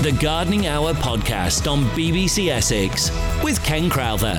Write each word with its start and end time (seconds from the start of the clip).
The 0.00 0.12
Gardening 0.12 0.68
Hour 0.68 0.92
podcast 0.92 1.68
on 1.68 1.82
BBC 1.86 2.50
Essex 2.50 3.10
with 3.42 3.60
Ken 3.64 3.90
Crowther. 3.90 4.36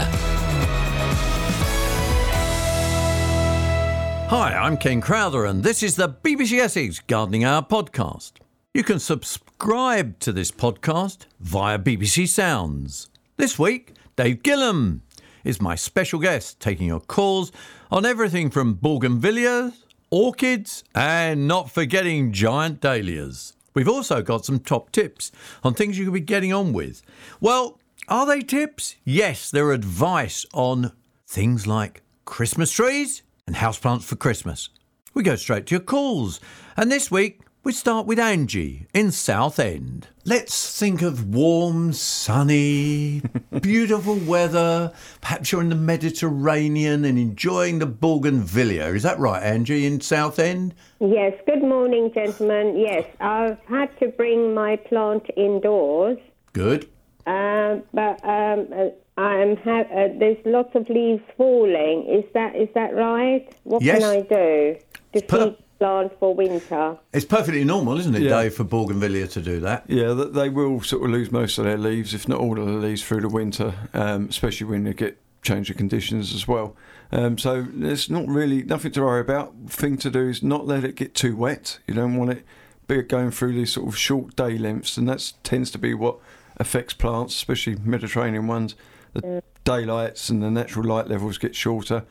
Hi, 4.30 4.54
I'm 4.54 4.78
Ken 4.78 5.02
Crowther, 5.02 5.44
and 5.44 5.62
this 5.62 5.84
is 5.84 5.98
the 5.98 6.08
BBC 6.08 6.58
Essex 6.60 7.02
Gardening 7.02 7.44
Hour 7.44 7.64
podcast. 7.64 8.36
You 8.74 8.86
can 8.86 9.00
subscribe 9.00 10.18
to 10.20 10.32
this 10.32 10.50
podcast 10.50 11.26
via 11.42 11.78
BBC 11.78 12.30
Sounds. 12.30 13.10
This 13.36 13.60
week, 13.60 13.96
Dave 14.16 14.42
Gillam 14.44 15.02
is 15.44 15.62
my 15.62 15.76
special 15.76 16.22
guest, 16.22 16.62
taking 16.62 16.88
your 16.88 17.02
calls 17.02 17.52
on 17.92 18.06
everything 18.06 18.50
from 18.50 18.76
bougainvilleas, 18.76 19.74
orchids, 20.10 20.86
and 20.96 21.50
not 21.50 21.70
forgetting 21.70 22.32
giant 22.32 22.80
dahlias. 22.80 23.58
We've 23.80 23.88
also 23.88 24.22
got 24.22 24.44
some 24.44 24.60
top 24.60 24.92
tips 24.92 25.32
on 25.64 25.74
things 25.74 25.98
you 25.98 26.04
could 26.04 26.14
be 26.14 26.20
getting 26.20 26.52
on 26.52 26.74
with. 26.74 27.02
Well, 27.40 27.80
are 28.10 28.26
they 28.26 28.42
tips? 28.42 28.98
Yes, 29.06 29.50
they're 29.50 29.72
advice 29.72 30.46
on 30.52 30.92
things 31.26 31.66
like 31.66 32.02
Christmas 32.26 32.74
trees 32.74 33.24
and 33.48 33.56
houseplants 33.56 34.04
for 34.04 34.18
Christmas. 34.18 34.68
We 35.14 35.24
go 35.24 35.38
straight 35.38 35.66
to 35.68 35.76
your 35.76 35.80
calls. 35.80 36.42
And 36.76 36.92
this 36.92 37.10
week, 37.10 37.40
we 37.64 37.72
start 37.74 38.06
with 38.06 38.18
Angie 38.20 38.88
in 38.94 39.12
Southend. 39.12 40.08
Let's 40.26 40.78
think 40.80 41.02
of 41.02 41.34
warm, 41.36 41.92
sunny, 41.94 43.22
beautiful 43.62 44.16
weather. 44.16 44.94
Perhaps 45.22 45.52
you're 45.52 45.62
in 45.62 45.70
the 45.70 45.76
Mediterranean 45.76 47.04
and 47.06 47.20
enjoying 47.20 47.80
the 47.80 47.86
bougainvillea. 47.86 48.88
Is 48.94 49.04
that 49.04 49.20
right, 49.20 49.44
Angie, 49.44 49.86
in 49.86 50.00
Southend? 50.02 50.74
Yes, 51.00 51.34
good 51.46 51.62
morning, 51.62 52.12
gentlemen. 52.14 52.78
Yes, 52.78 53.06
I've 53.20 53.60
had 53.68 53.98
to 54.00 54.08
bring 54.10 54.54
my 54.54 54.78
plant 54.78 55.26
indoors, 55.36 56.18
Good. 56.54 56.90
uh, 57.28 57.78
but 57.94 58.24
um, 58.24 58.68
uh, 58.74 58.90
I'm 59.20 59.58
ha- 59.58 59.82
uh, 59.94 60.08
there's 60.18 60.38
lots 60.46 60.74
of 60.76 60.88
leaves 60.90 61.22
falling. 61.36 62.06
Is 62.08 62.24
that 62.34 62.56
is 62.56 62.70
that 62.74 62.96
right? 62.96 63.54
What 63.64 63.82
Yes. 63.82 64.00
can 64.00 64.10
I 64.10 64.22
do 64.22 64.78
to 65.14 65.56
Per- 65.80 65.86
plant 65.86 66.20
for 66.20 66.36
winter? 66.36 66.98
It's 67.14 67.26
perfectly 67.26 67.64
normal, 67.64 67.98
isn't 68.00 68.16
it, 68.16 68.24
Yeah. 68.24 68.42
Dave, 68.42 68.54
for 68.54 68.64
bougainvillea 68.64 69.28
to 69.30 69.42
do 69.42 69.60
that? 69.62 69.86
Yeah, 69.88 70.14
they 70.14 70.50
will 70.50 70.82
sort 70.82 71.04
of 71.04 71.10
lose 71.10 71.32
most 71.32 71.58
of 71.58 71.66
their 71.66 71.78
leaves, 71.78 72.14
if 72.14 72.28
not 72.28 72.40
all 72.40 72.60
of 72.60 72.66
the 72.66 72.74
leaves, 72.74 73.04
through 73.04 73.22
the 73.22 73.30
winter, 73.30 73.74
um, 73.94 74.28
especially 74.30 74.68
when 74.68 74.84
they 74.84 74.94
get 74.94 75.18
change 75.42 75.70
of 75.70 75.78
conditions 75.78 76.34
as 76.34 76.48
well. 76.48 76.76
Um, 77.12 77.38
so 77.38 77.66
there's 77.74 78.10
not 78.10 78.28
really 78.28 78.62
nothing 78.64 78.92
to 78.92 79.02
worry 79.02 79.22
about. 79.22 79.54
Thing 79.68 79.98
to 79.98 80.10
do 80.10 80.28
is 80.28 80.44
not 80.44 80.68
let 80.68 80.84
it 80.84 80.96
get 80.96 81.16
too 81.16 81.36
wet. 81.36 81.80
You 81.88 81.94
don't 81.94 82.18
want 82.18 82.32
it 82.32 82.46
be 82.88 83.02
going 83.04 83.32
through 83.32 83.54
these 83.54 83.72
sort 83.72 83.88
of 83.88 83.98
short 83.98 84.36
day 84.36 84.58
lengths, 84.58 84.98
and 84.98 85.08
that 85.08 85.34
tends 85.44 85.72
to 85.72 85.78
be 85.78 85.94
what 85.94 86.18
affects 86.58 86.94
plants, 86.94 87.36
especially 87.36 87.78
Mediterranean 87.78 88.48
ones. 88.48 88.76
The 89.14 89.42
daylights 89.64 90.30
and 90.30 90.44
the 90.44 90.52
natural 90.52 90.86
light 90.86 91.08
levels 91.08 91.38
get 91.38 91.56
shorter. 91.56 92.04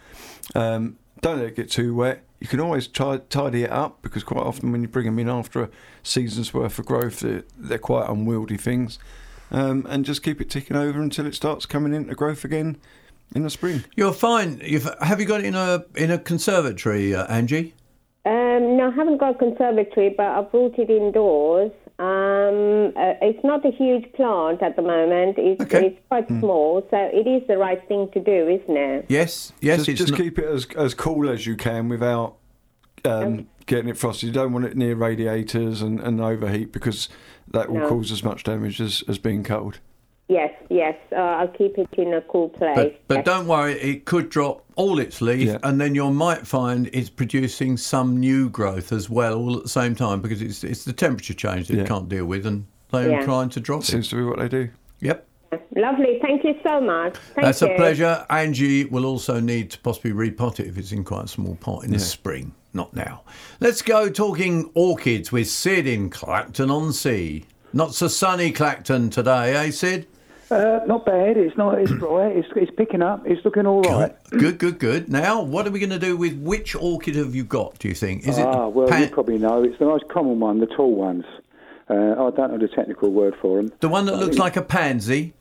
Um, 0.55 0.97
don't 1.20 1.38
let 1.38 1.48
it 1.48 1.56
get 1.56 1.70
too 1.70 1.94
wet. 1.94 2.25
You 2.41 2.47
can 2.47 2.61
always 2.61 2.86
try 2.86 3.19
tidy 3.28 3.64
it 3.64 3.70
up 3.70 4.00
because 4.03 4.22
quite 4.22 4.44
often 4.44 4.70
when 4.70 4.83
you 4.83 4.89
bring 4.89 5.06
them 5.06 5.19
in 5.19 5.28
after 5.28 5.62
a 5.62 5.70
season's 6.03 6.55
worth 6.55 6.78
of 6.78 6.86
growth, 6.86 7.20
they're, 7.20 7.44
they're 7.56 7.78
quite 7.78 8.08
unwieldy 8.08 8.56
things. 8.56 8.98
Um, 9.50 9.86
and 9.89 10.05
just 10.05 10.22
keep 10.22 10.41
it 10.41 10.50
ticking 10.50 10.77
over 10.77 11.00
until 11.00 11.27
it 11.27 11.34
starts 11.34 11.66
coming 11.66 11.94
into 11.94 12.14
growth 12.14 12.44
again 12.44 12.77
in 13.34 13.42
the 13.42 13.50
spring. 13.50 13.84
You're 13.97 14.12
fine. 14.12 14.61
You've, 14.62 14.89
have 15.00 15.20
you 15.20 15.27
got 15.27 15.41
it 15.41 15.47
in 15.47 15.55
a 15.55 15.84
in 15.97 16.11
a 16.11 16.19
conservatory, 16.19 17.14
uh, 17.14 17.27
Angie? 17.27 17.75
Um, 18.25 18.77
no, 18.77 18.91
I 18.92 18.94
haven't 18.94 19.19
got 19.19 19.36
a 19.36 19.39
conservatory, 19.39 20.11
but 20.11 20.27
I've 20.27 20.50
brought 20.50 20.78
it 20.78 20.91
indoors. 20.91 21.72
Uh, 23.09 23.14
it's 23.23 23.42
not 23.45 23.64
a 23.64 23.70
huge 23.70 24.12
plant 24.12 24.62
at 24.62 24.77
the 24.77 24.83
moment. 24.83 25.39
It's, 25.39 25.61
Okay. 25.62 25.87
it's 25.89 26.01
quite 26.09 26.28
small, 26.28 26.87
so 26.91 26.97
it 27.12 27.27
is 27.27 27.47
the 27.47 27.56
right 27.56 27.87
thing 27.89 28.09
to 28.12 28.20
do, 28.20 28.48
isn't 28.48 28.77
it? 28.77 29.06
Yes, 29.09 29.53
yes. 29.61 29.84
just 29.87 29.99
just 29.99 30.10
not- 30.12 30.21
keep 30.21 30.38
it 30.38 30.44
as, 30.44 30.66
as 30.77 30.94
cool 30.94 31.28
as 31.28 31.47
you 31.47 31.56
can 31.56 31.88
without 31.88 32.37
um, 33.05 33.47
getting 33.66 33.88
it 33.88 33.97
frosted. 33.97 34.27
You 34.28 34.32
don't 34.32 34.53
want 34.53 34.65
it 34.65 34.77
near 34.77 34.94
radiators 34.94 35.81
and, 35.82 36.00
and 36.00 36.21
overheat 36.21 36.72
because 36.72 37.09
that 37.53 37.71
will 37.71 37.81
No. 37.81 37.88
cause 37.88 38.12
as 38.12 38.22
much 38.22 38.44
damage 38.44 38.81
as, 38.81 39.03
as 39.09 39.19
being 39.19 39.44
cold. 39.44 39.78
Yes, 40.31 40.53
yes. 40.69 40.94
Uh, 41.11 41.15
I'll 41.16 41.49
keep 41.49 41.78
it 41.78 41.88
in 41.94 42.12
a 42.12 42.21
cool 42.21 42.50
place. 42.50 42.75
But, 42.77 43.00
but 43.09 43.15
yes. 43.19 43.25
don't 43.25 43.47
worry, 43.47 43.72
it 43.81 44.05
could 44.05 44.28
drop 44.28 44.62
all 44.77 44.99
its 44.99 45.22
leaves, 45.22 45.53
Yeah. 45.53 45.59
and 45.62 45.81
then 45.81 45.94
you 45.94 46.11
might 46.11 46.47
find 46.47 46.91
it's 46.93 47.09
producing 47.09 47.78
some 47.78 48.19
new 48.19 48.50
growth 48.50 48.93
as 48.93 49.09
well, 49.09 49.38
all 49.38 49.56
at 49.56 49.62
the 49.62 49.69
same 49.71 49.94
time, 49.94 50.21
because 50.21 50.43
it's 50.43 50.62
it's 50.65 50.84
the 50.84 50.93
temperature 50.93 51.32
change 51.32 51.69
that 51.69 51.78
it 51.78 51.87
can't 51.88 52.11
deal 52.11 52.27
with, 52.27 52.44
and 52.44 52.66
they're 52.91 53.10
Yeah. 53.10 53.25
trying 53.25 53.49
to 53.50 53.60
drop 53.60 53.81
it. 53.82 53.87
Seems 53.87 54.09
to 54.09 54.16
be 54.16 54.22
what 54.22 54.38
they 54.38 54.49
do. 54.49 54.69
Yep, 55.00 55.25
Lovely. 55.75 56.19
Thank 56.21 56.44
you 56.44 56.54
so 56.62 56.78
much. 56.81 57.16
Thank 57.34 57.47
that's 57.47 57.62
you. 57.62 57.69
a 57.69 57.76
pleasure. 57.76 58.26
Angie 58.28 58.84
will 58.84 59.06
also 59.06 59.41
need 59.41 59.71
to 59.71 59.78
possibly 59.81 60.10
repot 60.12 60.60
it 60.60 60.66
if 60.66 60.76
it's 60.76 60.93
in 60.93 61.04
quite 61.04 61.25
a 61.25 61.28
small 61.28 61.54
pot 61.56 61.84
in 61.84 61.91
the 61.93 61.99
spring, 61.99 62.53
not 62.75 62.94
now. 62.94 63.22
Let's 63.60 63.81
go 63.81 64.10
talking 64.10 64.71
orchids 64.75 65.32
with 65.32 65.49
Sid 65.49 65.87
in 65.87 66.10
Clacton 66.10 66.71
on 66.71 66.93
Sea. 66.93 67.44
Not 67.72 67.94
so 67.94 68.09
sunny 68.09 68.50
Clacton 68.53 69.09
today, 69.09 69.55
eh, 69.55 69.70
Sid? 69.70 70.06
Uh, 70.50 70.81
not 70.87 71.06
bad. 71.06 71.37
It's 71.38 71.56
not. 71.56 71.78
It's 71.78 71.93
dry. 71.99 72.26
It's, 72.28 72.49
it's 72.56 72.70
picking 72.76 73.00
up. 73.03 73.22
It's 73.26 73.43
looking 73.44 73.66
all 73.66 73.81
right. 73.82 74.15
Good, 74.31 74.59
good, 74.59 74.78
good. 74.78 75.09
Now, 75.10 75.41
what 75.43 75.66
are 75.66 75.70
we 75.70 75.78
going 75.78 75.91
to 75.91 75.99
do 75.99 76.16
with 76.16 76.38
which 76.41 76.75
orchid 76.75 77.15
have 77.16 77.34
you 77.34 77.44
got? 77.44 77.78
Do 77.78 77.88
you 77.88 77.94
think? 77.94 78.26
Is 78.26 78.37
it 78.38 78.47
Ah, 78.47 78.69
well, 78.69 78.88
pan- 78.88 79.03
you 79.03 79.09
probably 79.09 79.38
know. 79.38 79.62
It's 79.62 79.78
the 79.78 79.84
most 79.87 80.09
common 80.09 80.41
one, 80.41 80.59
the 80.60 80.66
tall 80.66 80.94
ones. 80.94 81.25
Uh, 81.91 82.12
I 82.12 82.31
don't 82.31 82.53
know 82.53 82.59
the 82.59 82.69
technical 82.69 83.10
word 83.10 83.34
for 83.41 83.56
them. 83.56 83.72
the 83.81 83.88
one 83.88 84.06
that 84.06 84.16
looks 84.19 84.37
like 84.38 84.56
a 84.56 84.62
pansy? 84.62 85.32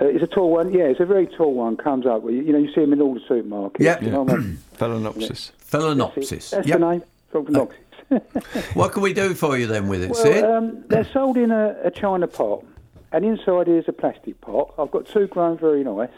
Uh, 0.00 0.06
it's 0.06 0.22
a 0.22 0.26
tall 0.26 0.50
one. 0.50 0.72
Yeah, 0.72 0.84
it's 0.84 1.00
a 1.00 1.06
very 1.06 1.26
tall 1.26 1.54
one. 1.54 1.76
Comes 1.76 2.04
up. 2.06 2.24
You 2.24 2.52
know, 2.52 2.58
you 2.58 2.68
see 2.74 2.80
them 2.80 2.92
in 2.92 3.00
all 3.00 3.14
the 3.14 3.20
supermarkets. 3.20 3.78
Yep. 3.80 4.02
You 4.02 4.10
know. 4.10 4.24
Phalaenopsis. 4.78 5.52
Phalaenopsis. 5.70 6.50
That's 6.50 6.66
Yep. 6.68 6.78
the 6.80 6.90
name. 6.90 7.02
Phalaenopsis. 7.32 7.74
What 8.74 8.92
can 8.92 9.02
we 9.02 9.12
do 9.14 9.34
for 9.34 9.56
you 9.56 9.66
then 9.66 9.88
with 9.88 10.02
it, 10.02 10.10
Well, 10.10 10.22
Sid? 10.22 10.44
um, 10.44 10.84
they're 10.88 11.06
sold 11.12 11.36
in 11.36 11.50
a, 11.50 11.74
a 11.84 11.90
china 11.90 12.26
pot, 12.26 12.62
and 13.12 13.24
inside 13.24 13.66
is 13.68 13.84
a 13.88 13.92
plastic 13.92 14.40
pot. 14.42 14.74
I've 14.78 14.90
got 14.90 15.06
two 15.06 15.26
grown 15.26 15.56
very 15.56 15.82
nice. 15.82 16.10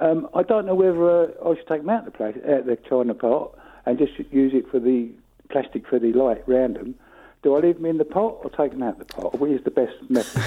Um, 0.00 0.28
I 0.34 0.42
don't 0.42 0.66
know 0.66 0.74
whether 0.74 1.22
uh, 1.24 1.48
I 1.48 1.54
should 1.54 1.68
take 1.68 1.82
them 1.82 1.90
out 1.90 2.06
the, 2.06 2.10
pla- 2.10 2.26
out 2.26 2.66
the 2.66 2.76
china 2.88 3.14
pot 3.14 3.54
and 3.86 3.98
just 3.98 4.12
use 4.32 4.52
it 4.52 4.68
for 4.70 4.80
the 4.80 5.10
plastic 5.50 5.86
for 5.86 5.98
the 5.98 6.12
light 6.12 6.42
round 6.48 6.76
them. 6.76 6.94
Do 7.42 7.56
I 7.56 7.60
leave 7.60 7.76
them 7.76 7.86
in 7.86 7.98
the 7.98 8.04
pot 8.04 8.38
or 8.44 8.50
take 8.50 8.70
them 8.70 8.84
out 8.84 8.98
the 8.98 9.04
pot? 9.04 9.38
Which 9.38 9.52
is 9.52 9.64
the 9.64 9.70
best 9.70 9.94
method? 10.08 10.42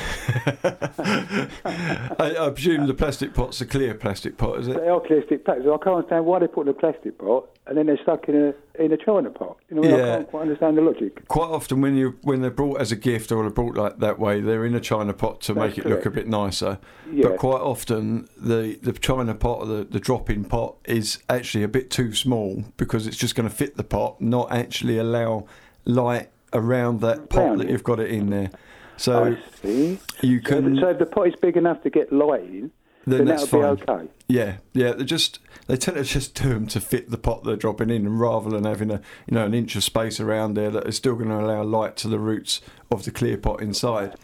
I, 2.19 2.45
I 2.45 2.49
presume 2.51 2.87
the 2.87 2.93
plastic 2.93 3.33
pot's 3.33 3.59
a 3.59 3.65
clear 3.65 3.93
plastic 3.93 4.37
pot, 4.37 4.59
is 4.59 4.69
it? 4.69 4.77
they 4.77 4.87
are 4.87 5.01
clear 5.01 5.21
plastic 5.21 5.45
pots. 5.45 5.59
I 5.61 5.77
can't 5.83 5.97
understand 5.97 6.25
why 6.25 6.39
they 6.39 6.47
put 6.47 6.61
in 6.61 6.69
a 6.69 6.73
plastic 6.73 7.17
pot 7.17 7.49
and 7.67 7.77
then 7.77 7.87
they're 7.87 8.01
stuck 8.01 8.29
in 8.29 8.35
a 8.35 8.81
in 8.81 8.91
a 8.91 8.97
china 8.97 9.29
pot. 9.29 9.57
You 9.69 9.81
know, 9.81 9.83
I 9.83 9.97
can't 9.97 10.27
quite 10.27 10.41
understand 10.43 10.77
the 10.77 10.81
logic. 10.81 11.27
Quite 11.27 11.49
often, 11.49 11.81
when 11.81 11.95
you 11.95 12.17
when 12.21 12.41
they're 12.41 12.51
brought 12.51 12.79
as 12.79 12.91
a 12.91 12.95
gift 12.95 13.31
or 13.31 13.41
they're 13.41 13.49
brought 13.49 13.75
like 13.75 13.99
that 13.99 14.19
way, 14.19 14.39
they're 14.39 14.65
in 14.65 14.75
a 14.75 14.79
china 14.79 15.13
pot 15.13 15.41
to 15.41 15.53
That's 15.53 15.77
make 15.77 15.85
it 15.85 15.89
look 15.89 16.05
a 16.05 16.11
bit 16.11 16.27
nicer. 16.27 16.79
Yeah. 17.11 17.29
But 17.29 17.37
quite 17.37 17.61
often, 17.61 18.27
the 18.37 18.79
the 18.81 18.93
china 18.93 19.33
pot 19.33 19.59
or 19.59 19.65
the 19.65 19.83
the 19.83 19.99
drop-in 19.99 20.45
pot 20.45 20.75
is 20.85 21.19
actually 21.29 21.63
a 21.63 21.67
bit 21.67 21.89
too 21.89 22.13
small 22.13 22.63
because 22.77 23.07
it's 23.07 23.17
just 23.17 23.35
going 23.35 23.49
to 23.49 23.55
fit 23.55 23.77
the 23.77 23.83
pot, 23.83 24.21
not 24.21 24.51
actually 24.51 24.97
allow 24.97 25.45
light 25.85 26.29
around 26.55 27.01
that 27.01 27.29
pot 27.29 27.41
Around 27.41 27.57
that 27.59 27.69
you've 27.69 27.83
got 27.83 27.99
it 27.99 28.09
in 28.09 28.29
there. 28.31 28.49
So 28.97 29.35
you 29.63 30.41
can 30.41 30.77
so 30.79 30.89
if 30.89 30.99
the 30.99 31.05
pot 31.05 31.27
is 31.27 31.35
big 31.35 31.57
enough 31.57 31.83
to 31.83 31.89
get 31.89 32.11
light 32.13 32.41
in, 32.43 32.71
then, 33.05 33.19
then, 33.19 33.25
that'll 33.27 33.45
fine. 33.47 33.75
be 33.75 33.81
okay. 33.83 34.07
Yeah, 34.27 34.57
yeah. 34.73 34.93
They 34.93 35.03
just 35.03 35.39
they 35.67 35.75
tend 35.77 35.97
to 35.97 36.03
just 36.03 36.33
do 36.33 36.49
them 36.49 36.65
to 36.67 36.79
fit 36.79 37.09
the 37.11 37.17
pot 37.17 37.43
they're 37.43 37.55
dropping 37.55 37.89
in, 37.89 38.05
and 38.05 38.19
rather 38.19 38.49
than 38.49 38.63
having 38.63 38.89
a 38.89 39.01
you 39.27 39.35
know 39.35 39.45
an 39.45 39.53
inch 39.53 39.75
of 39.75 39.83
space 39.83 40.19
around 40.19 40.53
there 40.55 40.71
that 40.71 40.87
is 40.87 40.95
still 40.95 41.15
going 41.15 41.29
to 41.29 41.39
allow 41.39 41.61
light 41.63 41.97
to 41.97 42.07
the 42.07 42.17
roots 42.19 42.61
of 42.89 43.03
the 43.03 43.11
clear 43.11 43.37
pot 43.37 43.61
inside. 43.61 44.15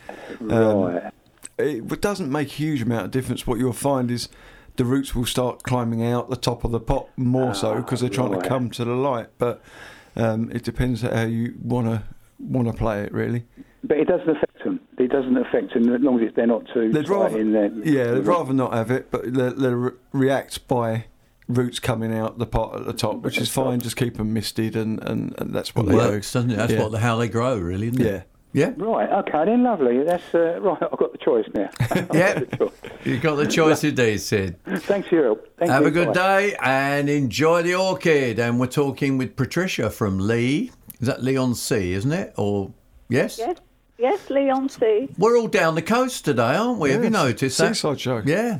Um, 0.49 0.49
Right. 0.83 1.13
It 1.57 2.01
doesn't 2.01 2.31
make 2.31 2.47
a 2.47 2.51
huge 2.51 2.81
amount 2.81 3.05
of 3.05 3.11
difference. 3.11 3.45
What 3.45 3.59
you'll 3.59 3.73
find 3.73 4.09
is 4.09 4.29
the 4.77 4.85
roots 4.85 5.13
will 5.13 5.27
start 5.27 5.61
climbing 5.61 6.03
out 6.03 6.29
the 6.31 6.35
top 6.37 6.63
of 6.63 6.71
the 6.71 6.79
pot 6.79 7.07
more 7.17 7.53
so 7.53 7.75
because 7.75 7.99
they're 7.99 8.09
trying 8.09 8.29
Ah, 8.31 8.35
right. 8.37 8.43
to 8.43 8.49
come 8.49 8.69
to 8.71 8.85
the 8.85 8.95
light. 8.95 9.27
But 9.37 9.61
um, 10.15 10.49
it 10.51 10.63
depends 10.63 11.01
how 11.01 11.23
you 11.25 11.53
want 11.61 11.85
to 11.87 12.03
want 12.43 12.67
to 12.67 12.73
play 12.73 13.01
it 13.03 13.13
really. 13.13 13.45
But 13.83 13.97
it 13.97 14.07
doesn't 14.07 14.29
affect 14.29 14.63
them. 14.63 14.79
It 14.99 15.07
doesn't 15.11 15.35
affect 15.37 15.73
them 15.73 15.93
as 15.93 16.01
long 16.01 16.23
as 16.23 16.31
they're 16.35 16.45
not 16.45 16.63
too 16.73 16.91
They'd 16.91 17.09
rather, 17.09 17.39
in 17.39 17.51
there. 17.51 17.71
yeah, 17.83 18.11
they'd 18.11 18.25
rather 18.27 18.53
not 18.53 18.73
have 18.73 18.91
it, 18.91 19.09
but 19.09 19.23
they 19.33 19.49
they 19.49 19.73
re- 19.73 19.91
react 20.13 20.67
by 20.67 21.05
roots 21.47 21.79
coming 21.79 22.13
out 22.15 22.37
the 22.37 22.45
pot 22.45 22.75
at 22.75 22.85
the 22.85 22.93
top, 22.93 23.17
which 23.23 23.37
is 23.39 23.49
fine. 23.49 23.79
Just 23.79 23.95
keep 23.97 24.17
them 24.17 24.33
misted, 24.33 24.75
and, 24.75 25.01
and, 25.03 25.33
and 25.39 25.53
that's 25.53 25.73
what 25.75 25.85
It 25.85 25.89
they 25.89 25.95
works, 25.95 26.31
doesn't 26.31 26.51
it? 26.51 26.57
That's 26.57 26.73
Yeah. 26.73 26.83
what 26.87 26.99
how 27.01 27.17
they 27.17 27.27
grow, 27.27 27.57
really, 27.57 27.87
isn't 27.87 27.99
do. 28.01 28.07
it? 28.07 28.11
Yeah. 28.11 28.23
Yeah. 28.53 28.73
Right, 28.75 29.09
okay, 29.09 29.45
then 29.45 29.63
lovely. 29.63 30.03
That's 30.03 30.35
uh, 30.35 30.59
right. 30.59 30.77
I've 30.83 30.99
got 30.99 31.13
the 31.13 31.17
choice 31.17 31.45
now. 31.55 31.69
Yeah. 32.13 32.41
choice. 32.41 32.71
You've 33.05 33.21
got 33.21 33.35
the 33.35 33.47
choice 33.47 33.81
indeed, 33.85 34.17
Sid. 34.19 34.57
Thanks 34.81 35.07
for 35.07 35.15
your 35.15 35.23
help. 35.23 35.47
Thank 35.57 35.71
Have 35.71 35.83
you. 35.83 35.87
a 35.87 35.91
good 35.91 36.07
Bye. 36.13 36.13
day 36.49 36.55
and 36.61 37.09
enjoy 37.09 37.61
the 37.63 37.75
orchid. 37.75 38.39
And 38.39 38.59
we're 38.59 38.67
talking 38.67 39.17
with 39.17 39.37
Patricia 39.37 39.89
from 39.89 40.19
Lee. 40.19 40.69
Is 41.01 41.07
that 41.07 41.23
Lee 41.23 41.35
on 41.37 41.55
Sea, 41.55 41.93
isn't 41.93 42.11
it? 42.11 42.33
Or 42.37 42.71
yes? 43.09 43.37
Yes, 43.37 43.57
Yes, 43.97 44.29
Lee 44.31 44.49
on 44.49 44.67
Sea. 44.69 45.09
We're 45.17 45.37
all 45.37 45.47
down 45.47 45.75
the 45.75 45.81
coast 45.83 46.25
today, 46.25 46.55
aren't 46.55 46.79
we? 46.79 46.91
Have 46.91 47.03
you 47.03 47.09
noticed 47.11 47.57
that? 47.59 47.75
Seaside 47.75 47.99
show. 47.99 48.21
Yeah. 48.25 48.59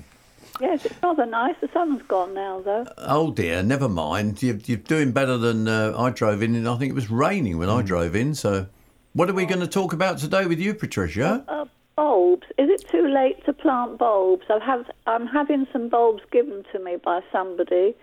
Yes, 0.60 0.86
it's 0.86 0.94
rather 1.02 1.26
nice. 1.26 1.56
The 1.62 1.70
sun's 1.74 2.04
gone 2.04 2.36
now, 2.36 2.62
though. 2.62 2.86
Oh 3.00 3.32
dear, 3.32 3.64
never 3.64 3.90
mind. 3.90 4.44
You're, 4.44 4.58
you're 4.66 4.78
doing 4.78 5.12
better 5.12 5.38
than 5.38 5.68
uh, 5.68 5.96
I 5.98 6.12
drove 6.12 6.44
in, 6.44 6.54
and 6.54 6.68
I 6.70 6.76
think 6.78 6.92
it 6.92 6.96
was 6.96 7.10
raining 7.10 7.58
when 7.58 7.70
Hmm. 7.70 7.78
I 7.78 7.82
drove 7.82 8.16
in. 8.16 8.36
So, 8.36 8.68
what 9.14 9.30
are 9.30 9.34
we 9.34 9.46
going 9.46 9.62
to 9.62 9.68
talk 9.68 9.94
about 9.94 10.20
today 10.20 10.46
with 10.46 10.60
you, 10.60 10.76
Patricia? 10.76 11.44
Uh, 11.48 11.66
bulbs. 11.96 12.46
Is 12.60 12.70
it 12.70 12.88
too 12.90 13.08
late 13.08 13.44
to 13.46 13.54
plant 13.54 13.98
bulbs? 13.98 14.46
I 14.50 14.60
have. 14.64 14.86
I'm 15.08 15.26
having 15.26 15.66
some 15.74 15.90
bulbs 15.90 16.22
given 16.32 16.64
to 16.72 16.78
me 16.80 16.98
by 17.04 17.22
somebody, 17.32 17.96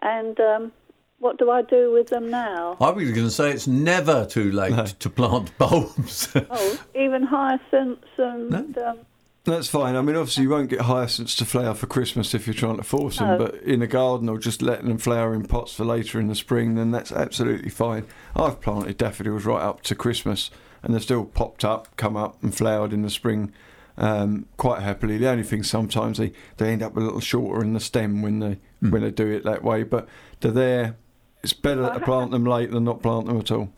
and 0.00 0.40
um, 0.40 0.72
what 1.22 1.38
do 1.38 1.50
I 1.50 1.62
do 1.62 1.92
with 1.92 2.08
them 2.08 2.30
now? 2.30 2.76
I 2.80 2.90
was 2.90 3.04
going 3.12 3.26
to 3.26 3.30
say 3.30 3.50
it's 3.52 3.66
never 3.68 4.26
too 4.26 4.50
late 4.50 4.74
to 4.98 5.08
plant 5.08 5.56
bulbs. 5.58 6.28
Oh, 6.50 6.78
even 6.94 7.22
hyacinths 7.22 8.08
and 8.18 8.76
um, 8.78 8.98
That's 9.44 9.68
fine. 9.68 9.94
I 9.94 10.02
mean, 10.02 10.16
obviously, 10.16 10.42
you 10.42 10.50
won't 10.50 10.68
get 10.68 10.80
hyacinths 10.82 11.36
to 11.36 11.44
flower 11.44 11.74
for 11.74 11.86
Christmas 11.86 12.34
if 12.34 12.46
you're 12.46 12.54
trying 12.54 12.76
to 12.76 12.82
force 12.82 13.18
them, 13.18 13.28
No. 13.28 13.38
but 13.38 13.54
in 13.62 13.82
a 13.82 13.86
garden 13.86 14.28
or 14.28 14.36
just 14.38 14.62
letting 14.62 14.88
them 14.88 14.98
flower 14.98 15.32
in 15.32 15.46
pots 15.46 15.72
for 15.74 15.84
later 15.84 16.18
in 16.18 16.26
the 16.26 16.34
spring, 16.34 16.74
then 16.74 16.90
that's 16.90 17.12
absolutely 17.12 17.70
fine. 17.70 18.04
I've 18.34 18.60
planted 18.60 18.98
daffodils 18.98 19.44
right 19.44 19.62
up 19.62 19.82
to 19.82 19.94
Christmas, 19.94 20.50
and 20.82 20.92
they've 20.92 21.02
still 21.02 21.24
popped 21.24 21.64
up, 21.64 21.96
come 21.96 22.16
up, 22.16 22.42
and 22.42 22.52
flowered 22.54 22.92
in 22.92 23.02
the 23.02 23.10
spring 23.10 23.52
um, 23.96 24.46
quite 24.56 24.82
happily. 24.82 25.18
The 25.18 25.28
only 25.28 25.44
thing 25.44 25.62
sometimes 25.62 26.18
they, 26.18 26.32
they 26.56 26.72
end 26.72 26.82
up 26.82 26.96
a 26.96 27.00
little 27.00 27.20
shorter 27.20 27.62
in 27.62 27.74
the 27.74 27.80
stem 27.80 28.22
when 28.22 28.40
they 28.40 28.58
when 28.80 29.02
they 29.02 29.12
do 29.12 29.28
it 29.28 29.44
that 29.44 29.62
way, 29.62 29.84
but 29.84 30.08
they're 30.40 30.50
there. 30.50 30.96
It's 31.42 31.52
better 31.52 31.82
to 31.92 32.00
plant 32.00 32.30
them 32.30 32.44
late 32.44 32.70
than 32.70 32.84
not 32.84 33.02
plant 33.02 33.26
them 33.26 33.38
at 33.38 33.50
all. 33.50 33.68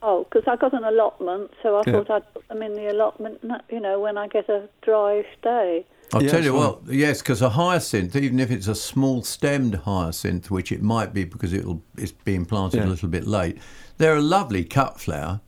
oh, 0.00 0.24
because 0.30 0.44
I 0.46 0.54
got 0.56 0.72
an 0.74 0.84
allotment, 0.84 1.50
so 1.62 1.76
I 1.76 1.82
Yeah. 1.86 1.92
thought 1.94 2.10
I'd 2.10 2.32
put 2.34 2.46
them 2.48 2.62
in 2.62 2.74
the 2.74 2.86
allotment. 2.92 3.40
You 3.70 3.80
know, 3.80 3.98
when 3.98 4.16
I 4.16 4.28
get 4.28 4.48
a 4.48 4.68
dryish 4.84 5.26
day. 5.42 5.84
I'll 6.14 6.22
Yeah, 6.22 6.30
tell 6.30 6.44
you 6.44 6.54
what, 6.54 6.80
yes, 6.88 7.20
because 7.20 7.42
a 7.42 7.50
hyacinth, 7.50 8.14
even 8.16 8.38
if 8.40 8.50
it's 8.50 8.68
a 8.68 8.74
small 8.76 9.22
stemmed 9.22 9.74
hyacinth, 9.74 10.50
which 10.52 10.70
it 10.72 10.82
might 10.82 11.12
be 11.12 11.24
because 11.24 11.52
it'll 11.52 11.82
it's 11.96 12.12
being 12.12 12.44
planted 12.46 12.78
Yeah. 12.78 12.86
a 12.86 12.90
little 12.90 13.08
bit 13.08 13.26
late, 13.26 13.58
they're 13.98 14.16
a 14.16 14.22
lovely 14.22 14.64
cut 14.64 15.00
flower. 15.00 15.40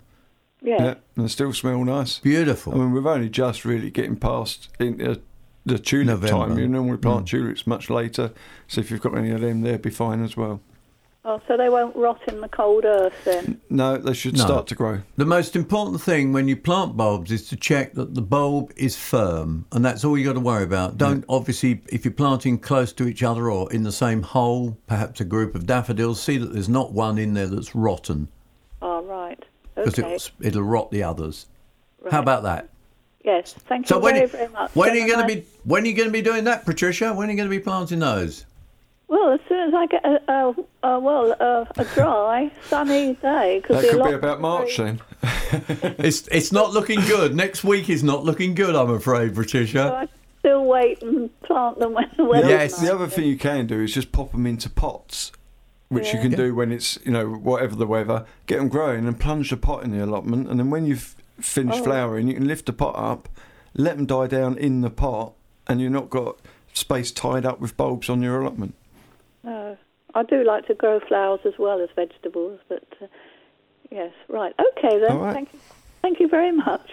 Yeah. 0.62 0.82
Yeah, 0.82 0.94
and 1.16 1.24
they 1.24 1.28
still 1.28 1.52
smell 1.52 1.82
nice. 1.84 2.18
Beautiful. 2.18 2.74
I 2.74 2.78
mean, 2.78 2.92
we've 2.92 3.06
only 3.06 3.28
just 3.30 3.64
really 3.64 3.90
getting 3.90 4.16
past 4.16 4.68
into 4.80 5.20
the 5.64 5.78
tulip 5.78 6.06
November. 6.08 6.48
time. 6.48 6.58
You 6.58 6.66
normally 6.68 6.98
plant 6.98 7.24
Mm. 7.26 7.28
tulips 7.30 7.66
much 7.66 7.88
later, 7.88 8.32
so 8.66 8.80
if 8.80 8.90
you've 8.90 9.00
got 9.00 9.16
any 9.16 9.30
of 9.30 9.40
them, 9.40 9.62
they'd 9.62 9.80
be 9.80 9.90
fine 9.90 10.22
as 10.24 10.36
well. 10.36 10.60
Oh, 11.22 11.38
so 11.46 11.58
they 11.58 11.68
won't 11.68 11.94
rot 11.96 12.20
in 12.28 12.40
the 12.40 12.48
cold 12.48 12.86
earth 12.86 13.12
then. 13.26 13.60
No, 13.68 13.98
they 13.98 14.14
should 14.14 14.38
No. 14.38 14.44
start 14.44 14.66
to 14.68 14.74
grow. 14.74 15.00
The 15.18 15.26
most 15.26 15.54
important 15.54 16.00
thing 16.00 16.32
when 16.32 16.48
you 16.48 16.56
plant 16.56 16.96
bulbs 16.96 17.30
is 17.30 17.46
to 17.50 17.56
check 17.56 17.92
that 17.94 18.14
the 18.14 18.22
bulb 18.22 18.72
is 18.74 18.96
firm, 18.96 19.66
and 19.70 19.84
that's 19.84 20.02
all 20.02 20.16
you've 20.16 20.26
got 20.26 20.32
to 20.32 20.40
worry 20.40 20.64
about. 20.64 20.96
Don't 20.96 21.24
obviously, 21.28 21.82
if 21.90 22.06
you're 22.06 22.14
planting 22.14 22.58
close 22.58 22.94
to 22.94 23.06
each 23.06 23.22
other 23.22 23.50
or 23.50 23.70
in 23.70 23.82
the 23.82 23.92
same 23.92 24.22
hole, 24.22 24.78
perhaps 24.86 25.20
a 25.20 25.24
group 25.26 25.54
of 25.54 25.66
daffodils, 25.66 26.22
see 26.22 26.38
that 26.38 26.54
there's 26.54 26.70
not 26.70 26.92
one 26.92 27.18
in 27.18 27.34
there 27.34 27.48
that's 27.48 27.74
rotten 27.74 28.28
Oh, 28.80 29.02
right. 29.02 29.44
because 29.74 29.98
Okay. 29.98 30.14
it'll, 30.14 30.46
it'll 30.46 30.62
rot 30.62 30.90
the 30.90 31.02
others. 31.02 31.46
Right. 32.00 32.14
How 32.14 32.20
about 32.20 32.44
that? 32.44 32.70
Yes. 33.22 33.52
Thank 33.52 33.86
So 33.88 33.96
you 33.96 34.02
when 34.02 34.14
very, 34.14 34.24
you- 34.24 34.28
very 34.32 34.48
much. 34.48 34.70
when 34.74 34.92
are 34.92 34.94
you 34.94 35.00
Have 35.02 35.10
a 35.10 35.12
going 35.16 35.28
to 35.28 35.34
be 35.42 35.46
when 35.64 35.82
are 35.82 35.86
you 35.86 35.94
going 35.94 36.08
to 36.08 36.12
be 36.12 36.22
doing 36.22 36.44
that, 36.44 36.64
Patricia? 36.64 37.12
When 37.12 37.28
are 37.28 37.30
you 37.32 37.36
going 37.36 37.50
to 37.50 37.54
be 37.54 37.60
planting 37.62 37.98
those? 37.98 38.46
Well, 39.10 39.32
as 39.32 39.40
soon 39.48 39.68
as 39.68 39.74
I 39.74 39.86
get 39.86 40.04
a, 40.04 40.22
a, 40.32 40.54
a 40.84 41.00
well 41.00 41.32
a, 41.32 41.66
a 41.76 41.84
dry, 41.96 42.50
sunny 42.68 43.14
day, 43.14 43.58
because 43.60 43.82
That 43.82 43.90
could 43.90 44.04
be 44.04 44.12
about 44.14 44.40
March 44.40 44.76
then. 44.76 45.00
it's 45.98 46.28
it's 46.28 46.52
not 46.52 46.72
looking 46.72 47.00
good. 47.00 47.34
Next 47.34 47.64
week 47.64 47.90
is 47.90 48.04
not 48.04 48.24
looking 48.24 48.54
good. 48.54 48.76
I'm 48.76 48.90
afraid, 48.90 49.34
So 49.34 49.42
Patricia. 49.42 49.92
I 50.02 50.08
still 50.38 50.64
wait 50.64 51.02
and 51.02 51.28
plant 51.40 51.80
them 51.80 51.92
when 51.94 52.08
the 52.16 52.24
weather's 52.24 52.48
Yes. 52.50 52.80
The 52.80 52.94
other 52.94 53.08
thing 53.08 53.24
you 53.26 53.36
can 53.36 53.66
do 53.66 53.82
is 53.82 53.92
just 53.92 54.12
pop 54.12 54.30
them 54.30 54.46
into 54.46 54.70
pots, 54.70 55.32
which 55.88 56.14
you 56.14 56.20
can 56.20 56.30
Yeah. 56.30 56.36
do 56.36 56.54
when 56.54 56.70
it's 56.70 56.96
you 57.04 57.10
know 57.10 57.26
whatever 57.30 57.74
the 57.74 57.88
weather. 57.88 58.24
Get 58.46 58.58
them 58.58 58.68
growing 58.68 59.08
and 59.08 59.18
plunge 59.18 59.50
the 59.50 59.56
pot 59.56 59.82
in 59.82 59.90
the 59.90 60.04
allotment, 60.04 60.48
and 60.48 60.60
then 60.60 60.70
when 60.70 60.86
you've 60.86 61.16
finished 61.40 61.80
Oh. 61.80 61.84
flowering, 61.84 62.28
you 62.28 62.34
can 62.34 62.46
lift 62.46 62.66
the 62.66 62.72
pot 62.72 62.94
up, 62.96 63.28
let 63.74 63.96
them 63.96 64.06
die 64.06 64.28
down 64.28 64.56
in 64.56 64.82
the 64.82 64.90
pot, 64.90 65.32
and 65.66 65.80
you've 65.80 65.90
not 65.90 66.10
got 66.10 66.38
space 66.74 67.10
tied 67.10 67.44
up 67.44 67.58
with 67.58 67.76
bulbs 67.76 68.08
on 68.08 68.22
your 68.22 68.40
allotment. 68.40 68.76
No, 69.42 69.76
I 70.14 70.22
do 70.22 70.44
like 70.44 70.66
to 70.66 70.74
grow 70.74 71.00
flowers 71.00 71.40
as 71.44 71.54
well 71.58 71.80
as 71.80 71.88
vegetables, 71.96 72.60
but 72.68 72.84
uh, 73.00 73.06
yes, 73.90 74.12
right. 74.28 74.54
Okay 74.76 74.98
then. 75.00 75.18
Right. 75.18 75.32
Thank 75.34 75.52
you. 75.52 75.58
Thank 76.02 76.20
you 76.20 76.28
very 76.28 76.52
much. 76.52 76.90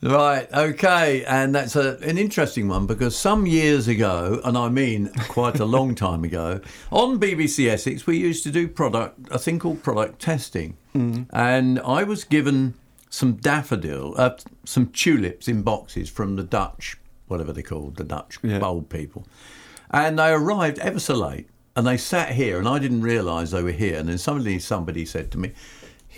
Right, 0.00 0.46
okay, 0.54 1.24
and 1.24 1.52
that's 1.52 1.74
a, 1.74 1.98
an 1.98 2.16
interesting 2.18 2.68
one 2.68 2.86
because 2.86 3.16
some 3.18 3.46
years 3.46 3.88
ago, 3.88 4.40
and 4.44 4.56
I 4.56 4.68
mean 4.68 5.10
quite 5.28 5.58
a 5.58 5.64
long 5.64 5.94
time 6.06 6.22
ago, 6.22 6.60
on 6.92 7.18
BBC 7.18 7.68
Essex 7.68 8.06
we 8.06 8.16
used 8.16 8.44
to 8.44 8.50
do 8.52 8.68
product 8.68 9.18
a 9.32 9.38
thing 9.40 9.58
called 9.58 9.82
product 9.82 10.20
testing, 10.20 10.76
and 10.94 11.80
I 11.80 12.04
was 12.04 12.22
given 12.22 12.74
some 13.10 13.34
daffodil, 13.34 14.14
uh, 14.16 14.36
some 14.64 14.86
tulips 14.86 15.48
in 15.48 15.62
boxes 15.62 16.08
from 16.08 16.36
the 16.36 16.44
Dutch, 16.44 16.96
whatever 17.26 17.52
they're 17.52 17.64
called, 17.64 17.96
the 17.96 18.04
Dutch 18.04 18.38
Yeah. 18.44 18.60
bulb 18.60 18.88
people, 18.88 19.26
and 19.90 20.16
they 20.18 20.30
arrived 20.30 20.78
ever 20.78 21.00
so 21.00 21.14
late, 21.16 21.48
and 21.76 21.86
they 21.86 21.96
sat 21.96 22.32
here, 22.32 22.58
and 22.58 22.68
I 22.68 22.78
didn't 22.78 23.02
realise 23.02 23.50
they 23.50 23.62
were 23.62 23.70
here, 23.70 23.98
and 23.98 24.08
then 24.08 24.18
suddenly 24.18 24.58
somebody 24.58 25.04
said 25.04 25.30
to 25.32 25.38
me. 25.38 25.52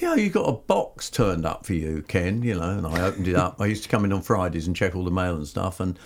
Yeah, 0.00 0.14
you 0.14 0.30
got 0.30 0.48
a 0.48 0.52
box 0.52 1.10
turned 1.10 1.44
up 1.44 1.66
for 1.66 1.74
you, 1.74 2.02
Ken. 2.08 2.42
You 2.42 2.54
know, 2.54 2.70
and 2.70 2.86
I 2.86 3.02
opened 3.02 3.28
it 3.28 3.36
up. 3.36 3.60
I 3.60 3.66
used 3.66 3.82
to 3.82 3.88
come 3.88 4.04
in 4.04 4.12
on 4.12 4.22
Fridays 4.22 4.66
and 4.66 4.74
check 4.74 4.96
all 4.96 5.04
the 5.04 5.10
mail 5.10 5.36
and 5.36 5.46
stuff, 5.46 5.80
and 5.80 5.98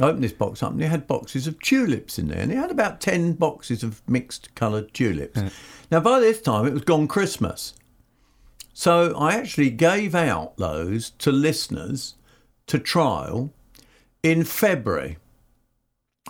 I 0.00 0.04
opened 0.04 0.24
this 0.24 0.32
box 0.32 0.62
up, 0.62 0.72
and 0.72 0.80
it 0.80 0.86
had 0.86 1.06
boxes 1.06 1.46
of 1.46 1.60
tulips 1.60 2.18
in 2.18 2.28
there, 2.28 2.38
and 2.38 2.52
it 2.52 2.56
had 2.56 2.70
about 2.70 3.00
ten 3.00 3.32
boxes 3.32 3.82
of 3.82 4.00
mixed 4.08 4.54
coloured 4.54 4.94
tulips. 4.94 5.42
Now, 5.90 6.00
by 6.00 6.20
this 6.20 6.40
time, 6.40 6.66
it 6.66 6.72
was 6.72 6.82
gone 6.82 7.08
Christmas, 7.08 7.74
so 8.72 9.14
I 9.18 9.34
actually 9.34 9.70
gave 9.70 10.14
out 10.14 10.56
those 10.56 11.10
to 11.18 11.30
listeners 11.30 12.14
to 12.68 12.78
trial 12.78 13.52
in 14.22 14.44
February. 14.44 15.18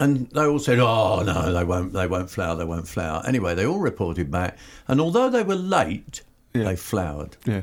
And 0.01 0.29
they 0.31 0.45
all 0.45 0.59
said, 0.59 0.79
"Oh 0.79 1.23
no, 1.23 1.53
they 1.53 1.65
won't. 1.65 1.93
They 1.93 2.07
won't 2.07 2.31
flower. 2.31 2.57
They 2.57 2.65
won't 2.65 2.89
flower." 2.89 3.23
Anyway, 3.27 3.55
they 3.55 3.67
all 3.67 3.79
reported 3.79 4.31
back, 4.31 4.57
and 4.89 5.01
although 5.01 5.29
they 5.29 5.43
were 5.43 5.55
late, 5.55 6.23
Yeah. 6.55 6.65
they 6.65 6.77
flowered. 6.77 7.37
Yeah. 7.45 7.63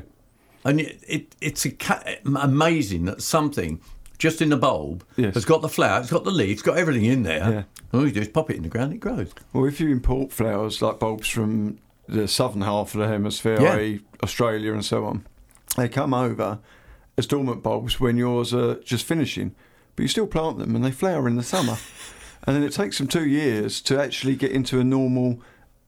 And 0.64 0.80
it, 0.80 1.00
it 1.08 1.36
it's 1.40 1.66
a, 1.66 1.72
amazing 2.24 3.06
that 3.06 3.22
something 3.22 3.80
just 4.18 4.40
in 4.42 4.50
the 4.50 4.56
bulb 4.56 5.02
Yes. 5.16 5.34
has 5.34 5.44
got 5.44 5.62
the 5.62 5.68
flower, 5.68 6.00
it's 6.00 6.10
got 6.10 6.24
the 6.24 6.30
leaves, 6.30 6.52
it's 6.60 6.62
got 6.62 6.76
everything 6.76 7.06
in 7.06 7.22
there. 7.24 7.38
Yeah. 7.92 7.98
All 7.98 8.06
you 8.06 8.12
do 8.12 8.20
is 8.20 8.28
pop 8.28 8.50
it 8.50 8.56
in 8.56 8.62
the 8.62 8.68
ground, 8.68 8.92
it 8.92 8.98
grows. 9.00 9.32
Well, 9.52 9.64
if 9.64 9.80
you 9.80 9.88
import 9.88 10.30
flowers 10.30 10.80
like 10.82 10.98
bulbs 11.00 11.28
from 11.28 11.78
the 12.06 12.28
southern 12.28 12.60
half 12.60 12.94
of 12.94 13.00
the 13.00 13.08
hemisphere, 13.08 13.60
Yeah. 13.60 13.74
i.e., 13.76 14.00
Australia 14.22 14.72
and 14.74 14.84
so 14.84 15.06
on, 15.06 15.26
they 15.76 15.88
come 15.88 16.12
over 16.12 16.58
as 17.16 17.26
dormant 17.26 17.62
bulbs 17.62 17.98
when 17.98 18.18
yours 18.18 18.52
are 18.52 18.74
just 18.80 19.04
finishing, 19.06 19.54
but 19.96 20.02
you 20.02 20.08
still 20.08 20.26
plant 20.26 20.58
them 20.58 20.76
and 20.76 20.84
they 20.84 20.90
flower 20.92 21.26
in 21.26 21.36
the 21.36 21.42
summer. 21.42 21.76
and 22.46 22.56
then 22.56 22.62
it 22.62 22.72
takes 22.72 22.98
them 22.98 23.06
two 23.06 23.26
years 23.26 23.80
to 23.82 24.00
actually 24.00 24.36
get 24.36 24.52
into 24.52 24.80
a 24.80 24.84
normal 24.84 25.40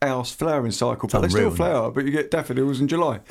house 0.02 0.32
flowering 0.32 0.72
cycle. 0.72 1.08
But 1.08 1.22
they 1.22 1.28
still 1.28 1.50
flower, 1.50 1.90
but 1.90 2.04
you 2.04 2.10
get 2.10 2.30
daffodils 2.30 2.80
in 2.80 2.88
July. 2.88 3.20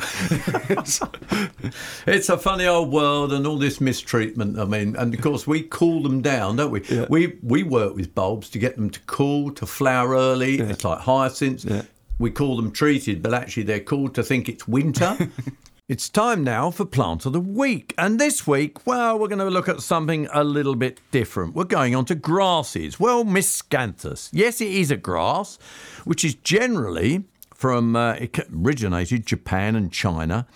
It's 2.07 2.29
a 2.29 2.37
funny 2.37 2.65
old 2.65 2.91
world 2.91 3.31
and 3.31 3.45
all 3.45 3.57
this 3.57 3.79
mistreatment. 3.79 4.57
I 4.57 4.65
mean, 4.65 4.95
and 4.95 5.13
of 5.13 5.21
course 5.21 5.45
we 5.45 5.63
cool 5.63 6.01
them 6.01 6.21
down, 6.21 6.55
don't 6.55 6.71
we? 6.71 6.81
Yeah. 6.89 7.05
We 7.09 7.37
we 7.43 7.63
work 7.63 7.95
with 7.95 8.15
bulbs 8.15 8.49
to 8.51 8.59
get 8.59 8.75
them 8.75 8.89
to 8.89 8.99
cool, 9.01 9.51
to 9.51 9.65
flower 9.65 10.15
early. 10.15 10.57
Yeah. 10.57 10.69
It's 10.69 10.83
like 10.83 10.99
hyacinths. 10.99 11.65
Yeah. 11.65 11.83
We 12.19 12.31
call 12.31 12.55
them 12.55 12.71
treated, 12.71 13.21
but 13.21 13.33
actually 13.33 13.63
they're 13.63 13.79
called 13.79 14.15
to 14.15 14.23
think 14.23 14.49
it's 14.49 14.67
winter. 14.67 15.17
It's 15.91 16.07
time 16.07 16.45
now 16.45 16.71
for 16.71 16.85
Plant 16.85 17.25
of 17.25 17.33
the 17.33 17.41
Week. 17.41 17.93
And 17.97 18.17
this 18.17 18.47
week, 18.47 18.87
well, 18.87 19.19
we're 19.19 19.27
going 19.27 19.39
to 19.39 19.49
look 19.49 19.67
at 19.67 19.81
something 19.81 20.25
a 20.31 20.41
little 20.41 20.75
bit 20.75 21.01
different. 21.11 21.53
We're 21.53 21.65
going 21.65 21.95
on 21.95 22.05
to 22.05 22.15
grasses. 22.15 22.97
Well, 22.97 23.25
Miscanthus. 23.25 24.29
Yes, 24.31 24.61
it 24.61 24.69
is 24.69 24.89
a 24.89 24.95
grass, 24.95 25.59
which 26.05 26.23
is 26.23 26.33
generally 26.35 27.25
from, 27.53 27.97
uh, 27.97 28.13
it 28.13 28.39
originated 28.39 29.25
Japan 29.25 29.75
and 29.75 29.91
China. 29.91 30.47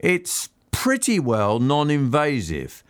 It's 0.00 0.48
pretty 0.72 1.20
well 1.20 1.60
non 1.60 1.88
invasive. 1.88 2.82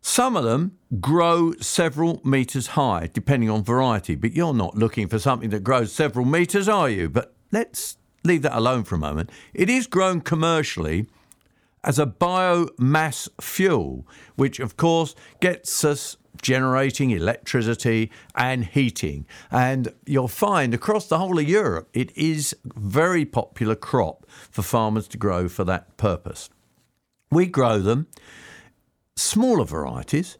Some 0.00 0.38
of 0.38 0.44
them 0.44 0.78
grow 1.02 1.52
several 1.60 2.22
metres 2.24 2.68
high, 2.68 3.10
depending 3.12 3.50
on 3.50 3.62
variety, 3.62 4.14
but 4.14 4.32
you're 4.32 4.54
not 4.54 4.74
looking 4.74 5.06
for 5.06 5.18
something 5.18 5.50
that 5.50 5.62
grows 5.62 5.92
several 5.92 6.24
metres, 6.24 6.66
are 6.66 6.88
you? 6.88 7.10
But 7.10 7.34
let's 7.52 7.98
leave 8.24 8.40
that 8.40 8.56
alone 8.56 8.84
for 8.84 8.94
a 8.94 8.98
moment. 8.98 9.28
It 9.52 9.68
is 9.68 9.86
grown 9.86 10.22
commercially 10.22 11.06
as 11.86 11.98
a 12.00 12.06
biomass 12.06 13.28
fuel, 13.40 14.06
which 14.34 14.60
of 14.60 14.76
course 14.76 15.14
gets 15.40 15.84
us 15.84 16.16
generating 16.42 17.12
electricity 17.12 18.10
and 18.34 18.64
heating. 18.64 19.24
And 19.50 19.94
you'll 20.04 20.28
find 20.28 20.74
across 20.74 21.06
the 21.06 21.18
whole 21.18 21.38
of 21.38 21.48
Europe, 21.48 21.88
it 21.94 22.14
is 22.16 22.54
very 22.64 23.24
popular 23.24 23.76
crop 23.76 24.26
for 24.50 24.62
farmers 24.62 25.08
to 25.08 25.16
grow 25.16 25.48
for 25.48 25.64
that 25.64 25.96
purpose. 25.96 26.50
We 27.30 27.46
grow 27.46 27.78
them 27.78 28.08
smaller 29.14 29.64
varieties 29.64 30.36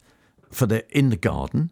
for 0.51 0.67
the 0.67 0.85
in 0.97 1.11
the 1.11 1.17
garden. 1.17 1.71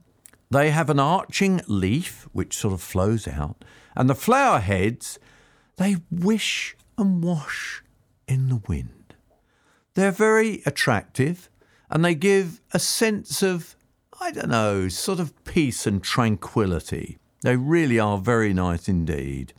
They 0.51 0.71
have 0.71 0.89
an 0.89 1.01
arching 1.01 1.61
leaf 1.67 2.29
which 2.33 2.57
sort 2.57 2.75
of 2.75 2.81
flows 2.81 3.27
out, 3.27 3.65
and 3.97 4.09
the 4.09 4.15
flower 4.15 4.61
heads 4.61 5.19
they 5.77 5.97
wish 6.11 6.77
and 6.97 7.23
wash 7.23 7.83
in 8.29 8.49
the 8.49 8.63
wind. 8.69 9.04
They're 9.95 10.11
very 10.11 10.63
attractive 10.67 11.49
and 11.91 12.05
they 12.05 12.15
give 12.15 12.61
a 12.73 12.79
sense 12.79 13.43
of, 13.43 13.77
I 14.21 14.33
don't 14.33 14.49
know, 14.49 14.89
sort 14.89 15.21
of 15.21 15.45
peace 15.45 15.87
and 15.87 16.03
tranquility. 16.03 17.19
They 17.43 17.57
really 17.57 17.99
are 17.99 18.19
very 18.19 18.53
nice 18.53 18.89
indeed. 18.89 19.53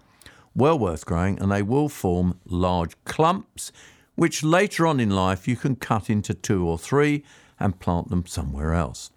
Well 0.53 0.79
worth 0.79 1.05
growing, 1.05 1.39
and 1.39 1.51
they 1.51 1.61
will 1.61 1.89
form 1.89 2.39
large 2.45 2.95
clumps, 3.03 3.71
which 4.15 4.43
later 4.43 4.87
on 4.87 4.99
in 4.99 5.09
life 5.09 5.47
you 5.47 5.55
can 5.55 5.75
cut 5.75 6.09
into 6.09 6.33
two 6.33 6.67
or 6.67 6.77
three 6.77 7.23
and 7.59 7.79
plant 7.79 8.09
them 8.09 8.25
somewhere 8.25 8.73
else. 8.73 9.11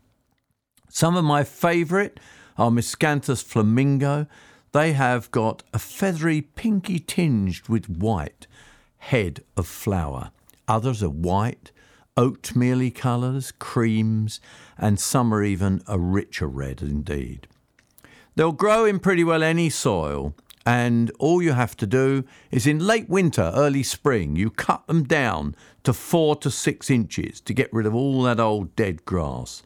Some 0.89 1.17
of 1.17 1.25
my 1.25 1.45
favourite 1.45 2.19
are 2.57 2.71
Miscanthus 2.71 3.43
flamingo. 3.43 4.27
They 4.73 4.93
have 4.93 5.31
got 5.31 5.63
a 5.73 5.79
feathery, 5.79 6.43
pinky 6.43 6.99
tinged 6.99 7.69
with 7.69 7.89
white 7.89 8.47
head 8.99 9.45
of 9.57 9.67
flower. 9.67 10.33
Others 10.69 11.03
are 11.03 11.11
white, 11.11 11.73
oatmealy 12.17 12.95
colours, 12.95 13.53
creams, 13.59 14.41
and 14.77 15.01
some 15.01 15.33
are 15.33 15.43
even 15.43 15.83
a 15.87 15.99
richer 15.99 16.47
red 16.47 16.83
indeed. 16.83 17.49
They'll 18.37 18.53
grow 18.53 18.85
in 18.85 19.01
pretty 19.01 19.25
well 19.25 19.43
any 19.43 19.71
soil, 19.71 20.35
and 20.67 21.11
all 21.19 21.43
you 21.43 21.53
have 21.53 21.77
to 21.79 21.87
do 21.87 22.25
is 22.51 22.67
in 22.67 22.79
late 22.79 23.09
winter, 23.09 23.51
early 23.55 23.83
spring, 23.83 24.37
you 24.37 24.51
cut 24.51 24.87
them 24.87 25.05
down 25.05 25.57
to 25.85 25.93
four 25.93 26.37
to 26.37 26.51
six 26.51 26.91
inches 26.91 27.41
to 27.41 27.55
get 27.55 27.73
rid 27.73 27.87
of 27.87 27.95
all 27.95 28.23
that 28.23 28.39
old 28.39 28.77
dead 28.77 29.05
grass. 29.05 29.63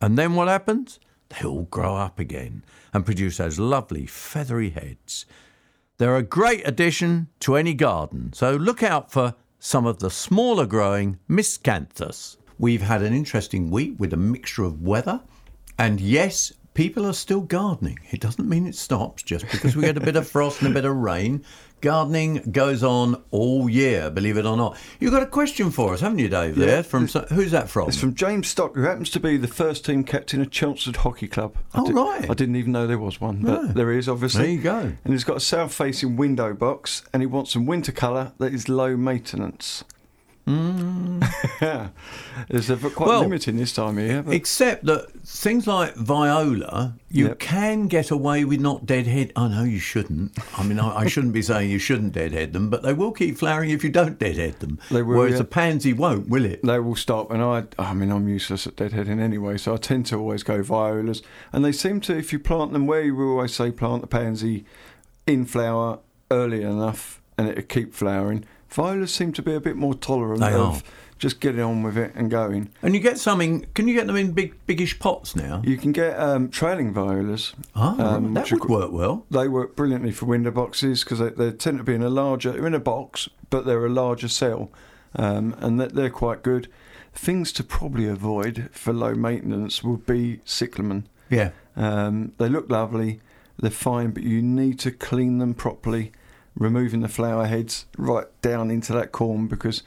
And 0.00 0.16
then 0.16 0.34
what 0.34 0.48
happens? 0.48 1.00
They 1.30 1.46
all 1.46 1.64
grow 1.64 1.96
up 1.96 2.18
again 2.18 2.62
and 2.92 3.04
produce 3.04 3.38
those 3.38 3.58
lovely 3.58 4.06
feathery 4.06 4.70
heads. 4.70 5.26
They're 5.98 6.16
a 6.16 6.22
great 6.22 6.66
addition 6.66 7.28
to 7.40 7.56
any 7.56 7.74
garden, 7.74 8.32
so 8.32 8.54
look 8.54 8.82
out 8.82 9.10
for 9.10 9.34
some 9.64 9.86
of 9.86 9.98
the 9.98 10.10
smaller 10.10 10.66
growing 10.66 11.18
miscanthus. 11.26 12.36
We've 12.58 12.82
had 12.82 13.00
an 13.00 13.14
interesting 13.14 13.70
week 13.70 13.94
with 13.98 14.12
a 14.12 14.16
mixture 14.18 14.62
of 14.62 14.82
weather, 14.82 15.22
and 15.78 16.02
yes, 16.02 16.52
people 16.74 17.06
are 17.06 17.14
still 17.14 17.40
gardening. 17.40 17.98
It 18.10 18.20
doesn't 18.20 18.46
mean 18.46 18.66
it 18.66 18.74
stops 18.74 19.22
just 19.22 19.50
because 19.50 19.74
we 19.74 19.84
get 19.84 19.96
a 19.96 20.00
bit 20.00 20.16
of 20.16 20.28
frost 20.28 20.60
and 20.60 20.70
a 20.70 20.74
bit 20.74 20.84
of 20.84 20.94
rain. 20.94 21.46
Gardening 21.84 22.36
goes 22.50 22.82
on 22.82 23.22
all 23.30 23.68
year, 23.68 24.10
believe 24.10 24.38
it 24.38 24.46
or 24.46 24.56
not. 24.56 24.78
You've 25.00 25.12
got 25.12 25.22
a 25.22 25.26
question 25.26 25.70
for 25.70 25.92
us, 25.92 26.00
haven't 26.00 26.18
you, 26.18 26.30
Dave? 26.30 26.56
There 26.56 26.82
from 26.82 27.06
who's 27.08 27.50
that 27.50 27.68
from? 27.68 27.88
It's 27.88 27.98
from 28.00 28.14
James 28.14 28.48
Stock, 28.48 28.74
who 28.74 28.84
happens 28.84 29.10
to 29.10 29.20
be 29.20 29.36
the 29.36 29.48
first 29.48 29.84
team 29.84 30.02
captain 30.02 30.40
of 30.40 30.50
Chelmsford 30.50 30.96
Hockey 30.96 31.28
Club. 31.28 31.54
I 31.74 31.80
Oh, 31.80 31.92
right. 31.92 32.30
I 32.30 32.32
didn't 32.32 32.56
even 32.56 32.72
know 32.72 32.86
there 32.86 32.96
was 32.98 33.20
one, 33.20 33.42
but 33.42 33.62
No. 33.64 33.66
there 33.68 33.92
is, 33.92 34.08
obviously. 34.08 34.42
There 34.44 34.50
you 34.52 34.60
go. 34.62 34.92
And 35.04 35.12
he's 35.12 35.24
got 35.24 35.36
a 35.36 35.40
south 35.40 35.74
facing 35.74 36.16
window 36.16 36.54
box, 36.54 37.02
and 37.12 37.22
he 37.22 37.26
wants 37.26 37.50
some 37.52 37.66
winter 37.66 37.92
colour 37.92 38.32
that 38.38 38.54
is 38.54 38.70
low 38.70 38.96
maintenance. 38.96 39.84
Mm. 40.46 41.26
There's 42.48 42.68
a, 42.68 42.76
quite 42.76 43.06
Well, 43.08 43.20
limiting 43.20 43.56
this 43.56 43.72
time 43.72 43.96
of 43.98 44.04
year. 44.04 44.22
But 44.22 44.34
Except 44.34 44.84
that 44.84 45.10
things 45.24 45.66
like 45.66 45.94
viola, 45.94 46.94
you 47.10 47.28
Yep. 47.28 47.38
can 47.38 47.88
get 47.88 48.10
away 48.10 48.44
with 48.44 48.60
not 48.60 48.84
deadhead. 48.84 49.32
I 49.36 49.48
know 49.48 49.64
you 49.64 49.78
shouldn't. 49.78 50.36
I 50.58 50.62
mean, 50.62 50.78
I, 50.78 50.98
I 51.00 51.06
shouldn't 51.06 51.32
be 51.32 51.40
saying 51.42 51.70
you 51.70 51.78
shouldn't 51.78 52.12
deadhead 52.12 52.52
them, 52.52 52.68
but 52.68 52.82
they 52.82 52.92
will 52.92 53.12
keep 53.12 53.38
flowering 53.38 53.70
if 53.70 53.82
you 53.82 53.90
don't 53.90 54.18
deadhead 54.18 54.60
them. 54.60 54.78
They 54.90 55.02
will, 55.02 55.16
Whereas 55.16 55.34
yeah. 55.34 55.40
a 55.40 55.44
pansy 55.44 55.92
won't, 55.92 56.28
will 56.28 56.44
it? 56.44 56.60
they 56.62 56.78
will 56.78 56.96
stop, 56.96 57.30
and 57.30 57.42
I, 57.42 57.64
I 57.78 57.94
mean, 57.94 58.10
I'm 58.10 58.28
useless 58.28 58.66
at 58.66 58.76
deadheading 58.76 59.20
anyway, 59.20 59.56
so 59.56 59.74
I 59.74 59.76
tend 59.78 60.06
to 60.06 60.16
always 60.18 60.42
go 60.42 60.62
violas. 60.62 61.22
And 61.52 61.64
they 61.64 61.72
seem 61.72 62.00
to, 62.02 62.16
if 62.16 62.32
you 62.32 62.38
plant 62.38 62.72
them 62.72 62.86
where 62.86 63.02
you 63.02 63.18
always 63.30 63.54
say 63.54 63.70
plant 63.70 64.02
the 64.02 64.08
pansy 64.08 64.64
in 65.26 65.46
flower 65.46 66.00
early 66.30 66.62
enough, 66.62 67.22
and 67.38 67.48
it'll 67.48 67.62
keep 67.62 67.94
flowering. 67.94 68.44
Violas 68.74 69.14
seem 69.14 69.32
to 69.34 69.42
be 69.42 69.54
a 69.54 69.60
bit 69.60 69.76
more 69.76 69.94
tolerant 69.94 70.40
They 70.40 70.52
of 70.52 70.78
are. 70.78 70.82
just 71.18 71.38
getting 71.40 71.60
on 71.60 71.82
with 71.84 71.96
it 71.96 72.12
and 72.16 72.30
going. 72.30 72.70
And 72.82 72.92
you 72.94 73.00
get 73.00 73.18
something. 73.18 73.66
Can 73.74 73.86
you 73.86 73.94
get 73.94 74.06
them 74.08 74.16
in 74.16 74.32
big, 74.32 74.54
biggish 74.66 74.98
pots 74.98 75.36
now? 75.36 75.62
You 75.64 75.76
can 75.76 75.92
get 75.92 76.18
um, 76.18 76.48
trailing 76.48 76.92
violas. 76.92 77.54
Oh, 77.76 77.98
um, 78.04 78.34
that 78.34 78.42
which 78.44 78.52
are 78.52 78.56
would 78.56 78.62
gr- 78.66 78.72
work 78.72 78.92
well. 78.92 79.26
They 79.30 79.46
work 79.48 79.76
brilliantly 79.76 80.10
for 80.12 80.26
window 80.26 80.50
boxes 80.50 81.04
because 81.04 81.20
they, 81.20 81.30
they 81.30 81.52
tend 81.52 81.78
to 81.78 81.84
be 81.84 81.94
in 81.94 82.02
a 82.02 82.10
larger, 82.10 82.50
they're 82.52 82.66
in 82.66 82.74
a 82.74 82.80
box, 82.80 83.28
but 83.50 83.64
they're 83.64 83.86
a 83.86 83.90
larger 83.90 84.28
cell, 84.28 84.70
um, 85.14 85.54
and 85.60 85.78
that 85.80 85.94
they're 85.94 86.10
quite 86.10 86.42
good. 86.42 86.68
Things 87.14 87.52
to 87.52 87.62
probably 87.62 88.08
avoid 88.08 88.68
for 88.72 88.92
low 88.92 89.14
maintenance 89.14 89.84
would 89.84 90.04
be 90.04 90.40
cyclamen. 90.44 91.06
Yeah. 91.30 91.50
Um, 91.76 92.32
they 92.38 92.48
look 92.48 92.68
lovely, 92.68 93.20
they're 93.56 93.70
fine, 93.70 94.10
but 94.10 94.24
you 94.24 94.42
need 94.42 94.80
to 94.80 94.90
clean 94.90 95.38
them 95.38 95.54
properly, 95.54 96.10
removing 96.56 97.00
the 97.00 97.08
flower 97.08 97.46
heads 97.46 97.86
right 97.98 98.26
down 98.42 98.70
into 98.70 98.92
that 98.92 99.12
corn 99.12 99.46
because 99.48 99.82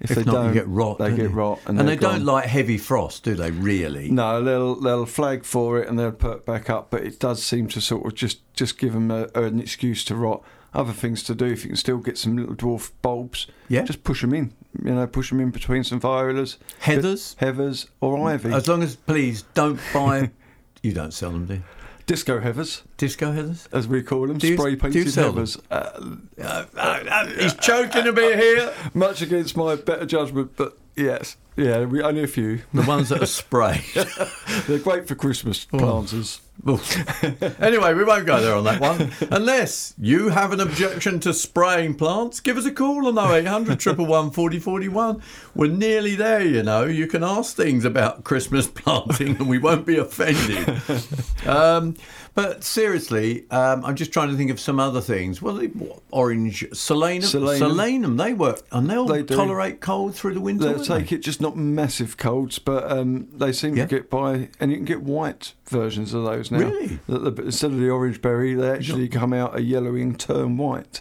if, 0.00 0.10
If 0.10 0.16
they 0.16 0.24
not, 0.24 0.32
don't, 0.32 0.46
you 0.48 0.54
get 0.54 0.66
rot. 0.68 0.98
They 0.98 1.10
get 1.10 1.18
you? 1.18 1.28
rot, 1.28 1.60
and, 1.66 1.78
and 1.78 1.88
they 1.88 1.94
don't 1.96 2.24
like 2.24 2.46
heavy 2.46 2.76
frost, 2.76 3.22
do 3.22 3.34
they? 3.34 3.52
Really? 3.52 4.10
No, 4.10 4.42
they'll 4.42 4.74
they'll 4.74 5.06
flag 5.06 5.44
for 5.44 5.78
it 5.80 5.88
and 5.88 5.96
they'll 5.98 6.10
put 6.10 6.38
it 6.38 6.46
back 6.46 6.68
up, 6.68 6.90
but 6.90 7.02
it 7.04 7.20
does 7.20 7.40
seem 7.42 7.68
to 7.68 7.80
sort 7.80 8.04
of 8.06 8.14
just 8.14 8.40
just 8.54 8.78
give 8.78 8.94
them 8.94 9.10
a, 9.12 9.28
an 9.34 9.60
excuse 9.60 10.04
to 10.06 10.16
rot. 10.16 10.42
Other 10.74 10.92
things 10.94 11.22
to 11.24 11.34
do 11.34 11.44
if 11.44 11.62
you 11.64 11.68
can 11.68 11.76
still 11.76 11.98
get 11.98 12.16
some 12.16 12.34
little 12.36 12.54
dwarf 12.54 12.92
bulbs, 13.02 13.46
Yeah. 13.68 13.82
just 13.82 14.02
push 14.04 14.22
them 14.22 14.32
in. 14.32 14.54
You 14.82 14.94
know, 14.94 15.06
push 15.06 15.28
them 15.28 15.38
in 15.38 15.50
between 15.50 15.84
some 15.84 16.00
violas, 16.00 16.56
Heathers? 16.82 17.36
heathers, 17.36 17.88
or 18.00 18.26
ivy. 18.26 18.50
As 18.54 18.66
long 18.66 18.82
as, 18.82 18.96
please, 18.96 19.42
don't 19.54 19.78
buy. 19.92 20.30
you 20.82 20.92
don't 20.94 21.12
sell 21.12 21.30
them, 21.30 21.44
do 21.44 21.54
you? 21.56 21.62
Disco 22.06 22.40
heathers, 22.40 22.82
Disco 22.96 23.32
heathers? 23.32 23.66
as 23.72 23.86
we 23.88 24.02
call 24.02 24.26
them, 24.26 24.38
you- 24.42 24.56
spray 24.56 24.76
painted 24.76 25.06
heathers. 25.06 25.60
Uh, 25.70 25.90
Uh, 26.40 26.64
uh, 26.76 26.78
uh, 26.78 27.26
he's 27.38 27.54
choking 27.54 28.06
a 28.06 28.12
bit 28.12 28.38
here. 28.38 28.72
much 28.94 29.22
against 29.22 29.56
my 29.56 29.76
better 29.76 30.04
judgment, 30.06 30.52
but 30.56 30.76
yes, 30.96 31.36
yeah, 31.56 31.84
we 31.84 32.02
only 32.02 32.22
a 32.24 32.26
few. 32.26 32.62
The 32.74 32.82
ones 32.82 33.10
that 33.10 33.22
are 33.22 33.26
sprayed. 33.42 33.82
They're 34.66 34.78
great 34.78 35.06
for 35.06 35.14
Christmas 35.14 35.66
Oh. 35.72 35.78
anyway, 37.60 37.92
we 37.94 38.04
won't 38.04 38.24
go 38.24 38.40
there 38.40 38.54
on 38.54 38.64
that 38.64 38.80
one. 38.80 39.10
Unless 39.32 39.94
you 39.98 40.28
have 40.28 40.52
an 40.52 40.60
objection 40.60 41.18
to 41.20 41.34
spraying 41.34 41.94
plants, 41.94 42.38
give 42.40 42.56
us 42.56 42.64
a 42.66 42.70
call 42.72 43.06
on 43.08 43.18
0800 43.18 43.84
111 43.84 44.30
40 44.30 44.58
41. 44.60 45.22
We're 45.54 45.66
nearly 45.70 46.14
there, 46.14 46.42
you 46.42 46.62
know. 46.62 46.84
You 46.84 47.06
can 47.08 47.24
ask 47.24 47.56
things 47.56 47.84
about 47.84 48.22
Christmas 48.24 48.66
planting 48.72 49.36
and 49.36 49.48
we 49.48 49.58
won't 49.58 49.86
be 49.86 49.98
offended. 49.98 50.80
Um, 51.46 51.96
but 52.34 52.64
seriously, 52.64 53.44
um, 53.50 53.84
I'm 53.84 53.96
just 53.96 54.12
trying 54.12 54.30
to 54.30 54.36
think 54.36 54.50
of 54.50 54.58
some 54.60 54.78
other 54.80 55.00
things. 55.00 55.42
Well, 55.42 55.54
they, 55.56 55.70
orange 56.12 56.64
solanum, 56.70 57.22
Solanum. 57.24 57.58
solanum, 57.58 58.16
they 58.16 58.32
work 58.32 58.62
and 58.70 58.88
they'll 58.88 59.04
They 59.06 59.22
tolerate 59.24 59.80
cold 59.80 60.14
through 60.14 60.34
the 60.34 60.40
winter. 60.40 60.64
They'll 60.72 60.84
take 60.84 61.08
they? 61.10 61.16
it, 61.16 61.22
just 61.22 61.40
not 61.40 61.56
massive 61.56 62.16
colds, 62.16 62.58
but 62.60 62.90
um, 62.90 63.26
they 63.34 63.52
seem 63.52 63.76
Yeah. 63.76 63.84
to 63.86 63.90
get 63.96 64.08
by, 64.08 64.48
and 64.60 64.70
you 64.70 64.76
can 64.78 64.86
get 64.86 65.02
white 65.02 65.52
versions 65.66 66.14
of 66.14 66.24
those 66.24 66.50
now. 66.52 66.58
Really? 66.68 66.98
That 67.08 67.36
the- 67.36 67.42
instead 67.44 67.72
of 67.72 67.78
the 67.78 67.90
orange 67.90 68.22
berry, 68.22 68.54
they 68.54 68.70
actually 68.70 69.08
come 69.08 69.32
out 69.32 69.56
a 69.56 69.62
yellowing 69.62 70.14
turn 70.16 70.56
white. 70.56 71.00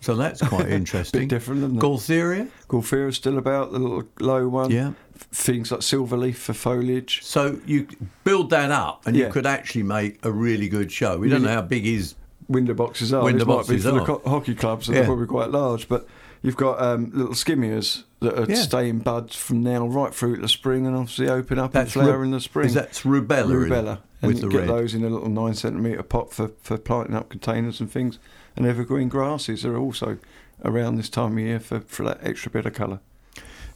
So 0.00 0.14
that's 0.16 0.40
quite 0.42 0.68
interesting. 0.80 1.22
Bit 1.22 1.28
different, 1.30 1.62
it? 1.64 1.78
Gaultheria, 1.80 2.48
Gaultheria's 2.68 3.16
still 3.16 3.38
about 3.38 3.70
the 3.72 3.78
little 3.78 4.04
low 4.20 4.48
one. 4.48 4.70
yeah. 4.70 4.92
F- 5.14 5.28
Things 5.30 5.70
like 5.70 5.80
silverleaf 5.80 6.34
for 6.36 6.52
foliage. 6.54 7.22
So 7.22 7.60
you 7.66 7.86
build 8.24 8.50
that 8.50 8.70
up, 8.72 9.06
and 9.06 9.14
Yeah. 9.16 9.26
you 9.26 9.32
could 9.32 9.46
actually 9.46 9.84
make 9.84 10.18
a 10.24 10.32
really 10.32 10.68
good 10.68 10.90
show. 10.90 11.18
We 11.18 11.28
don't 11.28 11.42
know 11.42 11.48
how 11.52 11.62
big 11.62 11.84
his. 11.84 12.14
Window 12.48 12.74
boxes 12.74 13.14
are. 13.14 13.22
Window 13.22 13.38
This 13.38 13.46
might 13.46 13.54
boxes 13.54 13.76
be 13.76 13.82
for 13.82 13.88
are. 13.96 14.00
the 14.00 14.04
co- 14.04 14.22
hockey 14.28 14.54
clubs, 14.56 14.88
and 14.88 14.96
Yeah. 14.96 15.02
they're 15.02 15.08
probably 15.08 15.26
quite 15.28 15.50
large. 15.52 15.88
But 15.88 16.06
you've 16.42 16.56
got 16.56 16.82
um, 16.82 17.10
little 17.14 17.34
skimmias 17.34 18.02
that 18.20 18.36
are 18.36 18.46
Yeah. 18.50 18.56
staying 18.56 18.98
buds 18.98 19.36
from 19.36 19.62
now 19.62 19.86
right 19.86 20.12
through 20.12 20.34
to 20.36 20.42
the 20.42 20.48
spring, 20.48 20.84
and 20.84 20.96
obviously 20.96 21.28
open 21.28 21.58
up 21.60 21.74
and 21.76 21.90
flower 21.90 22.18
ru- 22.18 22.24
in 22.24 22.30
the 22.32 22.40
spring. 22.40 22.66
Is 22.66 22.74
that's 22.74 23.02
rubella? 23.02 23.68
rubella, 23.68 23.98
and 24.22 24.32
with 24.32 24.42
you 24.42 24.48
the 24.48 24.48
get 24.48 24.60
red. 24.60 24.68
those 24.68 24.94
in 24.94 25.04
a 25.04 25.08
little 25.10 25.28
nine 25.28 25.54
centimetre 25.54 26.02
pot 26.02 26.32
for, 26.32 26.52
for 26.62 26.78
planting 26.78 27.14
up 27.16 27.28
containers 27.28 27.80
and 27.80 27.90
things. 27.90 28.18
And 28.56 28.66
evergreen 28.66 29.08
grasses 29.08 29.64
are 29.64 29.76
also 29.76 30.18
around 30.64 30.96
this 30.96 31.08
time 31.08 31.32
of 31.32 31.38
year 31.38 31.60
for, 31.60 31.80
for 31.80 32.04
that 32.04 32.18
extra 32.22 32.50
bit 32.50 32.66
of 32.66 32.74
colour. 32.74 33.00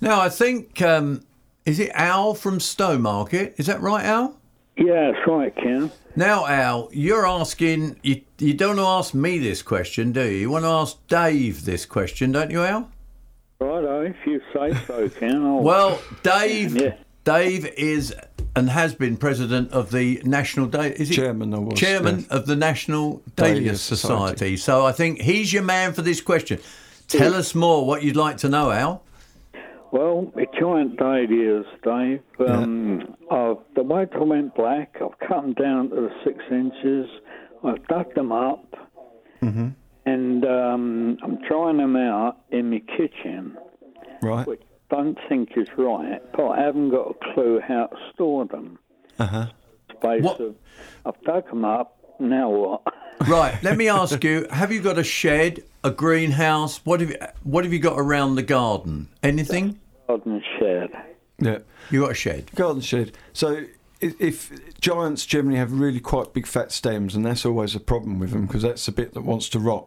Now 0.01 0.21
I 0.21 0.29
think 0.29 0.81
um, 0.83 1.23
is 1.65 1.81
it 1.81 1.91
Al 1.95 2.35
from 2.35 2.59
Stowmarket? 2.59 3.55
Is 3.59 3.67
that 3.67 3.81
right, 3.81 4.05
Al? 4.05 4.37
Yeah, 4.77 5.11
that's 5.13 5.27
right, 5.27 5.55
Ken. 5.57 5.91
Now, 6.17 6.47
Al, 6.47 6.91
you're 6.93 7.27
asking. 7.27 7.99
You 8.03 8.21
you 8.39 8.53
don't 8.53 8.77
want 8.77 8.81
to 8.81 8.85
ask 8.85 9.15
me 9.15 9.39
this 9.39 9.63
question, 9.63 10.13
do 10.13 10.23
you? 10.23 10.37
You 10.37 10.51
want 10.51 10.65
to 10.65 10.69
ask 10.69 10.99
Dave 11.09 11.65
this 11.65 11.87
question, 11.87 12.31
don't 12.33 12.51
you, 12.51 12.63
Al? 12.63 12.91
Righto, 13.59 14.03
if 14.03 14.17
you 14.27 14.41
say 14.53 14.75
so, 14.87 15.09
Ken. 15.09 15.43
I'll, 15.45 15.61
Well, 15.63 15.99
Dave. 16.23 16.77
Yeah. 16.77 16.95
Dave 17.25 17.65
is 17.67 18.15
and 18.57 18.71
has 18.71 18.95
been 18.95 19.17
president 19.17 19.71
of 19.71 19.91
the 19.93 20.21
National 20.25 20.67
Day. 20.67 20.93
Is 20.93 21.11
he 21.11 21.15
Chairman, 21.15 21.55
I 21.55 21.59
was, 21.59 21.79
chairman 21.79 22.21
yes. 22.21 22.29
of 22.29 22.47
the 22.47 22.57
National 22.57 23.23
Dahlia 23.37 23.55
Dahlia 23.55 23.77
Society. 23.77 24.57
Society. 24.57 24.57
So 24.57 24.87
I 24.87 24.93
think 24.93 25.21
he's 25.21 25.53
your 25.53 25.63
man 25.63 25.93
for 25.93 26.03
this 26.03 26.21
question. 26.21 26.59
Tell 27.07 27.35
us 27.35 27.55
more. 27.55 27.87
What 27.87 28.03
you'd 28.03 28.17
like 28.17 28.39
to 28.39 28.49
know, 28.49 28.73
Al? 28.73 29.03
Well, 29.93 30.33
a 30.37 30.47
giant 30.59 30.97
dahlias, 30.97 31.67
Dave. 31.85 32.21
Um, 32.41 33.15
I've, 33.31 33.59
the 33.77 33.83
white 33.83 34.11
went 34.19 34.55
black. 34.55 34.97
I've 34.97 35.19
cut 35.29 35.43
them 35.43 35.53
down 35.55 35.91
to 35.91 35.95
the 35.95 36.11
six 36.25 36.39
inches. 36.51 37.09
I've 37.63 37.87
dug 37.87 38.13
them 38.15 38.33
up. 38.33 38.75
Mm-hmm. 39.43 39.69
And 40.07 40.45
um, 40.45 41.19
I'm 41.23 41.39
trying 41.49 41.77
them 41.77 41.97
out 41.97 42.39
in 42.51 42.71
my 42.71 42.81
kitchen, 42.97 43.57
Right. 44.23 44.47
which 44.47 44.63
I 44.63 44.76
don't 44.91 45.19
think 45.29 45.51
is 45.57 45.69
right, 45.77 46.21
but 46.37 46.49
I 46.49 46.61
haven't 46.61 46.91
got 46.91 47.11
a 47.17 47.33
clue 47.35 47.61
how 47.61 47.87
to 47.87 47.97
store 48.15 48.45
them. 48.47 48.79
Uh 49.19 49.27
huh. 49.27 49.47
Space 49.93 50.23
What- 50.23 50.41
of, 50.41 50.55
I've 51.05 51.21
dug 51.23 51.49
them 51.49 51.65
up, 51.65 51.97
now 52.21 52.51
what? 52.51 52.83
Right. 53.27 53.61
Let 53.63 53.79
me 53.79 53.89
ask 53.89 54.23
you: 54.25 54.47
Have 54.51 54.71
you 54.71 54.83
got 54.83 54.99
a 54.99 55.03
shed, 55.03 55.65
a 55.83 55.91
greenhouse? 55.91 56.85
What 56.85 57.01
have 57.01 57.09
you 57.11 57.17
What 57.45 57.65
have 57.65 57.73
you 57.73 57.79
got 57.79 57.99
around 57.99 58.35
the 58.35 58.43
garden? 58.43 59.09
Anything? 59.23 59.81
Garden 60.07 60.43
shed. 60.59 60.91
Yeah. 61.39 61.59
You 61.91 62.03
got 62.03 62.11
a 62.11 62.15
shed? 62.15 62.51
Garden 62.55 62.83
shed. 62.83 63.13
So 63.33 63.57
i- 64.03 64.15
if 64.21 64.53
giants 64.83 65.25
generally 65.25 65.57
have 65.59 65.73
really 65.73 65.99
quite 65.99 66.35
big 66.35 66.47
fat 66.47 66.73
stems, 66.73 67.15
and 67.17 67.25
that's 67.25 67.47
always 67.47 67.75
a 67.75 67.81
problem 67.81 68.19
with 68.19 68.33
them 68.33 68.47
because 68.47 68.61
that's 68.63 68.85
the 68.85 68.93
bit 68.93 69.15
that 69.15 69.23
wants 69.23 69.49
to 69.49 69.59
rot. 69.59 69.87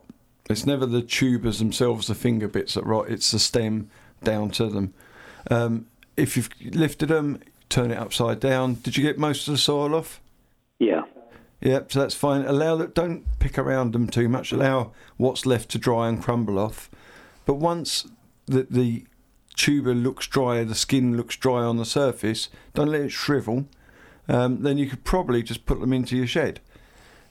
It's 0.50 0.65
never 0.65 0.88
the 0.88 1.03
tubers 1.03 1.60
themselves, 1.60 2.08
the 2.08 2.15
finger 2.15 2.48
bits 2.48 2.74
that 2.74 2.84
rot. 2.84 3.10
It's 3.10 3.29
the 3.29 3.38
stem 3.38 3.91
down 4.23 4.51
to 4.51 4.67
them. 4.67 4.93
Um, 5.49 5.88
if 6.17 6.35
you've 6.35 6.49
lifted 6.61 7.09
them, 7.09 7.39
turn 7.69 7.91
it 7.91 7.97
upside 7.97 8.39
down. 8.39 8.75
Did 8.75 8.97
you 8.97 9.03
get 9.03 9.17
most 9.17 9.47
of 9.47 9.53
the 9.53 9.57
soil 9.57 9.95
off? 9.95 10.21
Yeah. 10.79 11.03
Yep, 11.61 11.91
so 11.91 11.99
that's 11.99 12.15
fine. 12.15 12.45
Allow 12.45 12.77
that. 12.77 12.95
Don't 12.95 13.25
pick 13.39 13.57
around 13.57 13.93
them 13.93 14.07
too 14.07 14.29
much. 14.29 14.51
Allow 14.51 14.91
what's 15.17 15.45
left 15.45 15.69
to 15.71 15.77
dry 15.77 16.07
and 16.07 16.21
crumble 16.23 16.57
off. 16.57 16.89
But 17.45 17.55
once 17.55 18.07
the 18.45 18.67
the 18.69 19.05
tuber 19.59 19.93
looks 19.93 20.25
dry, 20.25 20.63
the 20.63 20.73
skin 20.73 21.17
looks 21.17 21.35
dry 21.35 21.63
on 21.63 21.77
the 21.77 21.85
surface, 21.85 22.49
don't 22.73 22.88
let 22.88 23.01
it 23.01 23.11
shrivel. 23.11 23.65
Um, 24.27 24.61
then 24.63 24.77
you 24.77 24.88
could 24.88 25.03
probably 25.03 25.43
just 25.43 25.65
put 25.65 25.81
them 25.81 25.91
into 25.91 26.15
your 26.15 26.27
shed. 26.27 26.61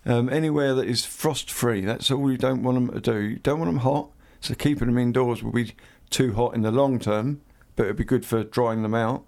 Um, 0.05 0.29
anywhere 0.29 0.75
that 0.75 0.87
is 0.87 1.05
frost 1.05 1.51
free. 1.51 1.81
That's 1.81 2.11
all 2.11 2.31
you 2.31 2.37
don't 2.37 2.63
want 2.63 2.75
them 2.75 3.01
to 3.01 3.01
do. 3.01 3.19
You 3.19 3.37
don't 3.37 3.59
want 3.59 3.71
them 3.71 3.81
hot, 3.81 4.11
so 4.41 4.55
keeping 4.55 4.89
them 4.89 4.99
indoors 4.99 5.43
will 5.43 5.53
be 5.53 5.75
too 6.11 6.35
hot 6.35 6.55
in 6.55 6.63
the 6.63 6.71
long 6.71 6.99
term, 6.99 7.41
but 7.77 7.85
it'd 7.85 7.97
be 7.97 8.05
good 8.05 8.25
for 8.25 8.45
drying 8.45 8.83
them 8.83 8.95
out. 8.95 9.25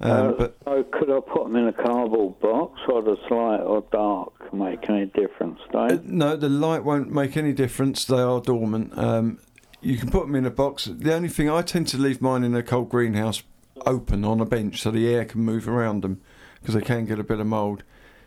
Um, 0.00 0.10
Uh, 0.10 0.32
but 0.32 0.56
so 0.64 0.82
could 0.84 1.10
I 1.10 1.20
put 1.20 1.44
them 1.44 1.56
in 1.56 1.68
a 1.68 1.72
cardboard 1.72 2.38
box, 2.40 2.80
or 2.88 3.02
does 3.02 3.18
light 3.30 3.60
or 3.60 3.82
dark 3.90 4.52
make 4.52 4.88
any 4.90 5.06
difference, 5.06 5.58
Uh, 5.72 5.98
No, 6.04 6.36
the 6.36 6.48
light 6.48 6.84
won't 6.84 7.10
make 7.10 7.36
any 7.36 7.52
difference. 7.52 8.04
They 8.04 8.20
are 8.20 8.40
dormant. 8.40 8.96
Um, 8.98 9.38
you 9.80 9.96
can 9.96 10.10
put 10.10 10.26
them 10.26 10.34
in 10.34 10.44
a 10.44 10.50
box. 10.50 10.84
The 10.84 11.14
only 11.14 11.28
thing 11.28 11.48
I 11.48 11.62
tend 11.62 11.88
to 11.88 11.98
leave 11.98 12.20
mine 12.20 12.44
in 12.44 12.54
a 12.54 12.62
cold 12.62 12.88
greenhouse 12.90 13.42
open 13.86 14.24
on 14.24 14.40
a 14.40 14.44
bench 14.44 14.82
so 14.82 14.90
the 14.90 15.08
air 15.14 15.24
can 15.24 15.42
move 15.42 15.68
around 15.68 16.02
them 16.02 16.20
because 16.60 16.74
they 16.74 16.80
can 16.80 17.06
get 17.06 17.18
a 17.18 17.24
bit 17.24 17.40
of 17.40 17.46
mould. 17.46 17.82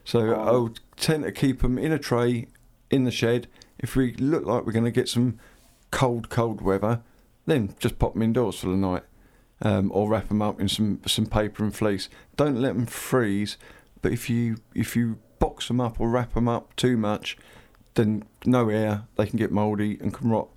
So 0.06 0.34
I 0.34 0.52
would 0.52 0.80
tend 0.96 1.24
to 1.24 1.32
keep 1.32 1.62
them 1.62 1.78
in 1.78 1.92
a 1.92 2.00
tray 2.00 2.48
in 2.90 3.04
the 3.04 3.12
shed. 3.12 3.48
If 3.78 3.96
we 3.96 4.14
look 4.14 4.46
like 4.46 4.66
we're 4.66 4.72
going 4.72 4.86
to 4.86 4.92
get 4.92 5.10
some 5.10 5.38
cold, 5.92 6.30
cold 6.30 6.62
weather, 6.62 7.02
then 7.50 7.76
just 7.80 8.00
pop 8.00 8.14
them 8.14 8.22
indoors 8.22 8.60
for 8.60 8.68
the 8.68 8.76
night. 8.76 9.04
Um, 9.62 9.92
or 9.94 10.08
wrap 10.08 10.30
them 10.30 10.42
up 10.42 10.62
in 10.62 10.70
some, 10.70 11.02
some 11.06 11.26
paper 11.26 11.64
and 11.66 11.76
fleece. 11.76 12.08
Don't 12.38 12.62
let 12.62 12.76
them 12.76 12.86
freeze. 12.86 13.58
But 14.02 14.14
if 14.14 14.30
you 14.30 14.56
if 14.74 14.96
you 14.96 15.18
box 15.40 15.68
them 15.68 15.82
up 15.82 16.00
or 16.00 16.10
wrap 16.10 16.34
them 16.34 16.48
up 16.48 16.74
too 16.78 16.96
much, 16.96 17.38
then 17.96 18.24
no 18.46 18.70
air, 18.70 19.04
they 19.18 19.26
can 19.26 19.38
get 19.38 19.52
mouldy 19.52 19.98
and 20.00 20.14
can 20.14 20.30
rot 20.30 20.48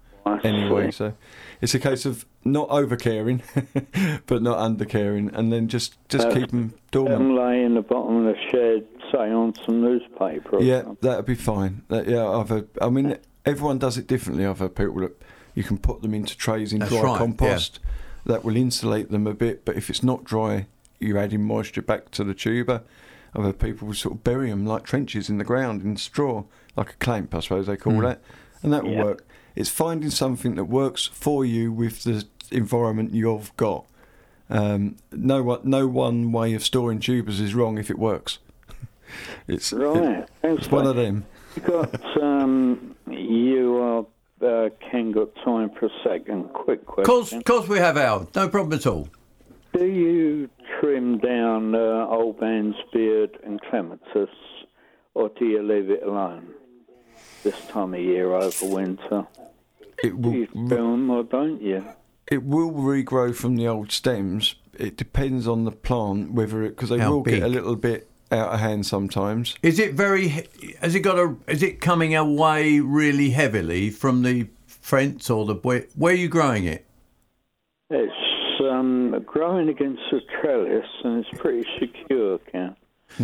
anyway. 0.44 0.92
So 0.92 1.14
it's 1.60 1.74
a 1.74 1.80
case 1.80 2.06
of 2.06 2.24
not 2.44 2.68
over 2.70 2.94
caring, 2.94 3.42
but 4.26 4.40
not 4.40 4.58
under 4.58 4.84
caring, 4.84 5.34
and 5.34 5.52
then 5.52 5.66
just 5.66 5.96
just 6.08 6.28
Uh, 6.28 6.34
keep 6.34 6.50
them 6.52 6.74
dormant. 6.92 7.18
them 7.18 7.34
lay 7.36 7.64
in 7.64 7.74
the 7.74 7.82
bottom 7.82 8.24
of 8.24 8.32
the 8.36 8.40
shed, 8.52 8.86
say 9.10 9.32
on 9.32 9.52
some 9.66 9.80
newspaper. 9.80 10.60
Yeah, 10.62 10.82
something. 10.82 10.98
that'd 11.00 11.26
be 11.26 11.34
fine. 11.34 11.82
That, 11.88 12.06
yeah, 12.06 12.24
I've 12.28 12.50
heard, 12.50 12.68
I 12.80 12.88
mean, 12.88 13.16
everyone 13.44 13.78
does 13.78 13.98
it 13.98 14.06
differently. 14.06 14.46
I've 14.46 14.60
heard 14.60 14.76
people 14.76 15.00
that 15.00 15.20
you 15.54 15.62
can 15.64 15.78
put 15.78 16.02
them 16.02 16.14
into 16.14 16.36
trays 16.36 16.72
in 16.72 16.80
That's 16.80 16.90
dry 16.92 17.02
right, 17.02 17.18
compost. 17.18 17.78
That 18.24 18.44
will 18.44 18.56
insulate 18.56 19.10
them 19.10 19.26
a 19.26 19.34
bit, 19.34 19.64
but 19.64 19.76
if 19.76 19.90
it's 19.90 20.02
not 20.02 20.22
dry, 20.24 20.66
you're 21.00 21.18
adding 21.18 21.42
moisture 21.42 21.82
back 21.82 22.10
to 22.12 22.22
the 22.24 22.34
tuber. 22.34 22.82
I've 23.34 23.42
heard 23.44 23.58
people 23.58 23.92
sort 23.94 24.14
of 24.14 24.22
bury 24.24 24.50
them 24.50 24.64
like 24.66 24.84
trenches 24.84 25.28
in 25.28 25.38
the 25.38 25.44
ground 25.44 25.82
in 25.82 25.96
straw, 25.96 26.44
like 26.76 26.90
a 26.90 26.96
clamp, 26.96 27.34
I 27.34 27.40
suppose 27.40 27.66
they 27.66 27.76
call 27.76 27.94
Mm. 27.94 28.02
that, 28.02 28.22
and 28.62 28.72
that 28.72 28.84
will 28.84 28.92
Yeah. 28.92 29.04
work. 29.04 29.26
It's 29.56 29.68
finding 29.70 30.10
something 30.10 30.54
that 30.54 30.64
works 30.64 31.06
for 31.12 31.44
you 31.44 31.72
with 31.72 32.04
the 32.04 32.24
environment 32.50 33.12
you've 33.12 33.54
got. 33.56 33.86
Um, 34.48 34.96
no 35.10 35.42
one, 35.42 35.60
no 35.64 35.86
one 35.88 36.30
way 36.30 36.52
of 36.54 36.62
storing 36.64 37.00
tubers 37.00 37.40
is 37.40 37.54
wrong 37.54 37.78
if 37.78 37.90
it 37.90 37.98
works. 37.98 38.38
it's 39.48 39.72
Right. 39.72 40.26
Thanks, 40.42 40.64
it's 40.64 40.70
one 40.72 40.86
of 40.86 40.96
them. 40.96 41.24
You 41.56 41.62
got 41.62 42.22
um, 42.22 42.94
you 43.10 43.76
are 43.78 44.06
uh, 44.42 44.68
Ken 44.90 45.12
got 45.12 45.34
time 45.44 45.70
for 45.78 45.86
a 45.86 45.90
second. 46.04 46.52
Quick 46.52 46.80
Of 46.80 46.86
question. 46.86 47.04
course, 47.04 47.32
of 47.32 47.44
course 47.44 47.68
we 47.68 47.78
have 47.78 47.96
Al. 47.96 48.28
No 48.34 48.48
problem 48.48 48.78
at 48.78 48.86
all. 48.86 49.08
Do 49.72 49.86
you 49.86 50.50
trim 50.80 51.18
down 51.18 51.74
uh, 51.74 52.06
old 52.08 52.40
man's 52.40 52.74
beard 52.92 53.38
and 53.44 53.60
clematis, 53.62 54.28
or 55.14 55.30
do 55.38 55.46
you 55.46 55.62
leave 55.62 55.88
it 55.90 56.02
alone 56.02 56.48
this 57.42 57.58
time 57.68 57.94
of 57.94 58.00
year 58.00 58.32
over 58.34 58.66
winter? 58.66 59.26
It 60.02 60.10
Do 60.10 60.16
will 60.16 60.34
you 60.34 60.46
trim 60.46 60.68
them 60.68 61.10
or 61.10 61.22
don't 61.22 61.62
you? 61.62 61.84
it 62.30 62.42
will 62.44 62.72
regrow 62.72 63.34
from 63.34 63.56
the 63.56 63.66
old 63.68 63.92
stems. 63.92 64.54
It 64.78 64.96
depends 64.96 65.46
on 65.46 65.64
the 65.64 65.72
plant 65.72 66.32
whether 66.32 66.62
it 66.62 66.70
because 66.70 66.88
they 66.90 66.98
How 66.98 67.12
will 67.12 67.22
get 67.22 67.42
a 67.42 67.48
little 67.48 67.76
bit 67.76 68.08
out 68.32 68.52
of 68.52 68.60
hand 68.60 68.86
sometimes. 68.86 69.56
Is 69.62 69.78
it 69.78 69.94
very? 69.94 70.46
Has 70.80 70.94
it 70.94 71.00
got 71.00 71.18
a? 71.18 71.36
Is 71.48 71.62
it 71.62 71.80
coming 71.80 72.14
away 72.14 72.80
really 72.80 73.30
heavily 73.30 73.90
from 73.90 74.22
the 74.22 74.48
fence 74.66 75.30
or 75.30 75.44
the 75.44 75.54
where? 75.54 75.86
Where 75.94 76.12
are 76.12 76.16
you 76.16 76.28
growing 76.28 76.64
it? 76.64 76.86
It's 77.90 78.12
um, 78.60 79.22
growing 79.26 79.68
against 79.68 80.02
the 80.10 80.20
trellis 80.40 80.86
and 81.04 81.24
it's 81.24 81.40
pretty 81.40 81.68
secure, 81.78 82.38
Ken. 82.38 82.76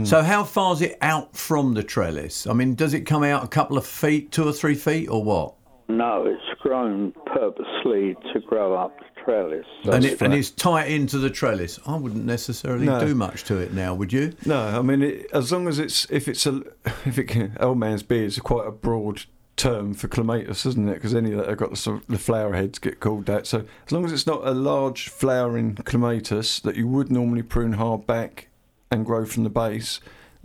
So 0.04 0.22
how 0.22 0.44
far 0.44 0.74
is 0.74 0.82
it 0.82 0.98
out 1.00 1.34
from 1.34 1.72
the 1.72 1.82
trellis? 1.82 2.46
I 2.46 2.52
mean, 2.52 2.74
does 2.74 2.92
it 2.92 3.02
come 3.02 3.24
out 3.24 3.42
a 3.42 3.48
couple 3.48 3.78
of 3.78 3.86
feet, 3.86 4.30
two 4.30 4.46
or 4.46 4.52
three 4.52 4.74
feet, 4.74 5.08
or 5.08 5.24
what? 5.24 5.54
No, 5.88 6.26
it's 6.26 6.60
grown 6.60 7.12
purposely 7.24 8.14
to 8.34 8.40
grow 8.40 8.74
up 8.74 8.98
the 8.98 9.06
trellis. 9.28 9.66
And, 9.84 10.04
it, 10.04 10.20
and 10.22 10.32
it's 10.34 10.50
tight 10.50 10.86
into 10.88 11.18
the 11.18 11.28
trellis. 11.30 11.78
I 11.86 11.96
wouldn't 11.96 12.24
necessarily 12.24 12.86
No. 12.86 13.00
do 13.00 13.14
much 13.14 13.44
to 13.44 13.58
it 13.58 13.72
now, 13.74 13.94
would 13.94 14.12
you? 14.12 14.32
No, 14.46 14.58
I 14.58 14.80
mean 14.82 15.02
it, 15.02 15.26
as 15.32 15.52
long 15.52 15.68
as 15.68 15.78
it's 15.78 16.06
if 16.10 16.28
it's 16.28 16.46
a 16.46 16.62
if 17.04 17.18
it 17.18 17.24
can, 17.24 17.56
old 17.60 17.78
man's 17.78 18.02
beard 18.02 18.26
is 18.26 18.38
quite 18.38 18.66
a 18.66 18.70
broad 18.70 19.24
term 19.56 19.92
for 19.92 20.08
clematis, 20.08 20.64
isn't 20.64 20.88
it? 20.88 20.94
Because 20.94 21.14
any 21.14 21.30
that 21.30 21.48
have 21.48 21.58
got 21.58 21.70
the, 21.70 21.76
sort 21.76 22.00
of, 22.00 22.06
the 22.06 22.18
flower 22.18 22.54
heads 22.54 22.78
get 22.78 23.00
called 23.00 23.26
that. 23.26 23.46
So 23.46 23.64
as 23.86 23.92
long 23.92 24.04
as 24.04 24.12
it's 24.12 24.26
not 24.26 24.46
a 24.46 24.52
large 24.52 25.08
flowering 25.08 25.74
clematis 25.74 26.60
that 26.60 26.76
you 26.76 26.86
would 26.88 27.10
normally 27.10 27.42
prune 27.42 27.72
hard 27.72 28.06
back 28.06 28.48
and 28.90 29.04
grow 29.04 29.26
from 29.26 29.42
the 29.44 29.50
base, 29.50 30.00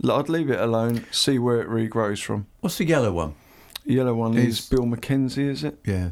I'd 0.06 0.28
leave 0.28 0.50
it 0.50 0.60
alone. 0.60 1.06
See 1.10 1.38
where 1.38 1.62
it 1.62 1.68
regrows 1.68 2.22
from. 2.22 2.46
What's 2.60 2.76
the 2.78 2.84
yellow 2.86 3.12
one? 3.12 3.34
Yellow 3.86 4.14
one 4.14 4.36
Is- 4.36 4.58
is 4.60 4.68
Bill 4.68 4.84
MacKenzie, 4.84 5.48
is 5.48 5.62
it? 5.64 5.78
Yeah, 5.86 6.10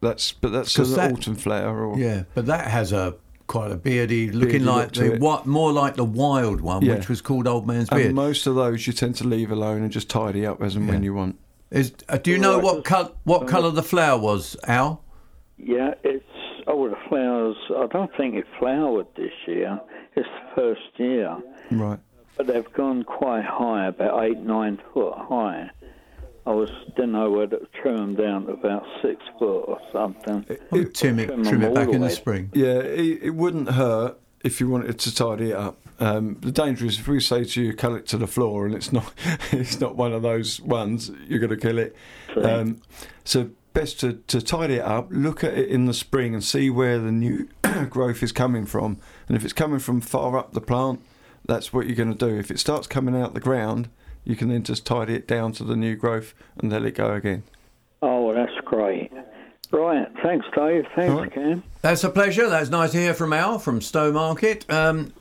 That's 0.00 0.32
but 0.32 0.52
that's 0.52 0.76
'Cause 0.76 0.90
an 0.92 0.96
that- 0.98 1.12
autumn 1.12 1.34
flower. 1.36 1.84
Or 1.86 1.98
yeah, 1.98 2.24
but 2.34 2.46
that 2.46 2.66
has 2.68 2.92
a 2.92 3.14
quite 3.46 3.70
a 3.70 3.76
beardy, 3.76 4.30
looking 4.30 4.48
Beardy 4.50 4.64
like 4.64 4.96
look 4.96 5.06
the 5.06 5.14
it. 5.14 5.20
what 5.20 5.46
more 5.46 5.72
like 5.72 5.94
the 5.96 6.04
wild 6.04 6.60
one, 6.60 6.82
Yeah. 6.84 6.94
which 6.96 7.08
was 7.08 7.20
called 7.20 7.46
Old 7.46 7.66
Man's 7.66 7.88
Beard. 7.88 8.06
and 8.06 8.14
most 8.14 8.46
of 8.46 8.56
those 8.56 8.86
you 8.86 8.92
tend 8.92 9.14
to 9.16 9.26
leave 9.26 9.50
alone 9.52 9.82
and 9.82 9.90
just 9.92 10.10
tidy 10.10 10.44
up 10.44 10.60
as 10.62 10.74
and 10.76 10.88
when 10.88 11.02
you 11.02 11.14
want. 11.14 11.36
Is 11.70 11.92
uh, 12.08 12.18
do 12.18 12.30
you 12.30 12.38
know 12.38 12.58
what 12.58 12.84
col- 12.84 13.12
what 13.24 13.46
colour 13.46 13.70
the 13.70 13.82
flower 13.82 14.18
was, 14.20 14.56
Al? 14.66 15.02
Yeah, 15.58 15.94
it's 16.04 16.24
oh 16.66 16.88
the 16.88 16.96
flowers. 17.08 17.56
I 17.70 17.86
don't 17.86 18.14
think 18.16 18.34
it 18.34 18.46
flowered 18.58 19.06
this 19.16 19.32
year. 19.46 19.80
It's 20.14 20.28
the 20.28 20.54
first 20.60 20.98
year, 20.98 21.36
Right. 21.70 21.98
but 22.36 22.46
they've 22.48 22.72
gone 22.72 23.02
quite 23.04 23.44
high, 23.44 23.86
about 23.86 24.24
eight 24.24 24.38
nine 24.38 24.78
foot 24.92 25.14
high. 25.16 25.70
I 26.46 26.50
was 26.50 26.70
didn't 26.94 27.12
know 27.12 27.30
whether 27.30 27.58
to 27.58 27.66
trim 27.82 27.96
them 27.96 28.14
down 28.14 28.46
to 28.46 28.52
about 28.52 28.86
six 29.02 29.22
foot 29.38 29.62
or 29.62 29.80
something. 29.92 30.46
I 30.48 30.76
would 30.76 30.94
trim 30.94 31.18
it, 31.18 31.26
trim 31.26 31.44
trim 31.44 31.62
it 31.62 31.74
back 31.74 31.88
in 31.88 32.00
the 32.00 32.08
the 32.08 32.14
spring. 32.14 32.50
Yeah, 32.54 32.78
it, 32.78 33.22
it 33.22 33.30
wouldn't 33.30 33.70
hurt 33.70 34.18
if 34.44 34.60
you 34.60 34.68
wanted 34.68 34.98
to 34.98 35.14
tidy 35.14 35.50
it 35.50 35.56
up. 35.56 35.76
Um, 35.98 36.38
the 36.40 36.52
danger 36.52 36.86
is 36.86 37.00
if 37.00 37.08
we 37.08 37.20
say 37.20 37.44
to 37.44 37.62
you, 37.62 37.74
"Cut 37.74 37.92
it 37.92 38.06
to 38.08 38.16
the 38.16 38.26
floor," 38.26 38.64
and 38.64 38.74
it's 38.74 38.92
not, 38.92 39.12
it's 39.52 39.80
not 39.80 39.96
one 39.96 40.12
of 40.12 40.22
those 40.22 40.60
ones. 40.60 41.10
You're 41.26 41.40
going 41.40 41.50
to 41.50 41.56
kill 41.56 41.78
it. 41.78 41.96
Um, 42.36 42.82
so 43.24 43.50
best 43.72 44.00
to, 44.00 44.14
to 44.28 44.40
tidy 44.40 44.74
it 44.74 44.84
up. 44.84 45.08
Look 45.10 45.44
at 45.44 45.52
it 45.52 45.68
in 45.68 45.84
the 45.84 45.94
spring 45.94 46.32
and 46.32 46.42
see 46.42 46.70
where 46.70 46.98
the 46.98 47.12
new 47.12 47.48
growth 47.90 48.22
is 48.22 48.32
coming 48.32 48.64
from. 48.64 48.98
And 49.28 49.36
if 49.36 49.44
it's 49.44 49.52
coming 49.52 49.80
from 49.80 50.00
far 50.00 50.38
up 50.38 50.52
the 50.52 50.62
plant, 50.62 51.02
that's 51.44 51.74
what 51.74 51.86
you're 51.86 51.96
going 51.96 52.14
to 52.14 52.18
do. 52.18 52.38
If 52.38 52.50
it 52.50 52.58
starts 52.58 52.86
coming 52.86 53.14
out 53.14 53.34
the 53.34 53.40
ground, 53.40 53.90
you 54.26 54.34
can 54.36 54.48
then 54.48 54.64
just 54.64 54.84
tidy 54.84 55.14
it 55.14 55.26
down 55.26 55.52
to 55.52 55.64
the 55.64 55.76
new 55.76 55.94
growth 55.94 56.34
and 56.58 56.70
let 56.70 56.84
it 56.84 56.96
go 56.96 57.14
again. 57.14 57.44
Oh, 58.02 58.26
well, 58.26 58.34
that's 58.34 58.58
great. 58.64 59.10
Right, 59.70 60.08
thanks, 60.22 60.46
Dave. 60.54 60.84
Thanks, 60.94 61.12
All 61.12 61.20
right. 61.22 61.32
Cam. 61.32 61.62
That's 61.80 62.04
a 62.04 62.10
pleasure. 62.10 62.48
That's 62.48 62.68
nice 62.68 62.92
to 62.92 62.98
hear 62.98 63.14
from 63.14 63.32
Al 63.32 63.58
from 63.58 63.80
Stowmarket. 63.80 64.70
Um, 64.70 65.12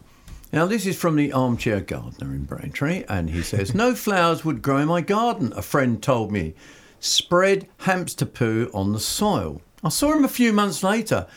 now, 0.51 0.65
this 0.65 0.85
is 0.85 0.97
from 0.97 1.15
the 1.15 1.31
armchair 1.31 1.81
gardener 1.81 2.33
in 2.33 2.45
Braintree, 2.45 3.03
and 3.07 3.29
he 3.29 3.41
says, 3.41 3.75
No 3.75 3.93
flowers 3.93 4.43
would 4.43 4.61
grow 4.61 4.77
in 4.77 4.87
my 4.87 5.01
garden, 5.01 5.53
a 5.55 5.61
friend 5.61 6.01
told 6.01 6.31
me. 6.31 6.55
Spread 6.99 7.67
hamster 7.79 8.25
poo 8.25 8.71
on 8.73 8.91
the 8.91 8.99
soil. 8.99 9.61
I 9.83 9.89
saw 9.89 10.13
him 10.13 10.25
a 10.25 10.29
few 10.29 10.51
months 10.51 10.81
later. 10.83 11.27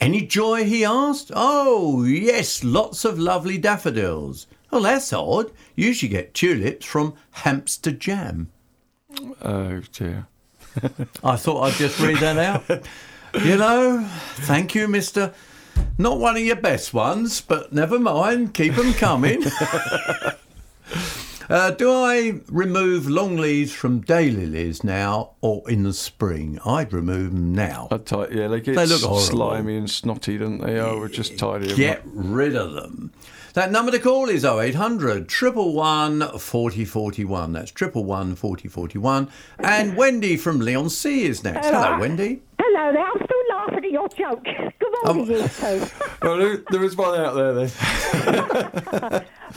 Any 0.00 0.22
joy, 0.22 0.64
he 0.64 0.84
asked? 0.84 1.30
Oh, 1.34 2.04
yes, 2.04 2.64
lots 2.64 3.04
of 3.04 3.18
lovely 3.18 3.58
daffodils. 3.58 4.46
Well, 4.70 4.82
that's 4.82 5.12
odd. 5.12 5.50
You 5.74 5.86
Usually 5.86 6.08
get 6.10 6.34
tulips 6.34 6.84
from 6.86 7.14
hamster 7.32 7.90
jam. 7.92 8.50
Oh 9.42 9.80
dear. 9.92 10.26
I 11.24 11.36
thought 11.36 11.62
I'd 11.62 11.72
just 11.74 11.98
read 12.00 12.18
that 12.18 12.36
out. 12.38 12.86
You 13.44 13.56
know, 13.56 14.06
thank 14.42 14.74
you, 14.74 14.86
Mister. 14.88 15.32
Not 15.96 16.18
one 16.18 16.36
of 16.36 16.42
your 16.42 16.56
best 16.56 16.92
ones, 16.94 17.40
but 17.40 17.72
never 17.72 17.98
mind. 17.98 18.54
Keep 18.54 18.74
them 18.74 18.92
coming. 18.94 19.44
Uh, 21.50 21.70
do 21.70 21.90
I 21.90 22.40
remove 22.48 23.08
long 23.08 23.38
leaves 23.38 23.72
from 23.72 24.02
daylilies 24.04 24.84
now 24.84 25.30
or 25.40 25.62
in 25.70 25.82
the 25.82 25.94
spring? 25.94 26.58
I'd 26.66 26.92
remove 26.92 27.30
them 27.32 27.54
now. 27.54 27.88
I'd 27.90 28.04
ti- 28.04 28.26
yeah, 28.32 28.48
they 28.48 28.60
get 28.60 28.76
They 28.76 28.84
look 28.84 29.00
horrible. 29.00 29.20
slimy 29.20 29.78
and 29.78 29.88
snotty, 29.90 30.36
don't 30.36 30.58
they? 30.58 30.78
I 30.78 30.92
would 30.92 31.10
just 31.14 31.38
tidy 31.38 31.68
them 31.68 31.76
Get 31.78 31.98
up. 32.00 32.04
rid 32.12 32.54
of 32.54 32.74
them. 32.74 33.12
That 33.58 33.72
number 33.72 33.90
to 33.90 33.98
call 33.98 34.28
is 34.28 34.44
0800 34.44 35.28
111 35.32 36.38
4041. 36.38 37.52
That's 37.52 37.72
111 37.72 38.36
4041. 38.36 39.28
And 39.58 39.96
Wendy 39.96 40.36
from 40.36 40.60
Lee 40.60 40.76
on 40.76 40.88
Sea 40.88 41.24
is 41.24 41.42
next. 41.42 41.66
Hello, 41.66 41.98
Wendy. 41.98 42.40
Hello 42.60 42.92
there, 42.92 43.04
I'm 43.04 43.16
still 43.16 43.42
laughing 43.50 43.84
at 43.84 43.90
your 43.90 44.08
joke. 44.10 44.44
Good 44.44 44.94
morning, 45.02 45.26
Oh. 45.28 45.42
you 45.42 45.48
two. 45.48 45.86
Well, 46.22 46.36
there, 46.38 46.62
there 46.70 46.84
is 46.84 46.96
one 46.96 47.18
out 47.18 47.34
there 47.34 47.52
then. 47.54 47.68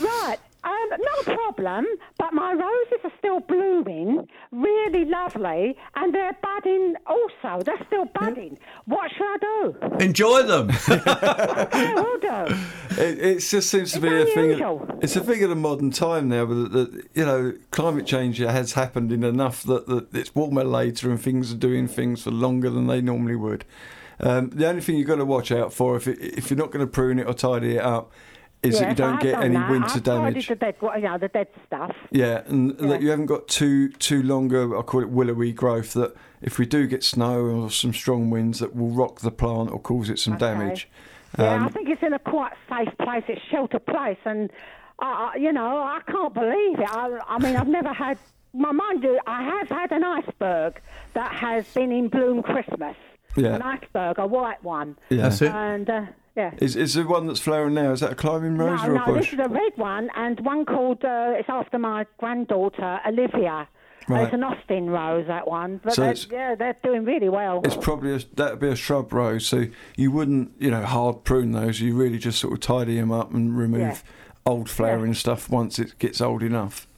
Right, 0.92 1.00
not 1.00 1.26
a 1.26 1.36
problem, 1.36 1.86
but 2.18 2.32
my 2.34 2.52
roses 2.52 3.04
are 3.04 3.12
still 3.18 3.40
blooming, 3.40 4.28
really 4.50 5.04
lovely, 5.06 5.76
and 5.96 6.14
they're 6.14 6.36
budding 6.42 6.96
also. 7.06 7.62
They're 7.64 7.84
still 7.86 8.04
budding. 8.06 8.58
What 8.84 9.10
should 9.12 9.24
I 9.24 9.36
do? 9.40 9.76
Enjoy 10.04 10.42
them. 10.42 10.70
I 10.88 11.94
will 11.94 12.18
do. 12.18 13.02
It, 13.02 13.18
it 13.18 13.38
just 13.38 13.70
seems 13.70 13.92
to 13.92 14.00
be 14.00 14.08
It's 14.08 14.30
a 14.30 14.34
thing. 14.34 14.98
It's 15.00 15.16
a 15.16 15.20
thing 15.20 15.42
of 15.42 15.50
the 15.50 15.56
modern 15.56 15.90
time 15.90 16.28
now, 16.28 16.44
but 16.44 16.72
that 16.72 17.08
you 17.14 17.24
know, 17.24 17.54
climate 17.70 18.06
change 18.06 18.38
has 18.38 18.72
happened 18.72 19.12
in 19.12 19.24
enough 19.24 19.62
that, 19.62 19.86
that 19.86 20.14
it's 20.14 20.34
warmer 20.34 20.64
later 20.64 21.10
and 21.10 21.20
things 21.20 21.52
are 21.52 21.56
doing 21.56 21.88
things 21.88 22.24
for 22.24 22.30
longer 22.30 22.68
than 22.68 22.86
they 22.86 23.00
normally 23.00 23.36
would. 23.36 23.64
Um, 24.20 24.50
the 24.50 24.68
only 24.68 24.82
thing 24.82 24.96
you've 24.96 25.08
got 25.08 25.16
to 25.16 25.24
watch 25.24 25.50
out 25.50 25.72
for 25.72 25.96
if 25.96 26.06
it, 26.06 26.18
if 26.20 26.50
you're 26.50 26.58
not 26.58 26.70
going 26.70 26.84
to 26.84 26.90
prune 26.90 27.18
it 27.18 27.26
or 27.26 27.34
tidy 27.34 27.76
it 27.76 27.82
up 27.82 28.12
is 28.62 28.78
that 28.78 28.90
you 28.90 28.94
don't 28.94 29.14
I've 29.14 29.20
get 29.20 29.40
any 29.42 29.56
that. 29.56 29.70
winter 29.70 29.88
I've 29.94 30.02
damage. 30.02 30.34
tidied 30.46 30.48
The 30.48 30.54
dead, 30.56 30.74
you 30.82 31.00
know, 31.08 31.18
the 31.18 31.28
dead 31.28 31.48
stuff. 31.66 31.96
Yeah, 32.10 32.42
and 32.46 32.76
Yeah. 32.80 32.86
that 32.88 33.02
you 33.02 33.10
haven't 33.10 33.26
got 33.26 33.48
too 33.48 33.88
too 33.90 34.22
longer. 34.22 34.78
I 34.78 34.82
call 34.82 35.00
it 35.00 35.08
willowy 35.10 35.52
growth. 35.52 35.94
That 35.94 36.14
if 36.40 36.58
we 36.58 36.66
do 36.66 36.86
get 36.86 37.02
snow 37.02 37.40
or 37.44 37.70
some 37.70 37.92
strong 37.92 38.30
winds, 38.30 38.60
that 38.60 38.74
will 38.76 38.90
rock 38.90 39.20
the 39.20 39.30
plant 39.32 39.70
or 39.72 39.80
cause 39.80 40.08
it 40.10 40.18
some 40.18 40.34
Okay. 40.34 40.46
damage. 40.46 40.88
Yeah, 41.38 41.54
Um, 41.54 41.64
I 41.64 41.68
think 41.70 41.88
it's 41.88 42.02
in 42.02 42.12
a 42.12 42.18
quite 42.18 42.52
safe 42.68 42.96
place. 42.98 43.24
It's 43.26 43.40
sheltered 43.50 43.86
place, 43.86 44.18
and 44.24 44.50
I, 44.98 45.32
I, 45.34 45.36
you 45.38 45.52
know, 45.52 45.78
I 45.78 46.00
can't 46.06 46.34
believe 46.34 46.78
it. 46.78 46.88
I, 46.88 47.18
I 47.26 47.38
mean, 47.38 47.56
I've 47.56 47.68
never 47.68 47.92
had. 47.92 48.18
My 48.54 48.70
mind 48.70 49.02
you, 49.02 49.18
I 49.26 49.42
have 49.42 49.68
had 49.70 49.92
an 49.92 50.04
iceberg 50.04 50.78
that 51.14 51.32
has 51.32 51.66
been 51.72 51.90
in 51.90 52.08
bloom 52.08 52.42
Christmas. 52.42 52.96
Yeah. 53.34 53.54
An 53.54 53.62
iceberg, 53.62 54.18
a 54.18 54.26
white 54.26 54.62
one. 54.62 54.98
Yeah. 55.08 55.22
That's 55.22 55.40
it. 55.40 55.50
And 55.50 55.88
uh, 55.88 56.02
yeah. 56.36 56.52
Is 56.58 56.76
is 56.76 56.94
the 56.94 57.04
one 57.06 57.26
that's 57.26 57.40
flowering 57.40 57.74
now? 57.74 57.92
Is 57.92 58.00
that 58.00 58.12
a 58.12 58.14
climbing 58.14 58.56
rose 58.56 58.80
No, 58.82 58.88
or 58.88 58.94
a 58.94 59.06
no, 59.06 59.14
this 59.14 59.32
is 59.32 59.38
a 59.38 59.48
red 59.48 59.72
one, 59.76 60.10
and 60.16 60.40
one 60.40 60.64
called. 60.64 61.04
Uh, 61.04 61.34
it's 61.36 61.48
after 61.48 61.78
my 61.78 62.06
granddaughter 62.18 63.00
Olivia. 63.06 63.68
Right. 64.08 64.24
It's 64.24 64.34
an 64.34 64.42
Austin 64.42 64.90
rose, 64.90 65.28
that 65.28 65.46
one. 65.46 65.80
But 65.84 65.92
So 65.92 66.02
they, 66.02 66.10
it's- 66.10 66.26
yeah, 66.28 66.56
they're 66.56 66.76
doing 66.82 67.04
really 67.04 67.28
well. 67.28 67.60
It's 67.64 67.76
probably 67.76 68.12
a, 68.16 68.18
that'd 68.34 68.58
be 68.58 68.66
a 68.68 68.74
shrub 68.74 69.12
rose, 69.12 69.46
so 69.46 69.66
you 69.96 70.10
wouldn't, 70.10 70.50
you 70.58 70.72
know, 70.72 70.82
hard 70.82 71.22
prune 71.22 71.52
those. 71.52 71.80
You 71.80 71.94
really 71.94 72.18
just 72.18 72.40
sort 72.40 72.52
of 72.54 72.58
tidy 72.60 72.96
them 72.98 73.12
up 73.12 73.32
and 73.32 73.56
remove 73.56 73.80
Yeah. 73.80 73.96
old 74.44 74.68
flowering 74.68 75.14
stuff 75.14 75.48
once 75.48 75.78
it 75.78 75.96
gets 76.00 76.20
old 76.20 76.42
enough. 76.42 76.88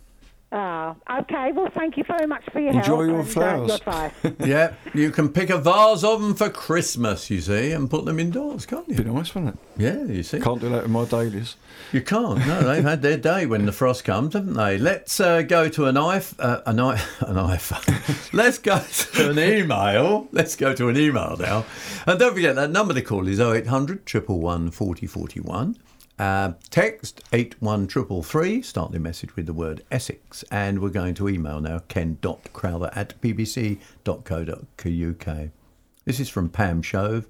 Ah, 0.56 0.94
okay. 1.10 1.50
Well, 1.50 1.68
thank 1.74 1.96
you 1.96 2.04
very 2.04 2.28
much 2.28 2.44
for 2.52 2.60
your 2.60 2.70
Enjoy 2.70 2.82
help 2.82 3.06
your 3.08 3.18
and, 3.18 3.28
flowers. 3.28 3.70
Uh, 3.72 4.10
your 4.22 4.32
advice. 4.32 4.34
yeah, 4.48 4.74
you 4.94 5.10
can 5.10 5.28
pick 5.30 5.50
a 5.50 5.58
vase 5.58 6.04
of 6.04 6.22
them 6.22 6.32
for 6.32 6.48
Christmas, 6.48 7.28
you 7.28 7.40
see, 7.40 7.72
and 7.72 7.90
put 7.90 8.04
them 8.04 8.20
indoors, 8.20 8.64
can't 8.64 8.88
you? 8.88 8.94
Be 8.94 9.02
you? 9.02 9.12
nice, 9.12 9.34
wouldn't 9.34 9.54
it? 9.54 9.82
Yeah, 9.82 10.04
you 10.04 10.22
see. 10.22 10.38
Can't 10.38 10.60
do 10.60 10.68
that 10.68 10.82
with 10.82 10.92
my 10.92 11.06
dailies. 11.06 11.56
You 11.90 12.02
can't. 12.02 12.38
No, 12.46 12.62
they've 12.62 12.84
had 12.84 13.02
their 13.02 13.16
day 13.16 13.46
when 13.46 13.66
the 13.66 13.72
frost 13.72 14.04
comes, 14.04 14.34
haven't 14.34 14.54
they? 14.54 14.78
Let's 14.78 15.18
uh, 15.18 15.42
go 15.42 15.68
to 15.70 15.86
a 15.86 15.92
knife. 15.92 16.38
Uh, 16.38 16.60
a 16.64 16.72
knife. 16.72 17.20
A 17.22 17.32
knife. 17.32 18.32
Let's 18.32 18.58
go 18.58 18.78
to 18.78 19.30
an 19.30 19.38
email. 19.40 20.28
Let's 20.30 20.54
go 20.54 20.72
to 20.72 20.88
an 20.88 20.96
email 20.96 21.36
now. 21.36 21.66
And 22.06 22.16
don't 22.20 22.32
forget 22.32 22.54
that 22.54 22.70
number 22.70 22.94
to 22.94 23.02
call 23.02 23.26
is 23.26 23.40
0800 23.40 24.08
111 24.08 24.70
4041. 24.70 25.76
Uh, 26.18 26.52
text 26.70 27.22
81333. 27.32 28.62
Start 28.62 28.92
the 28.92 29.00
message 29.00 29.34
with 29.34 29.46
the 29.46 29.52
word 29.52 29.82
Essex. 29.90 30.44
And 30.50 30.80
we're 30.80 30.90
going 30.90 31.14
to 31.14 31.28
email 31.28 31.60
now 31.60 31.80
ken.crowther 31.88 32.90
at 32.94 33.20
bbc.co.uk. 33.20 33.78
This 36.04 36.20
is 36.20 36.28
from 36.28 36.50
Pam 36.50 36.82
Shove. 36.82 37.26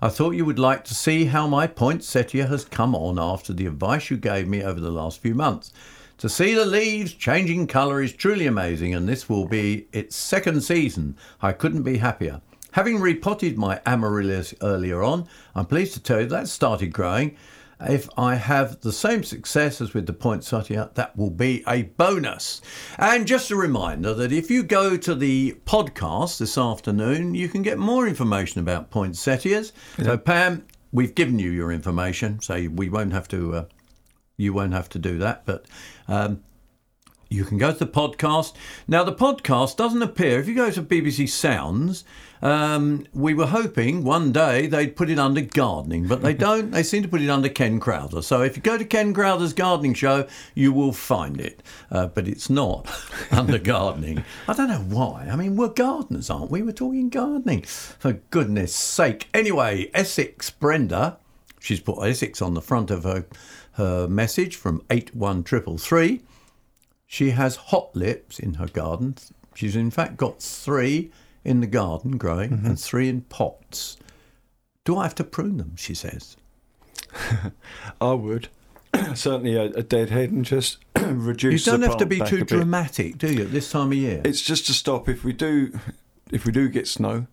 I 0.00 0.08
thought 0.10 0.36
you 0.36 0.44
would 0.44 0.58
like 0.58 0.84
to 0.84 0.94
see 0.94 1.24
how 1.24 1.48
my 1.48 1.66
poinsettia 1.66 2.46
has 2.46 2.64
come 2.64 2.94
on 2.94 3.18
after 3.18 3.52
the 3.52 3.66
advice 3.66 4.10
you 4.10 4.16
gave 4.16 4.46
me 4.46 4.62
over 4.62 4.78
the 4.78 4.90
last 4.90 5.20
few 5.20 5.34
months. 5.34 5.72
To 6.18 6.28
see 6.28 6.54
the 6.54 6.66
leaves 6.66 7.14
changing 7.14 7.66
colour 7.66 8.02
is 8.02 8.12
truly 8.12 8.46
amazing, 8.46 8.94
and 8.94 9.08
this 9.08 9.28
will 9.28 9.46
be 9.46 9.88
its 9.92 10.14
second 10.14 10.60
season. 10.62 11.16
I 11.40 11.52
couldn't 11.52 11.82
be 11.82 11.98
happier. 11.98 12.40
Having 12.72 13.00
repotted 13.00 13.56
my 13.56 13.80
amaryllis 13.86 14.54
earlier 14.62 15.02
on, 15.02 15.26
I'm 15.54 15.66
pleased 15.66 15.94
to 15.94 16.00
tell 16.00 16.20
you 16.20 16.26
that 16.26 16.48
started 16.48 16.92
growing. 16.92 17.36
If 17.80 18.08
I 18.16 18.34
have 18.34 18.80
the 18.80 18.92
same 18.92 19.22
success 19.22 19.80
as 19.80 19.94
with 19.94 20.06
the 20.06 20.12
poinsettia, 20.12 20.90
that 20.94 21.16
will 21.16 21.30
be 21.30 21.62
a 21.68 21.82
bonus. 21.82 22.60
And 22.98 23.26
just 23.26 23.50
a 23.52 23.56
reminder 23.56 24.14
that 24.14 24.32
if 24.32 24.50
you 24.50 24.64
go 24.64 24.96
to 24.96 25.14
the 25.14 25.56
podcast 25.64 26.38
this 26.38 26.58
afternoon, 26.58 27.34
you 27.34 27.48
can 27.48 27.62
get 27.62 27.78
more 27.78 28.08
information 28.08 28.60
about 28.60 28.90
poinsettias. 28.90 29.72
So, 30.02 30.18
Pam, 30.18 30.66
we've 30.90 31.14
given 31.14 31.38
you 31.38 31.50
your 31.50 31.70
information, 31.70 32.40
so 32.40 32.68
we 32.74 32.88
won't 32.88 33.12
have 33.12 33.28
to. 33.28 33.54
Uh, 33.54 33.64
you 34.36 34.52
won't 34.52 34.72
have 34.72 34.88
to 34.90 34.98
do 34.98 35.18
that, 35.18 35.44
but 35.46 35.66
um, 36.06 36.42
you 37.28 37.44
can 37.44 37.58
go 37.58 37.72
to 37.72 37.78
the 37.78 37.86
podcast. 37.86 38.54
Now, 38.86 39.04
the 39.04 39.12
podcast 39.12 39.76
doesn't 39.76 40.02
appear. 40.02 40.38
If 40.40 40.48
you 40.48 40.54
go 40.54 40.70
to 40.70 40.82
BBC 40.82 41.28
Sounds, 41.28 42.04
um, 42.42 43.06
we 43.12 43.34
were 43.34 43.46
hoping 43.46 44.04
one 44.04 44.32
day 44.32 44.66
they'd 44.66 44.96
put 44.96 45.10
it 45.10 45.18
under 45.18 45.40
gardening, 45.40 46.06
but 46.06 46.22
they 46.22 46.34
don't. 46.48 46.70
They 46.70 46.82
seem 46.82 47.02
to 47.02 47.08
put 47.08 47.22
it 47.22 47.30
under 47.30 47.48
Ken 47.48 47.80
Crowther. 47.80 48.22
So 48.22 48.42
if 48.42 48.56
you 48.56 48.62
go 48.62 48.78
to 48.78 48.84
Ken 48.84 49.12
Crowther's 49.12 49.52
gardening 49.52 49.94
show, 49.94 50.26
you 50.54 50.72
will 50.72 50.92
find 50.92 51.40
it, 51.40 51.62
uh, 51.90 52.08
but 52.08 52.28
it's 52.28 52.48
not 52.48 52.86
under 53.30 53.58
gardening. 53.58 54.24
I 54.46 54.52
don't 54.54 54.68
know 54.68 54.96
why. 54.96 55.28
I 55.30 55.36
mean, 55.36 55.56
we're 55.56 55.68
gardeners, 55.68 56.30
aren't 56.30 56.50
we? 56.50 56.62
We're 56.62 56.72
talking 56.72 57.08
gardening. 57.08 57.62
For 57.62 58.14
goodness 58.30 58.74
sake. 58.74 59.28
Anyway, 59.34 59.90
Essex 59.94 60.50
Brenda. 60.50 61.18
She's 61.60 61.80
put 61.80 62.00
Essex 62.02 62.40
on 62.40 62.54
the 62.54 62.62
front 62.62 62.90
of 62.90 63.02
her, 63.02 63.26
her 63.72 64.06
message 64.06 64.56
from 64.56 64.82
81333. 64.90 66.22
She 67.06 67.30
has 67.30 67.56
hot 67.56 67.96
lips 67.96 68.38
in 68.38 68.54
her 68.54 68.68
garden. 68.68 69.16
She's 69.54 69.74
in 69.74 69.90
fact 69.90 70.16
got 70.16 70.40
three 70.40 71.10
in 71.44 71.60
the 71.60 71.66
garden 71.66 72.16
growing 72.16 72.62
and 72.64 72.78
three 72.78 73.08
in 73.08 73.22
pots. 73.22 73.96
Do 74.84 74.96
I 74.96 75.04
have 75.04 75.14
to 75.16 75.24
prune 75.24 75.58
them? 75.58 75.76
She 75.76 75.94
says. 75.94 76.36
I 78.00 78.12
would. 78.12 78.48
Certainly 79.14 79.54
a, 79.54 79.64
a 79.64 79.82
dead 79.82 80.10
head 80.10 80.30
and 80.30 80.44
just 80.44 80.78
reduce. 81.00 81.66
You 81.66 81.72
don't 81.72 81.82
have 81.82 81.98
to 81.98 82.06
be 82.06 82.20
too 82.20 82.44
dramatic, 82.44 83.18
do 83.18 83.32
you, 83.32 83.42
at 83.42 83.52
this 83.52 83.70
time 83.70 83.88
of 83.88 83.98
year? 83.98 84.22
It's 84.24 84.42
just 84.42 84.66
to 84.66 84.72
stop 84.72 85.08
if 85.08 85.24
we 85.24 85.32
do, 85.32 85.78
if 86.30 86.44
we 86.44 86.52
do 86.52 86.68
get 86.68 86.86
snow, 86.88 87.26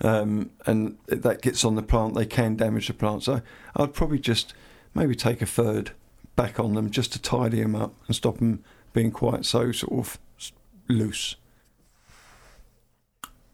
um, 0.00 0.50
and 0.66 0.98
that 1.06 1.42
gets 1.42 1.64
on 1.64 1.76
the 1.76 1.82
plant, 1.82 2.14
they 2.14 2.26
can 2.26 2.56
damage 2.56 2.88
the 2.88 2.94
plant. 2.94 3.22
So 3.22 3.42
I'd 3.76 3.94
probably 3.94 4.18
just 4.18 4.54
maybe 4.94 5.14
take 5.14 5.40
a 5.40 5.46
third 5.46 5.92
back 6.36 6.58
on 6.58 6.74
them 6.74 6.90
just 6.90 7.12
to 7.12 7.22
tidy 7.22 7.62
them 7.62 7.74
up 7.74 7.94
and 8.06 8.16
stop 8.16 8.38
them 8.38 8.64
being 8.92 9.10
quite 9.10 9.44
so 9.44 9.72
sort 9.72 9.92
of 9.92 10.18
loose. 10.88 11.36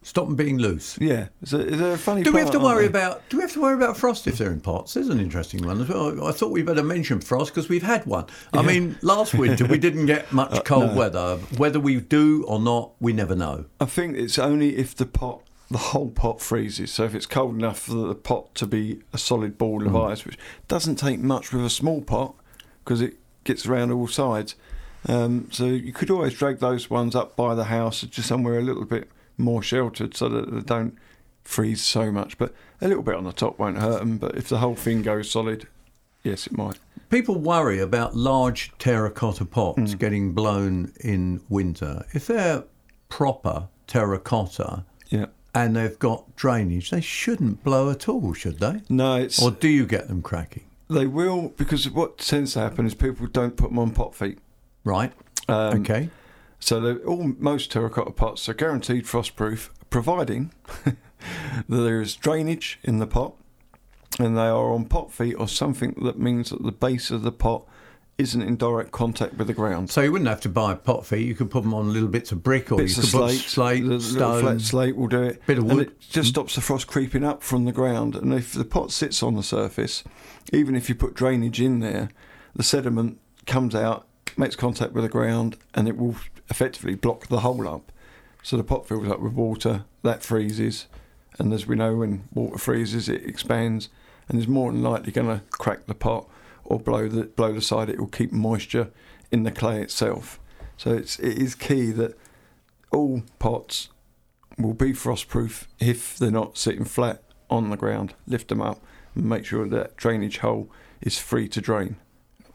Stop 0.08 0.24
them 0.24 0.36
being 0.36 0.56
loose. 0.56 0.96
Yeah, 0.98 1.28
is 1.42 1.50
there 1.50 1.92
a 1.92 1.98
funny? 1.98 2.22
Do 2.22 2.32
we 2.32 2.40
have 2.40 2.50
to 2.52 2.58
worry 2.58 2.86
about? 2.86 3.28
Do 3.28 3.36
we 3.36 3.42
have 3.42 3.52
to 3.52 3.60
worry 3.60 3.74
about 3.74 3.94
frost 3.94 4.26
if 4.26 4.38
they're 4.38 4.50
in 4.50 4.62
pots? 4.62 4.94
There's 4.94 5.10
an 5.10 5.20
interesting 5.20 5.66
one 5.66 5.82
as 5.82 5.88
well. 5.90 6.26
I 6.26 6.32
thought 6.32 6.50
we 6.50 6.62
better 6.62 6.82
mention 6.82 7.20
frost 7.20 7.52
because 7.52 7.68
we've 7.68 7.82
had 7.82 8.06
one. 8.06 8.24
I 8.54 8.62
mean, 8.62 8.96
last 9.02 9.34
winter 9.34 9.66
we 9.66 9.76
didn't 9.76 10.06
get 10.06 10.32
much 10.32 10.64
cold 10.64 10.84
Uh, 10.84 10.86
no. 10.86 10.94
weather. 10.98 11.36
Whether 11.58 11.78
we 11.78 12.00
do 12.00 12.42
or 12.48 12.58
not, 12.58 12.92
we 13.00 13.12
never 13.12 13.34
know. 13.36 13.66
I 13.80 13.84
think 13.84 14.16
it's 14.16 14.38
only 14.38 14.78
if 14.78 14.94
the 14.94 15.04
pot 15.04 15.42
the 15.70 15.76
whole 15.76 16.08
pot 16.08 16.40
freezes. 16.40 16.90
So 16.90 17.04
if 17.04 17.14
it's 17.14 17.26
cold 17.26 17.54
enough 17.56 17.78
for 17.80 17.92
the 17.92 18.14
pot 18.14 18.54
to 18.54 18.66
be 18.66 19.02
a 19.12 19.18
solid 19.18 19.58
ball 19.58 19.86
of 19.86 19.94
ice, 19.94 20.24
which 20.24 20.38
doesn't 20.68 20.96
take 20.96 21.20
much 21.20 21.52
with 21.52 21.66
a 21.66 21.68
small 21.70 22.00
pot 22.00 22.34
because 22.82 23.02
it 23.02 23.16
gets 23.44 23.66
around 23.66 23.92
all 23.92 24.06
sides. 24.08 24.54
Um, 25.06 25.48
so 25.52 25.66
you 25.66 25.92
could 25.92 26.10
always 26.10 26.32
drag 26.32 26.60
those 26.60 26.88
ones 26.88 27.14
up 27.14 27.36
by 27.36 27.54
the 27.54 27.64
house, 27.64 28.00
just 28.00 28.26
somewhere 28.26 28.58
a 28.58 28.62
little 28.62 28.86
bit 28.86 29.10
more 29.38 29.62
sheltered, 29.62 30.14
so 30.16 30.28
that 30.28 30.52
they 30.52 30.60
don't 30.60 30.96
freeze 31.44 31.82
so 31.82 32.12
much. 32.12 32.36
But 32.38 32.52
a 32.80 32.88
little 32.88 33.02
bit 33.02 33.14
on 33.14 33.24
the 33.24 33.32
top 33.32 33.58
won't 33.58 33.78
hurt 33.78 34.00
them. 34.00 34.18
But 34.18 34.36
if 34.36 34.48
the 34.48 34.58
whole 34.58 34.74
thing 34.74 35.02
goes 35.02 35.30
solid, 35.30 35.66
yes, 36.22 36.46
it 36.46 36.56
might. 36.56 36.78
People 37.10 37.36
worry 37.38 37.78
about 37.78 38.14
large 38.14 38.72
terracotta 38.78 39.46
pots 39.46 39.94
getting 39.94 40.32
blown 40.32 40.92
in 41.00 41.40
winter. 41.48 42.04
If 42.12 42.26
they're 42.26 42.64
proper 43.08 43.68
terracotta 43.86 44.84
Yeah. 45.08 45.26
and 45.54 45.74
they've 45.74 45.98
got 45.98 46.36
drainage, 46.36 46.90
they 46.90 47.00
shouldn't 47.00 47.64
blow 47.64 47.90
at 47.90 48.08
all, 48.10 48.34
should 48.34 48.58
they? 48.58 48.82
No, 48.90 49.16
it's 49.16 49.42
Or 49.42 49.50
do 49.50 49.68
you 49.68 49.86
get 49.86 50.08
them 50.08 50.20
cracking? 50.22 50.64
they 50.90 51.06
will 51.06 51.52
because 51.58 51.88
what 51.90 52.16
tends 52.18 52.54
to 52.54 52.60
happen 52.60 52.86
is 52.86 52.94
people 52.94 53.26
don't 53.26 53.56
put 53.56 53.70
them 53.70 53.78
on 53.78 53.90
pot 53.92 54.14
feet. 54.14 54.38
Right. 54.84 55.12
Um, 55.48 55.80
okay. 55.80 56.08
So 56.60 56.98
all 57.06 57.32
most 57.38 57.70
terracotta 57.70 58.10
pots 58.10 58.48
are 58.48 58.54
guaranteed 58.54 59.04
frostproof, 59.04 59.70
providing 59.90 60.52
that 60.84 60.96
there 61.68 62.00
is 62.00 62.16
drainage 62.16 62.78
in 62.82 62.98
the 62.98 63.06
pot, 63.06 63.34
and 64.18 64.36
they 64.36 64.42
are 64.42 64.72
on 64.72 64.86
pot 64.86 65.12
feet 65.12 65.34
or 65.34 65.48
something 65.48 65.94
that 66.02 66.18
means 66.18 66.50
that 66.50 66.62
the 66.62 66.72
base 66.72 67.10
of 67.10 67.22
the 67.22 67.32
pot 67.32 67.64
isn't 68.18 68.42
in 68.42 68.56
direct 68.56 68.90
contact 68.90 69.34
with 69.34 69.46
the 69.46 69.52
ground. 69.54 69.88
So 69.90 70.00
you 70.00 70.10
wouldn't 70.10 70.28
have 70.28 70.40
to 70.40 70.48
buy 70.48 70.74
pot 70.74 71.06
feet. 71.06 71.24
You 71.24 71.36
could 71.36 71.52
put 71.52 71.62
them 71.62 71.72
on 71.72 71.92
little 71.92 72.08
bits 72.08 72.32
of 72.32 72.42
brick, 72.42 72.72
or 72.72 72.78
Bits 72.78 72.96
you 72.96 73.04
of 73.04 73.10
could 73.10 73.10
slate, 73.10 73.38
put 73.42 73.48
slate, 73.48 73.86
the 73.86 74.00
stone. 74.00 74.42
flat 74.42 74.60
slate 74.60 74.96
will 74.96 75.06
do 75.06 75.22
it. 75.22 75.46
Bit 75.46 75.58
of 75.58 75.64
And 75.68 75.76
wood. 75.78 75.86
Mm. 75.86 75.90
it 75.92 76.00
just 76.00 76.30
stops 76.30 76.56
the 76.56 76.60
frost 76.60 76.88
creeping 76.88 77.22
up 77.22 77.44
from 77.44 77.64
the 77.64 77.70
ground. 77.70 78.16
And 78.16 78.34
if 78.34 78.52
the 78.52 78.64
pot 78.64 78.90
sits 78.90 79.22
on 79.22 79.36
the 79.36 79.44
surface, 79.44 80.02
even 80.52 80.74
if 80.74 80.88
you 80.88 80.96
put 80.96 81.14
drainage 81.14 81.60
in 81.60 81.78
there, 81.78 82.08
the 82.56 82.64
sediment 82.64 83.20
comes 83.46 83.72
out, 83.76 84.08
makes 84.36 84.56
contact 84.56 84.94
with 84.94 85.04
the 85.04 85.08
ground, 85.08 85.56
and 85.72 85.86
it 85.86 85.96
will 85.96 86.16
effectively 86.50 86.94
block 86.94 87.28
the 87.28 87.40
hole 87.40 87.68
up. 87.68 87.92
So 88.42 88.56
the 88.56 88.64
pot 88.64 88.86
fills 88.86 89.08
up 89.08 89.20
with 89.20 89.32
water, 89.32 89.84
that 90.02 90.22
freezes, 90.22 90.86
and 91.38 91.52
as 91.52 91.66
we 91.66 91.76
know, 91.76 91.96
when 91.96 92.28
water 92.32 92.58
freezes, 92.58 93.08
it 93.08 93.24
expands, 93.24 93.88
and 94.28 94.38
is 94.38 94.48
more 94.48 94.70
than 94.72 94.82
likely 94.82 95.12
going 95.12 95.26
to 95.28 95.44
crack 95.50 95.86
the 95.86 95.94
pot 95.94 96.28
or 96.64 96.78
blow 96.78 97.08
the 97.08 97.24
blow 97.24 97.52
the 97.52 97.60
side. 97.60 97.88
It 97.88 97.98
will 97.98 98.06
keep 98.08 98.32
moisture 98.32 98.90
in 99.30 99.42
the 99.42 99.50
clay 99.50 99.80
itself. 99.82 100.38
So 100.76 100.92
it's 100.92 101.18
it 101.18 101.38
is 101.38 101.54
key 101.54 101.90
that 101.92 102.16
all 102.92 103.22
pots 103.38 103.88
will 104.56 104.74
be 104.74 104.92
frostproof 104.92 105.66
if 105.78 106.16
they're 106.18 106.30
not 106.30 106.56
sitting 106.58 106.84
flat 106.84 107.22
on 107.50 107.70
the 107.70 107.76
ground. 107.76 108.14
Lift 108.26 108.48
them 108.48 108.60
up 108.62 108.80
and 109.14 109.24
make 109.24 109.44
sure 109.44 109.68
that 109.68 109.96
drainage 109.96 110.38
hole 110.38 110.70
is 111.00 111.18
free 111.18 111.48
to 111.48 111.60
drain. 111.60 111.96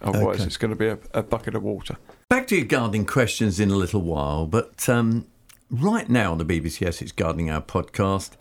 Otherwise, 0.01 0.37
Okay. 0.37 0.45
it's 0.45 0.57
going 0.57 0.71
to 0.71 0.77
be 0.77 0.87
a, 0.87 0.97
a 1.13 1.23
bucket 1.23 1.55
of 1.55 1.63
water. 1.63 1.97
Back 2.33 2.47
to 2.47 2.55
your 2.55 2.65
gardening 2.65 3.05
questions 3.05 3.59
in 3.59 3.69
a 3.69 3.75
little 3.75 4.01
while, 4.01 4.47
but 4.47 4.89
um, 4.89 5.27
right 5.69 6.09
now 6.09 6.31
on 6.31 6.39
the 6.39 6.43
BBC 6.43 6.83
Essex 6.83 7.11
Gardening 7.11 7.51
Hour 7.51 7.61
podcast, 7.61 8.31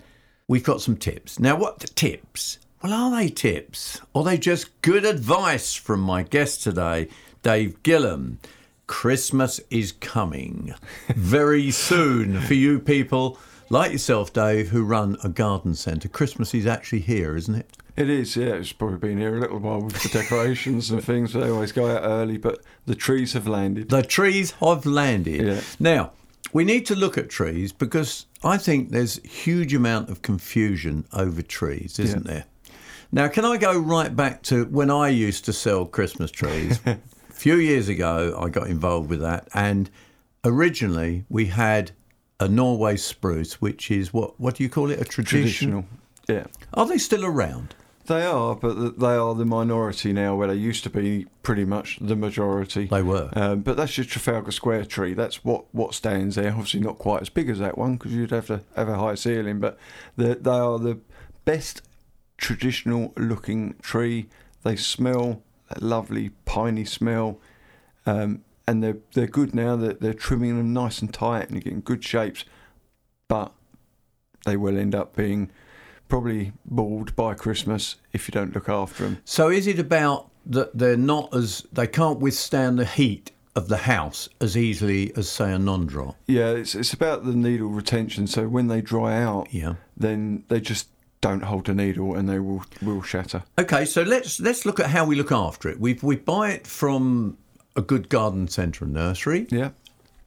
we've 0.49 0.65
got 0.65 0.81
some 0.81 0.97
tips. 0.97 1.39
Now, 1.39 1.57
what 1.57 1.79
tips? 1.95 2.59
Well, 2.83 2.95
are 2.95 3.15
they 3.15 3.29
tips? 3.29 4.01
Or 4.15 4.23
are 4.23 4.25
they 4.25 4.39
just 4.39 4.81
good 4.81 5.05
advice 5.05 5.75
from 5.75 6.01
my 6.01 6.23
guest 6.23 6.63
today, 6.63 7.11
Dave 7.43 7.83
Gillam? 7.83 8.39
Christmas 8.87 9.61
is 9.69 9.93
coming 9.93 10.75
very 11.15 11.71
soon 11.71 12.41
for 12.41 12.55
you 12.55 12.79
people 12.79 13.39
like 13.69 13.93
yourself, 13.93 14.33
Dave, 14.33 14.71
who 14.71 14.85
run 14.85 15.19
a 15.23 15.29
garden 15.29 15.75
centre. 15.75 16.09
Christmas 16.09 16.55
is 16.55 16.67
actually 16.67 17.01
here, 17.01 17.37
isn't 17.37 17.57
it? 17.57 17.77
It 17.97 18.09
is, 18.09 18.37
yeah. 18.37 18.55
It's 18.55 18.73
probably 18.73 18.99
been 18.99 19.19
here 19.19 19.37
a 19.37 19.41
little 19.41 19.59
while 19.59 19.83
with 19.83 20.03
the 20.03 20.09
decorations 20.09 20.91
and 20.91 21.05
things. 21.05 21.35
They 21.35 21.51
always 21.51 21.73
go 21.73 21.91
out 21.91 22.03
early, 22.03 22.39
but 22.39 22.61
the 22.87 22.95
trees 22.95 23.35
have 23.35 23.47
landed. 23.47 23.91
The 23.91 24.03
trees 24.03 24.53
have 24.53 24.87
landed. 24.87 25.47
Yeah. 25.47 25.61
Now, 25.79 26.13
we 26.53 26.65
need 26.65 26.87
to 26.87 26.95
look 26.95 27.19
at 27.19 27.29
trees 27.29 27.73
because 27.73 28.27
I 28.43 28.57
think 28.57 28.91
there's 28.91 29.19
a 29.23 29.29
huge 29.29 29.75
amount 29.75 30.09
of 30.09 30.23
confusion 30.23 31.07
over 31.13 31.43
trees, 31.43 31.99
isn't 31.99 32.25
there? 32.25 32.47
Now, 33.11 33.29
can 33.29 33.45
I 33.45 33.59
go 33.59 33.79
right 33.79 34.15
back 34.15 34.43
to 34.45 34.65
when 34.67 34.91
I 34.91 35.09
used 35.09 35.45
to 35.45 35.53
sell 35.53 35.85
Christmas 35.85 36.31
trees? 36.31 36.81
a 36.87 36.99
few 37.31 37.57
years 37.57 37.89
ago, 37.91 38.39
I 38.41 38.49
got 38.49 38.69
involved 38.69 39.11
with 39.11 39.21
that, 39.21 39.49
and 39.53 39.91
originally 40.45 41.25
we 41.29 41.47
had 41.47 41.91
a 42.41 42.49
Norway 42.49 42.97
spruce, 42.97 43.61
which 43.61 43.91
is 43.91 44.15
what 44.15 44.41
what 44.41 44.57
do 44.57 44.63
you 44.63 44.71
call 44.71 44.91
it? 44.91 45.01
A 45.01 45.05
tradition? 45.05 45.71
Traditional. 45.71 45.85
Yeah. 46.27 46.47
Are 46.73 46.87
they 46.87 46.99
still 46.99 47.25
around? 47.25 47.75
They 48.07 48.25
are, 48.25 48.57
but 48.57 48.99
they 48.99 49.15
are 49.15 49.35
the 49.35 49.45
minority 49.45 50.13
now, 50.13 50.35
where 50.35 50.49
they 50.49 50.55
used 50.55 50.83
to 50.85 50.91
be 50.91 51.27
pretty 51.43 51.65
much 51.65 51.99
the 52.01 52.17
majority. 52.17 52.87
They 52.87 53.03
were. 53.03 53.31
Um, 53.35 53.61
but 53.61 53.77
that's 53.77 53.97
your 53.97 54.05
Trafalgar 54.05 54.51
Square 54.51 54.87
tree. 54.87 55.15
That's 55.15 55.45
what, 55.45 55.73
what 55.73 55.95
stands 55.95 56.35
there. 56.35 56.51
Obviously, 56.51 56.81
not 56.81 56.99
quite 56.99 57.23
as 57.23 57.29
big 57.29 57.49
as 57.49 57.61
that 57.61 57.79
one 57.79 57.95
because 57.95 58.13
you'd 58.13 58.33
have 58.33 58.49
to 58.49 58.63
have 58.75 58.89
a 58.89 58.99
high 58.99 59.15
ceiling. 59.15 59.61
But 59.61 59.79
the, 60.17 60.35
they 60.35 60.51
are 60.51 60.79
the 60.79 60.99
best 61.45 61.83
traditional 62.39 63.13
looking 63.17 63.75
tree. 63.83 64.29
They 64.65 64.75
smell 64.77 65.43
that 65.69 65.81
lovely 65.81 66.31
piney 66.45 66.85
smell, 66.85 67.39
um, 68.05 68.43
and 68.67 68.83
they're 68.83 68.99
they're 69.15 69.27
good 69.29 69.55
now. 69.55 69.77
They're, 69.77 69.95
they're 69.95 70.15
trimming 70.15 70.57
them 70.57 70.73
nice 70.73 71.01
and 71.01 71.15
tight, 71.15 71.45
and 71.45 71.53
you're 71.53 71.63
getting 71.63 71.83
good 71.83 72.03
shapes. 72.03 72.45
But 73.29 73.53
they 74.45 74.57
will 74.57 74.77
end 74.77 74.95
up 74.95 75.15
being 75.15 75.51
probably 76.17 76.53
bald 76.67 77.17
by 77.17 77.33
Christmas 77.33 77.97
if 78.13 78.29
you 78.29 78.33
don't 78.33 78.55
look 78.55 78.69
after 78.69 79.05
them. 79.05 79.17
So 79.25 79.49
is 79.49 79.67
it 79.67 79.79
about 79.79 80.29
that 80.45 80.77
they're 80.77 80.95
not 80.95 81.35
as 81.35 81.67
they 81.73 81.87
can't 81.87 82.19
withstand 82.21 82.79
the 82.79 82.85
heat 82.85 83.31
of 83.57 83.69
the 83.69 83.79
house 83.79 84.29
as 84.39 84.55
easily 84.55 85.11
as 85.17 85.27
say 85.31 85.51
a 85.51 85.59
non-drop? 85.59 86.15
Yeah, 86.27 86.51
it's 86.51 86.75
it's 86.75 86.93
about 86.93 87.25
the 87.25 87.33
needle 87.35 87.69
retention. 87.69 88.27
So 88.27 88.47
when 88.47 88.69
they 88.69 88.83
dry 88.83 89.23
out, 89.23 89.49
Yeah. 89.55 89.77
then 89.97 90.45
they 90.49 90.61
just 90.61 90.89
don't 91.23 91.45
hold 91.45 91.71
a 91.71 91.75
needle 91.75 92.15
and 92.15 92.29
they 92.29 92.39
will 92.41 92.63
will 92.83 93.01
shatter. 93.01 93.45
Okay, 93.59 93.87
so 93.87 94.03
let's 94.03 94.39
let's 94.39 94.67
look 94.67 94.79
at 94.81 94.91
how 94.91 95.07
we 95.07 95.15
look 95.17 95.33
after 95.33 95.71
it. 95.71 95.81
We 95.81 95.99
we 96.03 96.17
buy 96.17 96.51
it 96.51 96.67
from 96.67 97.39
a 97.75 97.81
good 97.81 98.11
garden 98.11 98.49
centre 98.49 98.85
and 98.85 98.93
nursery. 98.93 99.47
Yeah. 99.51 99.71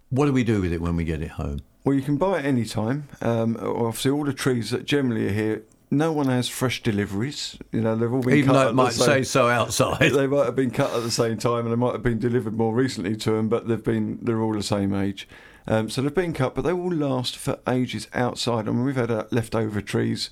What 0.09 0.25
do 0.25 0.33
we 0.33 0.43
do 0.43 0.61
with 0.61 0.73
it 0.73 0.81
when 0.81 0.95
we 0.95 1.03
get 1.03 1.21
it 1.21 1.31
home? 1.31 1.59
Well, 1.83 1.93
you 1.95 2.01
can 2.01 2.17
buy 2.17 2.39
it 2.39 2.45
any 2.45 2.65
time. 2.65 3.07
Um, 3.21 3.55
obviously, 3.61 4.09
all 4.09 4.25
the 4.25 4.33
trees 4.33 4.71
that 4.71 4.85
generally 4.85 5.27
are 5.27 5.31
here, 5.43 5.61
no 5.97 6.11
one 6.11 6.27
has 6.27 6.47
fresh 6.49 6.83
deliveries. 6.83 7.57
You 7.71 7.81
know, 7.81 7.95
they've 7.95 8.11
all 8.11 8.21
been 8.21 8.35
Even 8.35 8.51
cut 8.51 8.63
though 8.63 8.69
it 8.69 8.73
might 8.73 8.93
same- 8.93 9.05
say 9.05 9.23
so 9.23 9.47
outside. 9.47 9.99
they 10.13 10.27
might 10.27 10.45
have 10.45 10.55
been 10.55 10.71
cut 10.71 10.93
at 10.93 11.03
the 11.03 11.11
same 11.11 11.37
time, 11.37 11.65
and 11.65 11.71
they 11.71 11.75
might 11.77 11.93
have 11.93 12.03
been 12.03 12.19
delivered 12.19 12.53
more 12.55 12.73
recently 12.73 13.15
to 13.17 13.31
them, 13.31 13.49
but 13.49 13.67
they've 13.67 13.83
been 13.83 14.19
they're 14.21 14.41
all 14.41 14.53
the 14.53 14.63
same 14.63 14.93
age. 14.93 15.27
Um, 15.67 15.89
so 15.89 16.01
they've 16.01 16.13
been 16.13 16.33
cut, 16.33 16.53
but 16.53 16.61
they 16.63 16.73
will 16.73 16.93
last 16.93 17.35
for 17.37 17.57
ages 17.67 18.07
outside. 18.13 18.67
I 18.67 18.71
mean, 18.71 18.83
we've 18.85 18.95
had 18.95 19.09
uh, 19.09 19.25
leftover 19.31 19.81
trees 19.81 20.29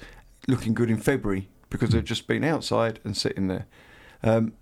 looking 0.48 0.74
good 0.76 0.90
in 0.92 0.98
February 0.98 1.50
because 1.72 1.90
they've 1.90 2.04
just 2.04 2.28
been 2.28 2.44
outside 2.44 3.00
and 3.04 3.18
sitting 3.18 3.48
there. 3.48 3.66
Um, 4.24 4.54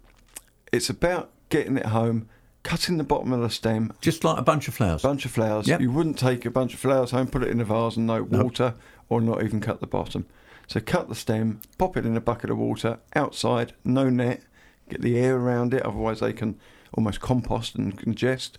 it's 0.71 0.89
about 0.89 1.29
getting 1.49 1.75
it 1.77 1.87
home, 1.87 2.29
cutting 2.63 2.97
the 2.97 3.03
bottom 3.03 3.33
of 3.33 3.41
the 3.41 3.49
stem, 3.49 3.91
Just 3.99 4.23
like 4.23 4.37
a 4.37 4.41
bunch 4.41 4.69
of 4.69 4.73
flowers. 4.73 5.01
bunch 5.01 5.25
of 5.25 5.31
flowers. 5.31 5.67
Yep. 5.67 5.81
You 5.81 5.91
wouldn't 5.91 6.17
take 6.17 6.45
a 6.45 6.49
bunch 6.51 6.73
of 6.73 6.79
flowers 6.79 7.11
home, 7.11 7.27
put 7.27 7.43
it 7.43 7.49
in 7.49 7.59
a 7.59 7.65
vase 7.65 7.97
and 7.97 8.07
no 8.07 8.23
water, 8.23 8.75
or 9.09 9.19
not 9.19 9.43
even 9.43 9.59
cut 9.59 9.81
the 9.81 9.87
bottom. 9.87 10.25
So 10.71 10.79
cut 10.79 11.09
the 11.09 11.15
stem, 11.15 11.59
pop 11.77 11.97
it 11.97 12.05
in 12.05 12.15
a 12.15 12.21
bucket 12.21 12.49
of 12.49 12.57
water 12.57 12.99
outside, 13.13 13.73
no 13.83 14.07
net, 14.07 14.41
get 14.87 15.01
the 15.01 15.19
air 15.19 15.35
around 15.35 15.73
it, 15.73 15.85
otherwise 15.85 16.21
they 16.21 16.31
can 16.31 16.57
almost 16.93 17.19
compost 17.19 17.75
and 17.75 18.01
congest. 18.01 18.57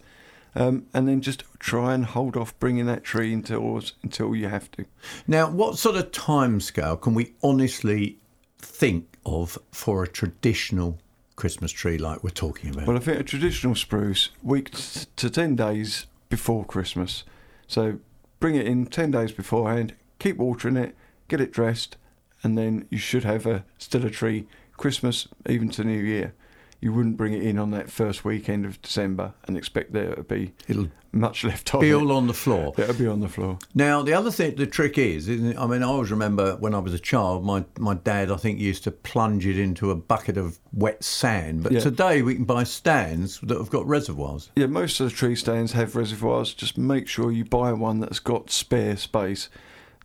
Um, 0.55 0.85
and 0.92 1.09
then 1.09 1.22
just 1.22 1.44
try 1.59 1.94
and 1.94 2.05
hold 2.05 2.37
off 2.37 2.59
bringing 2.59 2.85
that 2.85 3.03
tree 3.03 3.33
indoors 3.33 3.94
until 4.03 4.37
you 4.37 4.48
have 4.48 4.70
to. 4.72 4.85
Now, 5.27 5.51
what 5.51 5.79
sort 5.79 5.96
of 5.96 6.12
time 6.12 6.61
scale 6.61 6.98
can 6.98 7.14
we 7.14 7.33
honestly 7.42 8.18
think 8.59 9.16
of 9.25 9.57
for 9.70 10.03
a 10.03 10.07
traditional 10.07 10.98
Christmas 11.37 11.72
tree 11.72 11.96
like 11.96 12.22
we're 12.22 12.29
talking 12.29 12.75
about? 12.75 12.88
Well, 12.88 12.98
I 12.98 13.01
think 13.01 13.20
a 13.20 13.25
traditional 13.25 13.75
spruce, 13.75 14.29
week 14.42 14.70
t- 14.72 15.07
to 15.16 15.31
10 15.31 15.57
days 15.57 16.05
before 16.29 16.66
Christmas. 16.66 17.25
So 17.66 18.01
bring 18.38 18.55
it 18.55 18.66
in 18.66 18.85
10 18.85 19.12
days 19.12 19.33
beforehand, 19.33 19.94
keep 20.18 20.37
watering 20.37 20.77
it, 20.77 20.94
get 21.29 21.40
it 21.40 21.51
dressed, 21.51 21.96
and 22.42 22.57
then 22.59 22.87
you 22.90 22.98
should 22.98 23.24
have 23.24 23.46
a 23.46 23.64
still 23.78 24.05
a 24.05 24.11
tree 24.11 24.46
Christmas, 24.76 25.28
even 25.48 25.68
to 25.70 25.85
New 25.85 26.00
Year. 26.02 26.35
You 26.81 26.92
wouldn't 26.92 27.16
bring 27.16 27.33
it 27.33 27.42
in 27.44 27.61
on 27.61 27.70
that 27.70 27.88
first 27.90 28.24
weekend 28.24 28.66
of 28.66 28.83
December 28.83 29.35
and 29.46 29.57
expect 29.57 29.92
there 29.92 30.16
to 30.16 30.24
be 30.24 30.52
It'll 30.66 30.88
much 31.12 31.44
left 31.44 31.72
on 31.76 31.81
be 31.81 31.90
it. 31.90 31.94
all 31.94 32.11
on 32.11 32.26
the 32.26 32.35
floor. 32.35 32.74
It'll 32.76 32.94
be 32.96 33.07
on 33.07 33.20
the 33.20 33.28
floor. 33.28 33.59
Now, 33.72 34.02
the 34.02 34.14
other 34.14 34.33
thing, 34.33 34.57
the 34.57 34.66
trick 34.66 34.98
is, 34.98 35.28
isn't 35.28 35.50
it? 35.50 35.57
I 35.59 35.68
mean, 35.68 35.85
I 35.85 35.87
always 35.87 36.11
remember 36.11 36.57
when 36.57 36.74
I 36.74 36.81
was 36.81 36.92
a 36.92 36.98
child, 36.98 37.44
my, 37.44 37.64
my 37.78 37.94
dad, 37.94 38.33
I 38.33 38.37
think, 38.37 38.59
used 38.59 38.83
to 38.85 38.90
plunge 38.90 39.46
it 39.46 39.61
into 39.61 39.92
a 39.92 39.94
bucket 39.94 40.37
of 40.37 40.59
wet 40.72 41.05
sand. 41.05 41.62
But 41.62 41.70
Yeah. 41.70 41.81
today 41.81 42.22
we 42.22 42.35
can 42.35 42.44
buy 42.46 42.64
stands 42.64 43.38
that 43.44 43.57
have 43.57 43.70
got 43.70 43.87
reservoirs. 43.87 44.50
Yeah, 44.57 44.66
most 44.66 44.98
of 44.98 45.09
the 45.09 45.14
tree 45.14 45.37
stands 45.37 45.70
have 45.72 45.94
reservoirs. 45.94 46.52
Just 46.52 46.76
make 46.76 47.07
sure 47.07 47.31
you 47.31 47.44
buy 47.44 47.72
one 47.74 48.00
that's 48.00 48.18
got 48.18 48.50
spare 48.50 48.96
space. 48.96 49.48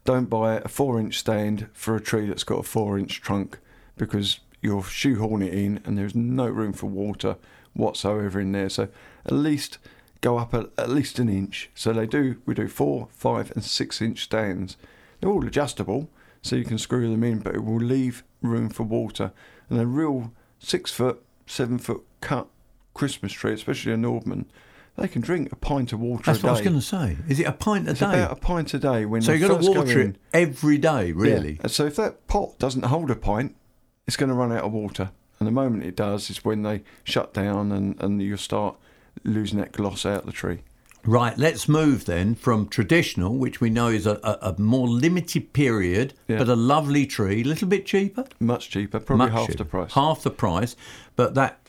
Don't 0.08 0.30
buy 0.30 0.56
a 0.56 0.70
four 0.70 1.02
inch 1.02 1.20
stand 1.20 1.68
for 1.74 1.94
a 1.94 2.00
tree 2.00 2.28
that's 2.28 2.46
got 2.46 2.60
a 2.60 2.64
four 2.64 2.98
inch 2.98 3.20
trunk 3.20 3.60
because 3.98 4.40
you'll 4.62 4.82
shoehorn 4.82 5.42
it 5.42 5.54
in 5.54 5.82
and 5.84 5.98
there's 5.98 6.16
no 6.16 6.48
room 6.48 6.72
for 6.72 6.86
water 6.86 7.36
whatsoever 7.74 8.40
in 8.40 8.54
there. 8.54 8.70
So 8.70 8.88
at 9.26 9.34
least 9.34 9.80
go 10.22 10.38
up 10.38 10.54
a, 10.54 10.70
at 10.78 10.90
least 10.90 11.20
an 11.20 11.28
inch. 11.28 11.70
So 11.76 11.92
they 11.92 12.08
do, 12.08 12.42
we 12.46 12.54
do 12.54 12.70
four, 12.70 13.10
five, 13.12 13.52
and 13.52 13.66
six 13.66 14.02
inch 14.02 14.24
stands. 14.24 14.78
They're 15.20 15.30
all 15.30 15.46
adjustable, 15.46 16.10
so 16.42 16.56
you 16.56 16.64
can 16.64 16.78
screw 16.78 17.12
them 17.12 17.26
in, 17.26 17.40
but 17.40 17.56
it 17.56 17.66
will 17.66 17.76
leave 17.76 18.24
room 18.42 18.70
for 18.70 18.84
water. 18.84 19.34
And 19.70 19.78
a 19.78 19.86
real 19.86 20.32
six 20.58 20.90
foot, 20.90 21.22
seven 21.48 21.80
foot 21.80 22.06
cut 22.22 22.48
Christmas 22.94 23.34
tree, 23.34 23.52
especially 23.52 23.92
a 23.92 23.98
Nordmann, 23.98 24.46
they 24.98 25.08
can 25.08 25.22
drink 25.22 25.52
a 25.52 25.56
pint 25.56 25.94
of 25.94 26.00
water 26.00 26.24
That's 26.26 26.40
a 26.40 26.42
day. 26.42 26.48
what 26.48 26.50
I 26.50 26.54
was 26.54 26.62
going 26.62 26.80
to 26.80 26.86
say. 26.86 27.18
Is 27.30 27.40
it 27.40 27.44
a 27.46 27.52
pint 27.52 27.88
a 27.88 27.92
It's 27.92 28.00
day? 28.00 28.06
about 28.08 28.32
a 28.32 28.36
pint 28.36 28.74
a 28.74 28.80
day 28.80 29.06
when 29.06 29.22
so 29.22 29.32
you've 29.32 29.48
got 29.50 29.62
to 29.62 29.68
go 29.74 29.80
water 29.80 30.02
in. 30.02 30.10
it 30.12 30.16
every 30.34 30.78
day, 30.78 31.12
really. 31.12 31.60
Yeah. 31.62 31.68
So 31.68 31.86
if 31.86 31.96
that 31.98 32.28
pot 32.28 32.58
doesn't 32.60 32.84
hold 32.86 33.12
a 33.12 33.16
pint, 33.16 33.56
it's 34.08 34.18
going 34.18 34.30
to 34.30 34.36
run 34.36 34.52
out 34.52 34.64
of 34.64 34.72
water. 34.74 35.12
And 35.40 35.48
the 35.48 35.52
moment 35.52 35.84
it 35.84 35.96
does 35.96 36.30
is 36.30 36.44
when 36.44 36.64
they 36.64 36.82
shut 37.04 37.34
down 37.34 37.72
and, 37.72 38.02
and 38.02 38.22
you 38.22 38.36
start 38.38 38.76
losing 39.24 39.60
that 39.60 39.72
gloss 39.72 40.06
out 40.06 40.22
of 40.22 40.26
the 40.26 40.32
tree. 40.32 40.60
Right, 41.06 41.38
let's 41.38 41.70
move 41.70 42.06
then 42.06 42.36
from 42.36 42.68
traditional, 42.68 43.38
which 43.38 43.62
we 43.62 43.70
know 43.70 43.88
is 43.90 44.06
a, 44.08 44.20
a, 44.24 44.50
a 44.54 44.56
more 44.60 44.88
limited 44.90 45.54
period, 45.54 46.14
Yeah. 46.28 46.40
but 46.40 46.50
a 46.50 46.56
lovely 46.56 47.06
tree, 47.06 47.42
a 47.42 47.46
little 47.46 47.68
bit 47.68 47.86
cheaper. 47.86 48.26
Much 48.40 48.70
cheaper, 48.70 49.00
probably 49.00 49.28
Much 49.28 49.34
half 49.34 49.48
cheaper. 49.48 49.58
the 49.60 49.66
price. 49.66 49.94
Half 49.94 50.24
the 50.24 50.32
price, 50.32 50.76
but 51.16 51.34
that 51.36 51.60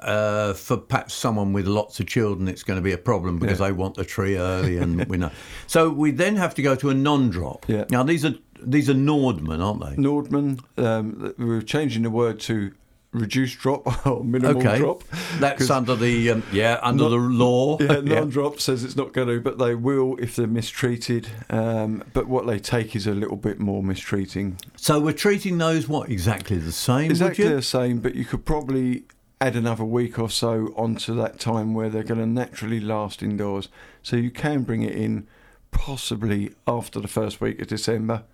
uh, 0.00 0.52
for 0.54 0.76
perhaps 0.76 1.14
someone 1.14 1.52
with 1.52 1.66
lots 1.66 2.00
of 2.00 2.06
children, 2.06 2.48
it's 2.48 2.62
going 2.62 2.78
to 2.78 2.82
be 2.82 2.92
a 2.92 2.98
problem 2.98 3.38
because 3.38 3.60
Yeah. 3.60 3.66
they 3.68 3.72
want 3.72 3.94
the 3.96 4.04
tree 4.04 4.36
early, 4.36 4.76
and 4.78 5.04
we 5.06 5.16
know. 5.16 5.30
So 5.66 5.90
we 5.90 6.10
then 6.12 6.36
have 6.36 6.54
to 6.54 6.62
go 6.62 6.74
to 6.76 6.90
a 6.90 6.94
non-drop. 6.94 7.66
Yeah. 7.68 7.84
Now 7.90 8.02
these 8.02 8.24
are 8.24 8.34
these 8.62 8.88
are 8.90 8.94
Nordmann, 8.94 9.60
aren't 9.62 9.80
they? 9.80 10.02
Nordmann, 10.02 10.60
um, 10.78 11.34
we 11.38 11.44
were 11.44 11.62
changing 11.62 12.02
the 12.02 12.10
word 12.10 12.40
to 12.40 12.72
reduced 13.12 13.58
drop 13.58 14.06
or 14.06 14.22
minimal 14.22 14.58
okay, 14.58 14.78
drop. 14.78 15.02
that's 15.38 15.70
under 15.70 15.96
the 15.96 16.30
um, 16.30 16.42
yeah 16.52 16.78
under 16.82 17.04
non- 17.04 17.10
the 17.10 17.16
law. 17.44 17.78
Yeah, 17.80 18.00
non-drop 18.00 18.60
says 18.60 18.84
it's 18.84 18.96
not 18.96 19.12
going 19.12 19.28
to, 19.28 19.40
but 19.40 19.58
they 19.58 19.74
will 19.74 20.16
if 20.18 20.36
they're 20.36 20.46
mistreated. 20.46 21.28
Um, 21.50 22.02
but 22.12 22.26
what 22.28 22.46
they 22.46 22.58
take 22.58 22.94
is 22.96 23.06
a 23.06 23.12
little 23.14 23.36
bit 23.36 23.58
more 23.60 23.82
mistreating. 23.82 24.58
So 24.76 25.00
we're 25.00 25.12
treating 25.12 25.58
those 25.58 25.88
what 25.88 26.10
exactly 26.10 26.58
the 26.58 26.72
same? 26.72 27.10
Exactly 27.10 27.48
the 27.48 27.62
same, 27.62 28.00
but 28.00 28.14
you 28.14 28.24
could 28.24 28.44
probably 28.44 29.04
add 29.40 29.56
another 29.56 29.84
week 29.84 30.18
or 30.18 30.30
so 30.30 30.72
onto 30.76 31.14
that 31.14 31.38
time 31.38 31.74
where 31.74 31.88
they're 31.88 32.02
going 32.02 32.20
to 32.20 32.26
naturally 32.26 32.80
last 32.80 33.22
indoors. 33.22 33.68
So 34.02 34.16
you 34.16 34.30
can 34.30 34.62
bring 34.62 34.82
it 34.82 34.94
in 34.94 35.26
possibly 35.70 36.54
after 36.66 37.00
the 37.00 37.08
first 37.08 37.40
week 37.40 37.60
of 37.60 37.68
December. 37.68 38.24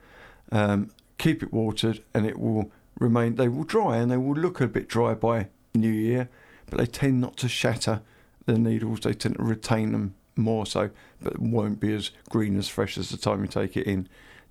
Um, 0.51 0.91
keep 1.19 1.43
it 1.43 1.53
watered, 1.53 2.03
and 2.15 2.27
it 2.27 2.39
will 2.39 2.71
remain. 2.99 3.37
They 3.37 3.49
will 3.49 3.65
dry, 3.65 3.97
and 3.97 4.11
they 4.11 4.17
will 4.17 4.37
look 4.37 4.61
a 4.61 4.69
bit 4.69 4.89
dry 4.89 5.15
by 5.15 5.49
New 5.75 5.93
Year, 5.93 6.29
but 6.67 6.79
they 6.79 6.87
tend 6.87 7.21
not 7.21 7.37
to 7.39 7.49
shatter 7.49 8.01
the 8.47 8.59
needles. 8.59 9.01
They 9.01 9.15
tend 9.15 9.37
to 9.37 9.43
retain 9.43 9.93
them 9.93 10.15
more 10.37 10.67
so, 10.67 10.91
but 11.23 11.39
won't 11.39 11.81
be 11.81 11.95
as 11.95 12.11
green 12.31 12.57
as 12.57 12.69
fresh 12.69 12.99
as 12.99 13.11
the 13.11 13.17
time 13.17 13.43
you 13.43 13.49
take 13.49 13.77
it 13.77 13.87
in. 13.87 14.09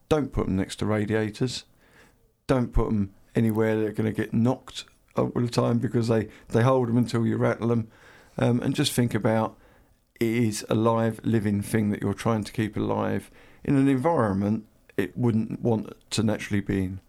Don't 0.10 0.32
put 0.32 0.46
them 0.46 0.58
next 0.58 0.78
to 0.78 0.86
radiators 0.86 1.64
don't 2.48 2.74
put 2.74 2.86
them 2.88 3.14
anywhere 3.36 3.80
they're 3.80 3.92
going 3.92 4.12
to 4.12 4.22
get 4.22 4.34
knocked 4.34 4.86
all 5.16 5.32
the 5.36 5.48
time 5.48 5.80
because 5.80 6.08
they, 6.08 6.28
they 6.50 6.64
hold 6.64 6.88
them 6.90 6.98
until 6.98 7.26
you 7.26 7.38
rattle 7.38 7.68
them. 7.70 7.88
Um, 8.38 8.60
and 8.62 8.74
just 8.76 8.92
think 8.94 9.14
about 9.14 9.58
it 10.20 10.28
is 10.28 10.66
a 10.70 10.76
live, 10.76 11.20
living 11.24 11.62
thing 11.62 11.90
that 11.92 12.02
you're 12.02 12.14
trying 12.14 12.44
to 12.44 12.52
keep 12.52 12.76
alive 12.78 13.30
in 13.64 13.76
an 13.76 13.88
environment 13.88 14.66
it 14.98 15.18
wouldn't 15.18 15.60
want 15.62 15.92
to 16.12 16.22
naturally 16.24 16.62
be 16.62 16.84
in. 16.84 17.00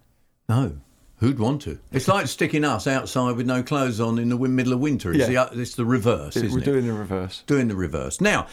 No. 0.49 0.79
Who'd 1.19 1.38
want 1.38 1.62
to? 1.62 1.79
It's 1.93 2.09
like 2.09 2.27
sticking 2.29 2.64
us 2.64 2.87
outside 2.87 3.37
with 3.37 3.47
no 3.47 3.62
clothes 3.62 4.01
on 4.01 4.19
in 4.19 4.31
the 4.31 4.37
middle 4.38 4.73
of 4.73 4.81
winter. 4.81 5.12
It's, 5.12 5.29
Yeah. 5.29 5.47
the, 5.53 5.61
it's 5.61 5.75
the 5.75 5.85
reverse, 5.85 6.37
It- 6.37 6.51
we're 6.51 6.59
it? 6.61 6.64
doing 6.64 6.87
the 6.87 6.93
reverse. 6.95 7.43
doing 7.47 7.69
the 7.69 7.77
reverse. 7.77 8.21
Now, 8.21 8.47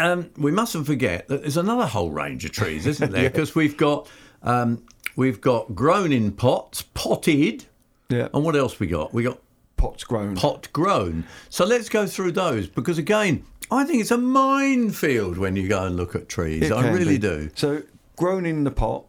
um, 0.00 0.30
we 0.36 0.50
mustn't 0.50 0.86
forget 0.86 1.28
that 1.28 1.42
there's 1.42 1.56
another 1.56 1.86
whole 1.86 2.10
range 2.10 2.44
of 2.44 2.50
trees, 2.52 2.86
isn't 2.86 3.12
there? 3.12 3.30
Because 3.30 3.54
we've 3.54 3.76
got 3.76 4.08
um, 4.42 4.84
we've 5.16 5.40
got 5.40 5.74
grown 5.76 6.10
in 6.12 6.32
pots, 6.32 6.82
potted, 6.94 7.66
Yeah. 8.12 8.28
and 8.34 8.44
what 8.44 8.54
else 8.56 8.78
we 8.78 8.86
got? 8.86 9.12
We 9.14 9.22
got 9.24 9.38
Pots 9.76 10.04
grown. 10.04 10.36
pot 10.36 10.68
grown. 10.72 11.24
So 11.48 11.64
let's 11.64 11.88
go 11.88 12.06
through 12.06 12.32
those 12.32 12.68
because 12.68 12.98
again, 12.98 13.44
I 13.70 13.84
think 13.84 14.00
it's 14.00 14.10
a 14.12 14.18
minefield 14.18 15.38
when 15.38 15.56
you 15.56 15.66
go 15.68 15.84
and 15.86 15.96
look 15.96 16.14
at 16.14 16.28
trees. 16.28 16.62
It 16.64 16.72
I 16.72 16.90
really 16.92 17.14
be. 17.18 17.18
do. 17.18 17.50
So 17.54 17.82
grown 18.16 18.46
in 18.46 18.62
the 18.64 18.70
pot 18.70 19.06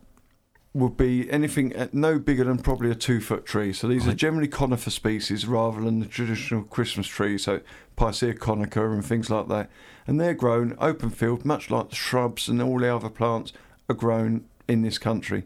would 0.73 0.97
be 0.97 1.29
anything 1.29 1.71
at 1.73 1.93
no 1.93 2.17
bigger 2.17 2.43
than 2.45 2.57
probably 2.57 2.89
a 2.89 2.95
two 2.95 3.21
foot 3.21 3.45
tree. 3.45 3.71
So 3.73 3.87
these 3.87 4.07
are 4.07 4.13
generally 4.15 4.47
conifer 4.47 4.89
species 4.89 5.45
rather 5.45 5.79
than 5.81 5.99
the 5.99 6.07
traditional 6.07 6.63
Christmas 6.63 7.05
trees, 7.05 7.43
so 7.43 7.61
Picea 7.95 8.33
conica 8.39 8.91
and 8.91 9.05
things 9.05 9.29
like 9.29 9.47
that. 9.49 9.69
And 10.07 10.19
they're 10.19 10.33
grown 10.33 10.75
open 10.79 11.11
field, 11.11 11.45
much 11.45 11.69
like 11.69 11.89
the 11.89 11.95
shrubs 11.95 12.49
and 12.49 12.59
all 12.61 12.79
the 12.79 12.93
other 12.93 13.09
plants 13.09 13.53
are 13.87 13.93
grown 13.95 14.45
in 14.67 14.81
this 14.81 14.97
country. 14.97 15.43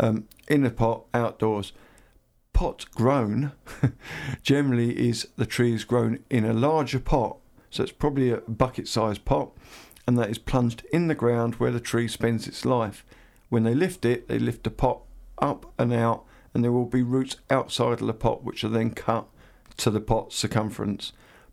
Um, 0.00 0.26
in 0.48 0.64
a 0.64 0.70
pot, 0.70 1.04
outdoors. 1.12 1.72
Pot 2.52 2.86
grown 2.94 3.52
generally 4.42 5.08
is 5.08 5.28
the 5.36 5.46
tree 5.46 5.72
is 5.74 5.84
grown 5.84 6.18
in 6.30 6.44
a 6.44 6.52
larger 6.52 7.00
pot. 7.00 7.38
So 7.70 7.82
it's 7.82 7.92
probably 7.92 8.30
a 8.30 8.38
bucket 8.38 8.86
sized 8.88 9.24
pot 9.24 9.50
and 10.06 10.18
that 10.18 10.30
is 10.30 10.38
plunged 10.38 10.84
in 10.92 11.08
the 11.08 11.14
ground 11.14 11.54
where 11.56 11.70
the 11.70 11.80
tree 11.80 12.08
spends 12.08 12.46
its 12.46 12.64
life. 12.64 13.04
When 13.48 13.62
they 13.62 13.74
lift 13.74 14.04
it, 14.04 14.28
they 14.28 14.38
lift 14.38 14.64
the 14.64 14.70
pot 14.70 15.00
up 15.38 15.72
and 15.78 15.92
out, 15.92 16.24
and 16.54 16.62
there 16.64 16.72
will 16.72 16.86
be 16.86 17.02
roots 17.02 17.36
outside 17.50 18.00
of 18.00 18.06
the 18.06 18.12
pot 18.14 18.42
which 18.44 18.64
are 18.64 18.68
then 18.68 18.90
cut 18.90 19.26
to 19.78 19.90
the 19.90 20.00
pot 20.00 20.32
circumference. 20.32 21.12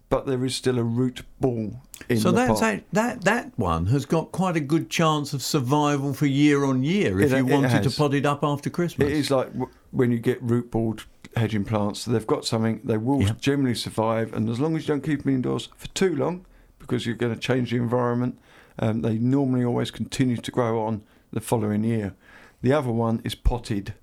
But 0.09 0.25
there 0.25 0.43
is 0.43 0.55
still 0.55 0.79
a 0.79 0.83
root 0.83 1.21
ball 1.39 1.81
in 2.09 2.17
So 2.17 2.31
the 2.31 2.47
pot. 2.47 2.63
a, 2.63 2.83
that 2.93 3.23
that 3.25 3.51
one 3.57 3.85
has 3.88 4.05
got 4.05 4.31
quite 4.31 4.55
a 4.57 4.59
good 4.62 4.89
chance 4.89 5.33
of 5.33 5.43
survival 5.43 6.13
for 6.15 6.25
year 6.25 6.63
on 6.65 6.81
year 6.83 7.19
if 7.21 7.31
It- 7.31 7.38
you 7.38 7.45
wanted 7.45 7.83
to 7.83 7.91
pot 7.91 8.13
it 8.15 8.25
up 8.25 8.43
after 8.43 8.69
Christmas. 8.71 9.07
It 9.09 9.13
is 9.13 9.29
like 9.29 9.49
when 9.91 10.12
you 10.12 10.19
get 10.19 10.41
root 10.41 10.71
balled 10.71 11.06
hedging 11.36 11.63
plants, 11.63 12.06
they've 12.06 12.25
got 12.28 12.45
something, 12.45 12.82
they 12.84 12.97
will 12.97 13.21
Yeah. 13.21 13.34
generally 13.39 13.75
survive, 13.75 14.34
and 14.34 14.49
as 14.49 14.60
long 14.60 14.75
as 14.75 14.84
you 14.84 14.88
don't 14.93 15.04
keep 15.04 15.23
them 15.23 15.34
indoors 15.36 15.69
for 15.78 15.88
too 15.89 16.15
long, 16.15 16.45
because 16.80 17.06
you're 17.06 17.15
going 17.15 17.34
to 17.34 17.39
change 17.39 17.71
the 17.71 17.78
environment, 17.78 18.39
um, 18.80 19.02
they 19.02 19.17
normally 19.17 19.63
always 19.63 19.91
continue 19.91 20.38
to 20.38 20.52
grow 20.52 20.82
on 20.82 21.02
the 21.32 21.39
following 21.41 21.84
year. 21.84 22.13
The 22.62 22.73
other 22.73 22.91
one 22.91 23.21
is 23.23 23.36
potted. 23.36 23.93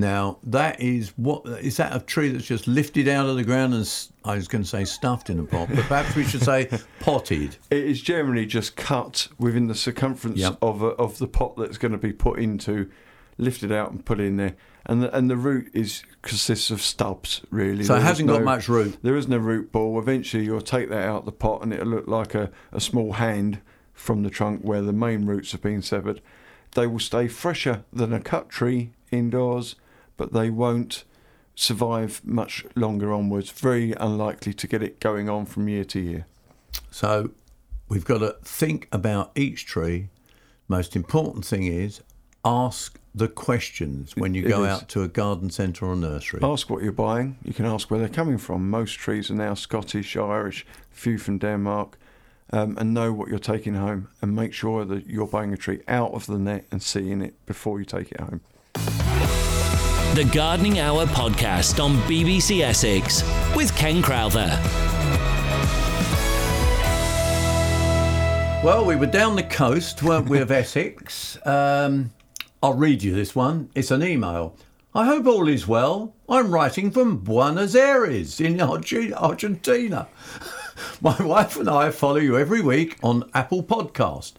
Now 0.00 0.38
that 0.44 0.80
is 0.80 1.12
what 1.16 1.44
is 1.60 1.76
that 1.78 1.94
a 1.96 1.98
tree 1.98 2.28
that's 2.28 2.44
just 2.46 2.68
lifted 2.68 3.08
out 3.08 3.26
of 3.28 3.34
the 3.36 3.42
ground 3.42 3.74
and 3.74 4.08
I 4.24 4.36
was 4.36 4.46
going 4.46 4.62
to 4.62 4.68
say 4.68 4.84
stuffed 4.84 5.28
in 5.28 5.40
a 5.40 5.42
pot, 5.42 5.68
but 5.74 5.84
perhaps 5.86 6.14
we 6.14 6.22
should 6.22 6.42
say 6.42 6.68
potted. 7.00 7.56
It 7.70 7.84
is 7.84 8.00
generally 8.00 8.46
just 8.46 8.76
cut 8.76 9.26
within 9.40 9.66
the 9.66 9.74
circumference 9.74 10.38
Yep. 10.38 10.58
of 10.62 10.82
a, 10.82 10.86
of 10.88 11.18
the 11.18 11.26
pot 11.26 11.56
that's 11.56 11.78
going 11.78 11.90
to 11.92 11.98
be 11.98 12.12
put 12.12 12.38
into, 12.38 12.88
lifted 13.38 13.72
out 13.72 13.90
and 13.90 14.04
put 14.04 14.20
in 14.20 14.36
there, 14.36 14.54
and 14.88 15.02
the, 15.02 15.16
and 15.16 15.30
the 15.30 15.36
root 15.36 15.70
is 15.74 16.02
consists 16.22 16.70
of 16.70 16.80
stubs 16.80 17.42
really. 17.50 17.84
So 17.84 17.94
it 17.94 17.96
There 17.96 18.04
is 18.04 18.08
hasn't 18.08 18.28
got 18.28 18.42
much 18.42 18.68
root. 18.68 18.98
There 19.02 19.16
is 19.16 19.28
no 19.28 19.36
a 19.36 19.40
root 19.40 19.70
ball. 19.70 19.98
Eventually, 19.98 20.44
you'll 20.44 20.60
take 20.60 20.88
that 20.88 21.06
out 21.06 21.20
of 21.20 21.24
the 21.26 21.32
pot, 21.32 21.62
and 21.62 21.72
it'll 21.72 21.88
look 21.88 22.08
like 22.08 22.34
a, 22.34 22.50
a 22.72 22.80
small 22.80 23.12
hand 23.12 23.60
from 23.92 24.22
the 24.22 24.30
trunk 24.30 24.62
where 24.62 24.80
the 24.80 24.92
main 24.92 25.26
roots 25.26 25.52
have 25.52 25.62
been 25.62 25.82
severed. 25.82 26.20
They 26.72 26.86
will 26.86 26.98
stay 26.98 27.28
fresher 27.28 27.84
than 27.92 28.12
a 28.12 28.20
cut 28.20 28.48
tree 28.48 28.92
indoors, 29.10 29.76
but 30.16 30.32
they 30.32 30.50
won't 30.50 31.04
survive 31.54 32.20
much 32.24 32.64
longer 32.74 33.12
onwards. 33.12 33.50
Very 33.50 33.92
unlikely 33.92 34.54
to 34.54 34.66
get 34.66 34.82
it 34.82 35.00
going 35.00 35.28
on 35.28 35.44
from 35.44 35.68
year 35.68 35.84
to 35.84 36.00
year. 36.00 36.26
So 36.90 37.30
we've 37.88 38.04
got 38.04 38.18
to 38.18 38.36
think 38.42 38.88
about 38.92 39.32
each 39.34 39.66
tree. 39.66 40.08
Most 40.68 40.94
important 40.94 41.44
thing 41.44 41.64
is 41.64 42.02
ask 42.44 42.98
the 43.14 43.28
questions 43.28 44.14
when 44.16 44.34
you 44.34 44.44
It 44.44 44.48
go 44.48 44.64
is. 44.64 44.70
out 44.70 44.88
to 44.90 45.02
a 45.02 45.08
garden 45.08 45.50
centre 45.50 45.86
or 45.86 45.96
nursery. 45.96 46.40
Ask 46.42 46.70
what 46.70 46.82
you're 46.82 46.92
buying. 46.92 47.36
You 47.44 47.52
can 47.52 47.66
ask 47.66 47.90
where 47.90 47.98
they're 47.98 48.08
coming 48.08 48.38
from. 48.38 48.70
Most 48.70 48.92
trees 48.98 49.30
are 49.30 49.34
now 49.34 49.54
Scottish, 49.54 50.16
Irish, 50.16 50.64
few 50.90 51.18
from 51.18 51.38
Denmark, 51.38 51.98
um, 52.52 52.76
and 52.78 52.94
know 52.94 53.12
what 53.12 53.28
you're 53.28 53.38
taking 53.40 53.74
home. 53.74 54.08
And 54.22 54.34
make 54.36 54.52
sure 54.52 54.84
that 54.84 55.06
you're 55.06 55.26
buying 55.26 55.52
a 55.52 55.56
tree 55.56 55.80
out 55.88 56.12
of 56.12 56.26
the 56.26 56.38
net 56.38 56.66
and 56.70 56.82
seeing 56.82 57.20
it 57.22 57.34
before 57.46 57.78
you 57.80 57.84
take 57.84 58.12
it 58.12 58.20
home. 58.20 58.40
The 60.14 60.28
Gardening 60.32 60.78
Hour 60.78 61.06
podcast 61.06 61.82
on 61.82 61.96
BBC 62.02 62.60
Essex 62.62 63.22
with 63.54 63.74
Ken 63.76 64.00
Crowther. 64.00 64.48
Well, 68.64 68.84
we 68.84 68.96
were 68.96 69.06
down 69.06 69.36
the 69.36 69.44
coast, 69.44 70.02
weren't 70.02 70.28
we, 70.28 70.38
of 70.40 70.50
Essex? 70.62 71.38
Um, 71.46 72.10
I'll 72.60 72.74
read 72.74 73.04
you 73.04 73.14
this 73.14 73.36
one. 73.36 73.70
It's 73.76 73.92
an 73.92 74.02
email. 74.02 74.56
I 74.92 75.04
hope 75.04 75.26
all 75.28 75.46
is 75.46 75.68
well. 75.68 76.16
I'm 76.28 76.50
writing 76.50 76.90
from 76.90 77.18
Buenos 77.18 77.76
Aires 77.76 78.40
in 78.40 78.60
Argentina. 78.60 80.08
My 81.00 81.16
wife 81.22 81.56
and 81.56 81.70
I 81.70 81.92
follow 81.92 82.16
you 82.16 82.36
every 82.36 82.60
week 82.60 82.98
on 83.00 83.30
Apple 83.32 83.62
Podcast. 83.62 84.32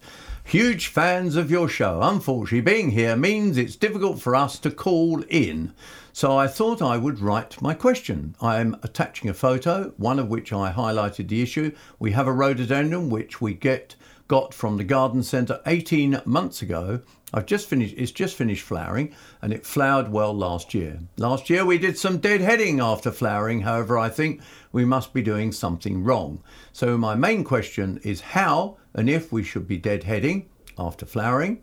Huge 0.44 0.88
fans 0.88 1.38
of 1.38 1.50
your 1.50 1.70
show. 1.70 2.02
Unfortunately, 2.02 2.60
being 2.60 2.92
here 2.92 3.16
means 3.16 3.58
it's 3.58 3.78
difficult 3.78 4.20
for 4.20 4.36
us 4.36 4.60
to 4.60 4.72
call 4.72 5.24
in. 5.30 5.72
So 6.12 6.36
I 6.36 6.48
thought 6.48 6.82
I 6.82 6.98
would 6.98 7.22
write 7.22 7.62
my 7.62 7.74
question. 7.74 8.36
I'm 8.42 8.76
attaching 8.84 9.30
a 9.30 9.34
photo, 9.34 9.94
one 9.96 10.20
of 10.20 10.28
which 10.28 10.52
I 10.52 10.74
highlighted 10.74 11.30
the 11.30 11.42
issue. 11.42 11.74
We 12.00 12.12
have 12.12 12.28
a 12.28 12.34
rhododendron 12.34 13.10
which 13.10 13.40
we 13.40 13.54
get 13.54 13.96
got 14.28 14.54
from 14.54 14.78
the 14.78 14.84
garden 14.84 15.24
centre 15.24 15.60
18 15.66 16.22
months 16.24 16.62
ago. 16.62 17.02
I've 17.34 17.46
just 17.46 17.68
finished 17.68 17.96
it's 17.98 18.12
just 18.12 18.36
finished 18.36 18.64
flowering 18.64 19.14
and 19.42 19.54
it 19.54 19.66
flowered 19.66 20.10
well 20.10 20.34
last 20.34 20.74
year. 20.74 21.00
Last 21.18 21.50
year 21.50 21.66
we 21.66 21.78
did 21.78 21.98
some 21.98 22.20
deadheading 22.20 22.82
after 22.84 23.12
flowering, 23.12 23.62
however 23.62 23.98
I 23.98 24.10
think 24.10 24.42
we 24.72 24.86
must 24.86 25.14
be 25.14 25.22
doing 25.22 25.52
something 25.52 26.04
wrong. 26.04 26.42
So 26.74 26.98
my 26.98 27.16
main 27.16 27.44
question 27.44 28.00
is 28.04 28.22
how 28.22 28.78
and 28.94 29.10
if 29.10 29.32
we 29.32 29.44
should 29.44 29.68
be 29.68 29.80
deadheading 29.80 30.46
after 30.78 31.06
flowering. 31.06 31.62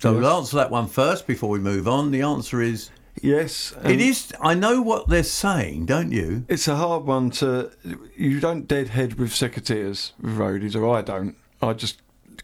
So 0.00 0.12
we'll 0.12 0.26
answer 0.26 0.56
that 0.56 0.70
one 0.70 0.88
first 0.88 1.26
before 1.26 1.50
we 1.50 1.60
move 1.60 1.88
on. 1.88 2.10
The 2.10 2.22
answer 2.22 2.60
is 2.60 2.90
Yes, 3.22 3.74
It 3.84 4.00
is. 4.00 4.32
I 4.40 4.54
know 4.54 4.82
what 4.82 5.08
they're 5.08 5.22
saying, 5.22 5.86
don't 5.86 6.10
you? 6.10 6.44
It's 6.48 6.66
a 6.66 6.76
hard 6.76 7.04
one 7.04 7.30
to. 7.30 7.70
You 8.16 8.40
don't 8.40 8.66
deadhead 8.66 9.14
with 9.14 9.30
secateurs 9.30 10.12
with 10.20 10.36
rhodies, 10.36 10.74
or 10.74 10.96
I 10.96 11.02
don't. 11.02 11.36
I 11.62 11.72
just 11.74 12.02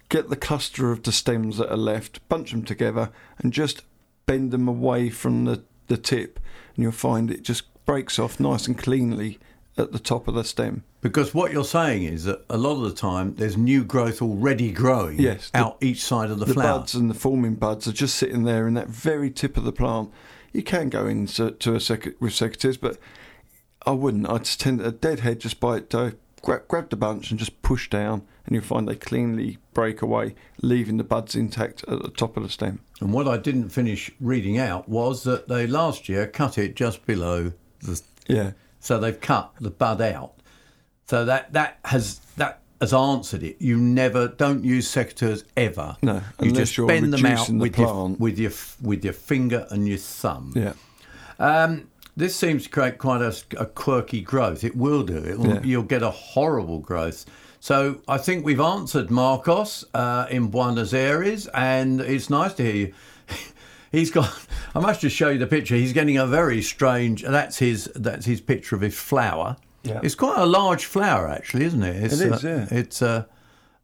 get 0.08 0.28
the 0.30 0.36
cluster 0.36 0.90
of 0.92 1.02
the 1.02 1.12
stems 1.12 1.58
that 1.58 1.70
are 1.72 1.76
left, 1.76 2.26
bunch 2.28 2.50
them 2.52 2.64
together, 2.64 3.10
and 3.38 3.52
just 3.52 3.82
bend 4.26 4.50
them 4.50 4.68
away 4.68 5.10
from 5.10 5.44
the, 5.44 5.62
the 5.88 5.96
tip, 5.96 6.38
and 6.76 6.82
you'll 6.82 6.92
find 6.92 7.30
it 7.30 7.42
just 7.42 7.64
breaks 7.84 8.18
off 8.18 8.38
nice 8.38 8.66
and 8.66 8.78
cleanly 8.78 9.38
at 9.76 9.92
the 9.92 9.98
top 9.98 10.28
of 10.28 10.34
the 10.34 10.44
stem. 10.44 10.84
Because 11.00 11.32
what 11.32 11.50
you're 11.52 11.64
saying 11.64 12.04
is 12.04 12.24
that 12.24 12.44
a 12.50 12.58
lot 12.58 12.72
of 12.72 12.82
the 12.82 12.92
time 12.94 13.34
there's 13.36 13.56
new 13.56 13.82
growth 13.84 14.20
already 14.20 14.70
growing 14.70 15.18
Yes, 15.18 15.50
the- 15.50 15.58
out 15.58 15.78
each 15.80 16.02
side 16.02 16.30
of 16.30 16.38
the, 16.38 16.44
the 16.44 16.54
flower. 16.54 16.78
buds 16.80 16.94
and 16.94 17.08
the 17.08 17.14
forming 17.14 17.54
buds 17.54 17.88
are 17.88 17.92
just 17.92 18.16
sitting 18.16 18.44
there 18.44 18.68
in 18.68 18.74
that 18.74 18.88
very 18.88 19.30
tip 19.30 19.56
of 19.56 19.64
the 19.64 19.72
plant. 19.72 20.10
You 20.52 20.62
can 20.62 20.88
go 20.90 21.06
into 21.06 21.52
to 21.52 21.74
a 21.74 21.80
sec- 21.80 22.20
with 22.20 22.32
secateurs, 22.32 22.78
but 22.78 22.98
I 23.86 23.92
wouldn't. 23.92 24.28
I'd 24.28 24.44
just 24.44 24.60
tend 24.60 24.80
a 24.82 24.92
deadhead 24.92 25.40
just 25.40 25.58
by 25.58 25.78
it. 25.78 25.94
uh, 25.94 26.10
grab, 26.42 26.66
grab 26.68 26.90
the 26.90 26.96
bunch 26.96 27.30
and 27.30 27.38
just 27.38 27.60
push 27.62 27.88
down, 27.90 28.22
and 28.46 28.54
you'll 28.54 28.64
find 28.64 28.88
they 28.88 28.96
cleanly 28.96 29.58
break 29.74 30.02
away, 30.02 30.34
leaving 30.62 30.96
the 30.96 31.04
buds 31.04 31.34
intact 31.34 31.84
at 31.88 32.02
the 32.02 32.10
top 32.10 32.36
of 32.36 32.42
the 32.42 32.48
stem. 32.48 32.80
And 33.00 33.12
what 33.12 33.26
I 33.28 33.36
didn't 33.36 33.70
finish 33.70 34.10
reading 34.20 34.58
out 34.58 34.88
was 34.88 35.22
that 35.24 35.48
they 35.48 35.66
last 35.66 36.08
year 36.08 36.26
cut 36.26 36.58
it 36.58 36.76
just 36.76 37.06
below 37.06 37.52
the. 37.82 38.00
Yeah, 38.28 38.52
So 38.78 38.98
they've 38.98 39.20
cut 39.20 39.52
the 39.60 39.70
bud 39.70 40.00
out. 40.00 40.34
So 41.06 41.24
that 41.24 41.52
that 41.54 41.78
has 41.86 42.20
that 42.36 42.60
has 42.80 42.94
answered 42.94 43.42
it. 43.42 43.56
You 43.60 43.76
never 43.76 44.28
don't 44.28 44.64
use 44.64 44.88
secateurs 44.88 45.42
ever. 45.56 45.96
No, 46.02 46.14
you 46.14 46.22
unless 46.50 46.56
just 46.56 46.76
you're 46.76 46.86
bend 46.86 47.12
them 47.12 47.26
out 47.26 47.48
the 47.48 47.54
with 47.54 47.76
your 47.76 47.88
plant. 47.88 48.20
with 48.20 48.38
your 48.38 48.52
with 48.80 49.04
your 49.04 49.12
finger 49.14 49.66
and 49.70 49.88
your 49.88 49.98
thumb. 49.98 50.52
yeah. 50.54 50.74
Um, 51.40 51.88
this 52.20 52.36
seems 52.36 52.64
to 52.64 52.68
create 52.70 52.98
quite 52.98 53.22
a, 53.22 53.34
a 53.58 53.66
quirky 53.66 54.20
growth. 54.20 54.62
It 54.62 54.76
will 54.76 55.02
do. 55.02 55.16
It 55.16 55.38
will, 55.38 55.54
Yeah. 55.54 55.62
You'll 55.62 55.82
get 55.82 56.02
a 56.02 56.10
horrible 56.10 56.78
growth. 56.78 57.26
So 57.58 58.00
I 58.08 58.18
think 58.18 58.44
we've 58.44 58.60
answered 58.60 59.10
Marcos 59.10 59.84
uh, 59.92 60.26
in 60.30 60.48
Buenos 60.48 60.94
Aires, 60.94 61.46
and 61.48 62.00
it's 62.00 62.30
nice 62.30 62.54
to 62.54 62.62
hear 62.62 62.74
you. 62.74 62.94
He's 63.92 64.10
got. 64.10 64.32
I 64.74 64.80
must 64.80 65.00
just 65.00 65.16
show 65.16 65.30
you 65.30 65.38
the 65.38 65.46
picture. 65.46 65.74
He's 65.74 65.92
getting 65.92 66.16
a 66.16 66.26
very 66.26 66.62
strange. 66.62 67.22
That's 67.22 67.58
his. 67.58 67.90
That's 67.96 68.24
his 68.24 68.40
picture 68.40 68.76
of 68.76 68.82
his 68.82 68.94
flower. 68.96 69.56
Yeah. 69.82 70.00
It's 70.02 70.14
quite 70.14 70.38
a 70.38 70.46
large 70.46 70.84
flower, 70.84 71.28
actually, 71.28 71.64
isn't 71.64 71.82
it? 71.82 72.04
It's, 72.04 72.20
It 72.20 72.32
is, 72.32 72.44
uh, 72.44 72.66
yeah. 72.70 72.78
It's. 72.78 73.02
Uh, 73.02 73.24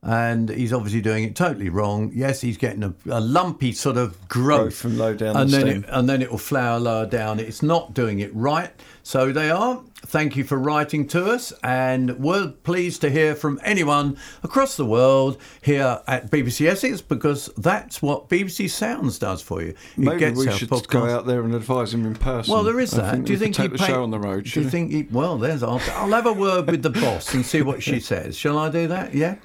and 0.07 0.49
he's 0.51 0.73
obviously 0.73 1.01
doing 1.01 1.25
it 1.25 1.35
totally 1.35 1.69
wrong. 1.69 2.13
Yes, 2.15 2.41
he's 2.41 2.57
getting 2.57 2.85
a, 2.85 2.95
a 3.11 3.21
lumpy 3.21 3.73
sort 3.73 3.97
of 3.97 4.29
growth, 4.29 4.61
Growth 4.61 4.75
from 4.77 4.99
low 4.99 5.15
down 5.15 5.37
and 5.37 5.51
the 5.51 5.57
then 5.57 5.67
stem. 5.67 5.85
it, 5.85 5.91
and 5.93 6.09
then 6.09 6.23
it 6.23 6.31
will 6.31 6.39
flower 6.39 6.79
lower 6.79 7.07
down. 7.07 7.41
It's 7.41 7.61
not 7.61 7.93
doing 7.93 8.21
it 8.21 8.33
right. 8.33 8.71
So 9.07 9.31
they 9.31 9.51
are. 9.53 9.85
Thank 10.07 10.35
you 10.35 10.43
for 10.43 10.59
writing 10.59 11.07
to 11.09 11.27
us, 11.27 11.53
and 11.63 12.19
we're 12.19 12.49
pleased 12.49 13.03
to 13.03 13.09
hear 13.09 13.37
from 13.37 13.61
anyone 13.63 14.17
across 14.43 14.77
the 14.77 14.85
world 14.85 15.41
here 15.63 16.01
at 16.09 16.29
BBC 16.29 16.67
Essex 16.69 17.01
because 17.03 17.49
that's 17.57 18.03
what 18.03 18.29
BBC 18.29 18.69
Sounds 18.69 19.21
does 19.21 19.41
for 19.43 19.63
you. 19.63 19.69
It 19.69 19.77
Maybe 19.97 20.19
gets 20.19 20.37
we 20.45 20.51
should 20.51 20.69
podcast- 20.71 20.89
go 20.89 21.07
out 21.09 21.25
there 21.25 21.43
and 21.45 21.55
advise 21.55 21.95
him 21.95 22.05
in 22.05 22.17
person. 22.17 22.53
Well, 22.53 22.65
there 22.65 22.81
is 22.81 22.99
I 22.99 23.13
that. 23.17 23.25
do 23.25 23.33
you 23.33 23.39
think 23.39 23.55
he 23.55 23.63
take 23.63 23.73
the 23.73 23.79
pay- 23.79 23.87
show 23.87 24.03
on 24.03 24.11
the 24.11 24.19
road? 24.19 24.43
Do 24.47 24.61
you 24.61 24.69
think 24.69 24.91
he? 24.91 25.05
Well, 25.09 25.39
there's. 25.39 25.63
I'll, 25.63 25.81
I'll 25.93 26.11
have 26.11 26.27
a 26.27 26.33
word 26.33 26.69
with 26.69 26.83
the 26.83 26.91
boss 26.91 27.33
and 27.33 27.47
see 27.47 27.63
what 27.63 27.85
she 27.85 28.01
says. 28.11 28.37
Shall 28.37 28.59
I 28.59 28.71
do 28.71 28.89
that? 28.89 29.15
Yeah. 29.15 29.37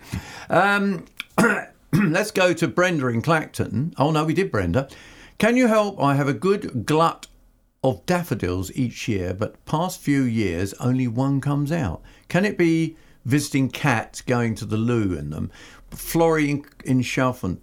Um, 0.50 1.06
let's 1.94 2.32
go 2.32 2.52
to 2.54 2.68
Brenda 2.68 3.10
in 3.10 3.22
Clacton. 3.22 3.94
Oh 4.00 4.10
no, 4.10 4.24
we 4.26 4.34
did 4.34 4.52
Brenda. 4.52 4.90
Can 5.38 5.56
you 5.56 5.68
help? 5.68 6.00
I 6.02 6.16
have 6.16 6.28
a 6.28 6.34
good 6.34 6.88
glut 6.88 7.28
of 7.84 8.06
daffodils 8.06 8.72
each 8.76 9.08
year, 9.08 9.34
but 9.34 9.64
past 9.66 10.00
few 10.00 10.22
years 10.22 10.74
only 10.76 11.08
one 11.08 11.42
comes 11.42 11.72
out. 11.72 12.02
Can 12.28 12.46
it 12.46 12.58
be 12.58 12.96
visiting 13.26 13.70
cats 13.70 14.22
going 14.22 14.56
to 14.56 14.66
the 14.66 14.78
loo 14.78 15.14
in 15.14 15.32
them? 15.32 15.52
Florrie 15.90 16.50
in, 16.50 16.66
in. 16.86 17.60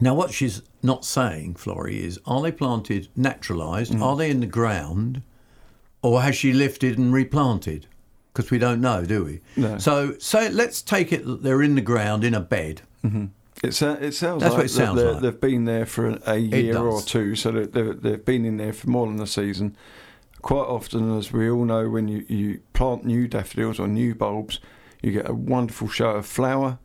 Now, 0.00 0.14
what 0.14 0.32
she's 0.32 0.62
not 0.82 1.04
saying, 1.04 1.54
Florrie, 1.54 2.04
is 2.04 2.18
are 2.26 2.42
they 2.42 2.50
planted 2.50 3.08
naturalised? 3.14 3.92
Mm. 3.92 4.02
Are 4.02 4.16
they 4.16 4.30
in 4.30 4.40
the 4.40 4.46
ground? 4.46 5.22
Or 6.02 6.22
has 6.22 6.34
she 6.34 6.52
lifted 6.52 6.98
and 6.98 7.12
replanted? 7.12 7.86
Because 8.32 8.50
we 8.50 8.58
don't 8.58 8.80
know, 8.80 9.04
do 9.04 9.24
we? 9.24 9.40
No. 9.56 9.78
So, 9.78 10.16
so 10.18 10.48
let's 10.48 10.82
take 10.82 11.12
it 11.12 11.24
that 11.24 11.42
they're 11.42 11.62
in 11.62 11.76
the 11.76 11.80
ground 11.80 12.24
in 12.24 12.34
a 12.34 12.40
bed. 12.40 12.82
It, 13.62 13.74
sa- 13.74 13.92
uh, 13.92 13.94
it 14.00 14.12
sounds 14.12 14.42
That's 14.42 14.52
like 14.54 14.58
what 14.58 14.66
it 14.66 14.70
sounds 14.70 15.00
like. 15.00 15.22
they've 15.22 15.40
been 15.40 15.64
there 15.64 15.86
for 15.86 16.08
a, 16.10 16.20
a 16.26 16.36
year 16.36 16.78
or 16.78 17.00
two, 17.00 17.36
so 17.36 17.52
they've, 17.52 18.02
they've 18.02 18.24
been 18.24 18.44
in 18.44 18.56
there 18.56 18.72
for 18.72 18.90
more 18.90 19.06
than 19.06 19.20
a 19.20 19.26
season. 19.26 19.76
Quite 20.40 20.66
often, 20.66 21.16
as 21.16 21.32
we 21.32 21.48
all 21.48 21.64
know, 21.64 21.88
when 21.88 22.08
you, 22.08 22.24
you 22.28 22.60
plant 22.72 23.04
new 23.04 23.28
daffodils 23.28 23.78
or 23.78 23.86
new 23.86 24.14
bulbs, 24.16 24.58
you 25.00 25.12
get 25.12 25.28
a 25.28 25.34
wonderful 25.34 25.88
show 25.88 26.10
of 26.10 26.26
flower 26.26 26.78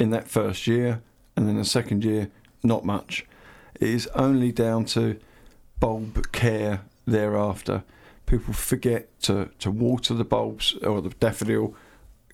in 0.00 0.10
that 0.10 0.26
first 0.28 0.66
year, 0.66 1.00
and 1.36 1.46
then 1.46 1.56
the 1.56 1.64
second 1.64 2.04
year, 2.04 2.30
not 2.64 2.84
much. 2.84 3.24
It 3.80 3.88
is 3.88 4.08
only 4.16 4.50
down 4.50 4.84
to 4.86 5.20
bulb 5.78 6.32
care 6.32 6.80
thereafter. 7.06 7.84
People 8.26 8.52
forget 8.52 9.16
to, 9.22 9.50
to 9.60 9.70
water 9.70 10.14
the 10.14 10.24
bulbs 10.24 10.74
or 10.82 11.00
the 11.00 11.10
daffodil 11.10 11.76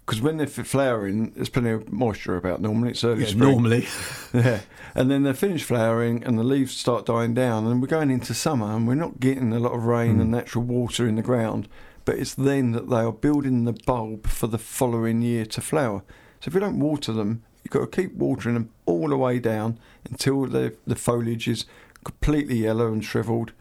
because 0.05 0.21
when 0.21 0.37
they're 0.37 0.47
flowering, 0.47 1.31
there's 1.31 1.49
plenty 1.49 1.71
of 1.71 1.93
moisture 1.93 2.37
about 2.37 2.61
normally. 2.61 2.91
It's 2.91 3.05
early 3.05 3.25
spring. 3.25 3.39
normally. 3.39 3.87
Yeah. 4.35 4.61
And 4.95 5.11
then 5.11 5.23
they 5.23 5.33
finish 5.33 5.63
flowering 5.63 6.25
and 6.25 6.39
the 6.39 6.45
leaves 6.45 6.77
start 6.77 7.07
dying 7.07 7.35
down 7.35 7.67
and 7.67 7.81
we're 7.81 7.87
going 7.87 8.11
into 8.11 8.35
summer 8.35 8.75
and 8.75 8.89
we're 8.89 8.95
not 8.95 9.21
getting 9.21 9.53
a 9.53 9.59
lot 9.59 9.73
of 9.73 9.85
rain 9.85 10.15
hmm. 10.15 10.21
and 10.23 10.31
natural 10.31 10.65
water 10.65 11.07
in 11.07 11.17
the 11.17 11.23
ground. 11.23 11.69
But 12.05 12.19
it's 12.19 12.35
then 12.35 12.73
that 12.73 12.91
they 12.91 12.97
are 12.97 13.13
building 13.13 13.65
the 13.65 13.73
bulb 13.73 14.27
for 14.27 14.49
the 14.49 14.59
following 14.59 15.23
year 15.23 15.47
to 15.47 15.61
flower. 15.61 16.03
So 16.41 16.49
if 16.49 16.55
you 16.55 16.61
don't 16.61 16.81
water 16.81 17.13
them, 17.13 17.43
you've 17.63 17.73
got 17.73 17.91
to 17.91 18.03
keep 18.03 18.15
watering 18.15 18.55
them 18.55 18.71
all 18.87 19.09
the 19.09 19.17
way 19.17 19.39
down 19.39 19.79
until 20.11 20.47
the, 20.47 20.75
the 20.87 20.97
foliage 20.97 21.47
is 21.47 21.65
completely 22.05 22.57
yellow 22.57 22.93
and 22.93 23.05
shriveled. 23.05 23.53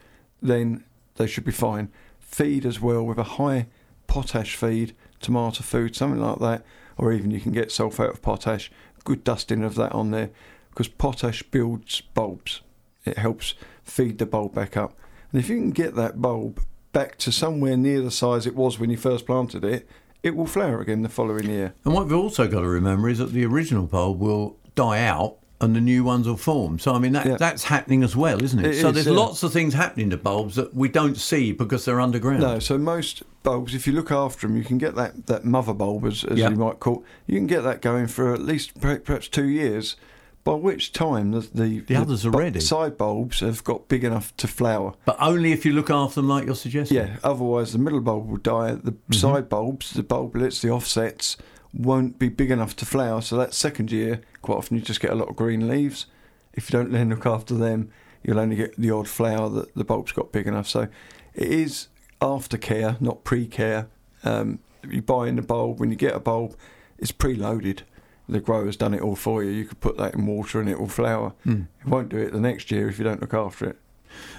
Then 0.41 0.83
they 1.15 1.27
should 1.27 1.45
be 1.45 1.51
fine. 1.51 1.91
Feed 2.19 2.65
as 2.65 2.79
well 2.79 3.03
with 3.03 3.19
a 3.19 3.23
high 3.23 3.67
potash 4.07 4.55
feed, 4.55 4.95
tomato 5.21 5.63
food, 5.63 5.95
something 5.95 6.21
like 6.21 6.39
that, 6.39 6.65
or 6.97 7.11
even 7.11 7.31
you 7.31 7.39
can 7.39 7.51
get 7.51 7.69
sulfate 7.69 8.11
of 8.11 8.21
potash, 8.21 8.71
good 9.03 9.23
dusting 9.23 9.63
of 9.63 9.75
that 9.75 9.91
on 9.93 10.11
there, 10.11 10.29
because 10.69 10.87
potash 10.87 11.43
builds 11.43 12.01
bulbs. 12.01 12.61
It 13.05 13.17
helps 13.17 13.55
feed 13.83 14.17
the 14.19 14.25
bulb 14.25 14.53
back 14.53 14.77
up. 14.77 14.97
And 15.31 15.39
if 15.39 15.49
you 15.49 15.57
can 15.57 15.71
get 15.71 15.95
that 15.95 16.21
bulb 16.21 16.61
back 16.91 17.17
to 17.19 17.31
somewhere 17.31 17.77
near 17.77 18.01
the 18.01 18.11
size 18.11 18.45
it 18.45 18.55
was 18.55 18.79
when 18.79 18.89
you 18.89 18.97
first 18.97 19.25
planted 19.25 19.63
it, 19.63 19.87
it 20.23 20.35
will 20.35 20.45
flower 20.45 20.81
again 20.81 21.01
the 21.01 21.09
following 21.09 21.49
year. 21.49 21.73
And 21.83 21.93
what 21.93 22.05
we've 22.05 22.17
also 22.17 22.47
got 22.47 22.61
to 22.61 22.67
remember 22.67 23.09
is 23.09 23.17
that 23.17 23.31
the 23.31 23.45
original 23.45 23.87
bulb 23.87 24.19
will 24.19 24.57
die 24.75 25.03
out 25.03 25.37
and 25.61 25.75
the 25.75 25.79
new 25.81 26.03
ones 26.03 26.27
will 26.27 26.35
form. 26.35 26.79
So, 26.79 26.93
I 26.93 26.99
mean, 26.99 27.13
that, 27.13 27.25
Yeah. 27.25 27.37
that's 27.37 27.63
happening 27.65 28.03
as 28.03 28.15
well, 28.15 28.43
isn't 28.43 28.59
it? 28.59 28.65
It 28.75 28.81
so, 28.81 28.89
is, 28.89 28.95
there's 28.95 29.05
yeah. 29.07 29.13
lots 29.13 29.43
of 29.43 29.53
things 29.53 29.73
happening 29.73 30.09
to 30.09 30.17
bulbs 30.17 30.55
that 30.55 30.73
we 30.73 30.89
don't 30.89 31.15
see 31.17 31.51
because 31.53 31.85
they're 31.85 32.01
underground. 32.01 32.41
No, 32.41 32.59
so 32.59 32.77
most 32.77 33.23
bulbs, 33.43 33.73
if 33.73 33.85
you 33.87 33.93
look 33.93 34.11
after 34.11 34.47
them, 34.47 34.57
you 34.57 34.63
can 34.63 34.77
get 34.77 34.95
that, 34.95 35.27
that 35.27 35.45
mother 35.45 35.73
bulb, 35.73 36.05
as, 36.05 36.23
as 36.25 36.37
Yeah. 36.39 36.49
you 36.49 36.55
might 36.57 36.79
call 36.79 37.05
It. 37.27 37.31
You 37.33 37.37
can 37.39 37.47
get 37.47 37.61
that 37.61 37.81
going 37.81 38.07
for 38.07 38.33
at 38.33 38.41
least 38.41 38.79
perhaps 38.81 39.27
two 39.27 39.47
years, 39.47 39.95
by 40.43 40.53
which 40.55 40.91
time 40.93 41.29
the, 41.31 41.41
the, 41.53 41.79
The 41.81 41.95
others 41.95 42.25
are 42.25 42.31
bu- 42.31 42.39
ready. 42.39 42.59
side 42.59 42.97
bulbs 42.97 43.41
have 43.41 43.63
got 43.63 43.87
big 43.87 44.03
enough 44.03 44.35
to 44.37 44.47
flower. 44.47 44.93
But 45.05 45.17
only 45.21 45.51
if 45.51 45.65
you 45.67 45.73
look 45.73 45.91
after 45.91 46.15
them 46.15 46.27
like 46.27 46.47
you're 46.47 46.55
suggesting. 46.55 46.97
Yeah, 46.97 47.17
otherwise 47.23 47.73
the 47.73 47.77
middle 47.77 48.01
bulb 48.01 48.27
will 48.27 48.37
die. 48.37 48.71
The 48.73 48.93
Mm-hmm. 48.93 49.13
side 49.13 49.49
bulbs, 49.49 49.91
the 49.91 50.01
bulblets, 50.01 50.61
the 50.61 50.71
offsets, 50.71 51.37
won't 51.73 52.19
be 52.19 52.29
big 52.29 52.51
enough 52.51 52.75
to 52.77 52.85
flower. 52.85 53.21
So 53.21 53.37
that 53.37 53.53
second 53.53 53.91
year, 53.91 54.21
quite 54.41 54.57
often 54.57 54.77
you 54.77 54.83
just 54.83 54.99
get 54.99 55.11
a 55.11 55.15
lot 55.15 55.29
of 55.29 55.35
green 55.35 55.67
leaves. 55.67 56.05
If 56.53 56.69
you 56.69 56.77
don't 56.77 56.91
then 56.91 57.09
look 57.09 57.25
after 57.25 57.55
them, 57.55 57.91
you'll 58.23 58.39
only 58.39 58.55
get 58.55 58.75
the 58.75 58.91
odd 58.91 59.07
flower 59.07 59.49
that 59.49 59.73
the 59.73 59.83
bulb's 59.83 60.11
got 60.11 60.31
big 60.31 60.47
enough. 60.47 60.67
So 60.67 60.87
it 61.33 61.47
is 61.47 61.87
aftercare, 62.19 62.99
not 62.99 63.23
pre-care. 63.23 63.87
Um, 64.23 64.59
you 64.87 65.01
buy 65.01 65.27
in 65.27 65.37
the 65.37 65.41
bulb 65.41 65.79
when 65.79 65.89
you 65.89 65.95
get 65.95 66.15
a 66.15 66.19
bulb, 66.19 66.55
it's 66.97 67.11
pre-loaded. 67.11 67.83
the 68.31 68.39
grower's 68.39 68.77
done 68.77 68.93
it 68.93 69.01
all 69.01 69.15
for 69.15 69.43
you. 69.43 69.51
You 69.51 69.65
could 69.65 69.81
put 69.81 69.97
that 69.97 70.15
in 70.15 70.25
water 70.25 70.59
and 70.59 70.69
it 70.69 70.79
will 70.79 70.87
flower. 70.87 71.33
Hmm. 71.43 71.63
It 71.81 71.87
won't 71.87 72.09
do 72.09 72.17
it 72.17 72.31
the 72.31 72.39
next 72.39 72.71
year 72.71 72.87
if 72.87 72.97
you 72.97 73.03
don't 73.03 73.21
look 73.21 73.33
after 73.33 73.65
it. 73.69 73.77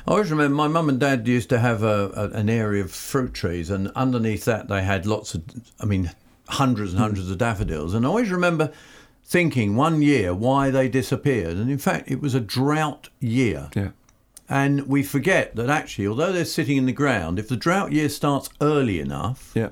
I 0.06 0.12
always 0.12 0.30
remember 0.30 0.54
my 0.54 0.68
mum 0.68 0.88
and 0.88 0.98
dad 0.98 1.28
used 1.28 1.48
to 1.50 1.58
have 1.58 1.82
a, 1.82 2.10
a, 2.14 2.28
an 2.36 2.50
area 2.50 2.82
of 2.82 2.90
fruit 2.90 3.32
trees, 3.32 3.70
and 3.70 3.90
underneath 3.94 4.44
that 4.44 4.68
they 4.68 4.82
had 4.82 5.06
lots 5.06 5.34
of, 5.34 5.44
I 5.80 5.86
mean, 5.86 6.10
hundreds 6.48 6.92
and 6.92 6.98
hmm. 6.98 7.04
hundreds 7.04 7.30
of 7.30 7.38
daffodils. 7.38 7.94
And 7.94 8.04
I 8.04 8.08
always 8.08 8.30
remember 8.30 8.72
thinking 9.24 9.76
one 9.76 10.02
year 10.02 10.34
why 10.34 10.70
they 10.70 10.88
disappeared, 10.88 11.56
and 11.56 11.70
in 11.70 11.78
fact 11.78 12.10
it 12.10 12.20
was 12.20 12.34
a 12.34 12.40
drought 12.40 13.08
year. 13.20 13.70
Yeah. 13.74 13.90
And 14.48 14.86
we 14.86 15.02
forget 15.02 15.56
that 15.56 15.70
actually, 15.70 16.06
although 16.06 16.32
they're 16.32 16.44
sitting 16.44 16.76
in 16.76 16.86
the 16.86 16.92
ground, 16.92 17.38
if 17.38 17.48
the 17.48 17.56
drought 17.56 17.92
year 17.92 18.08
starts 18.08 18.50
early 18.60 19.00
enough, 19.00 19.52
Yeah. 19.54 19.70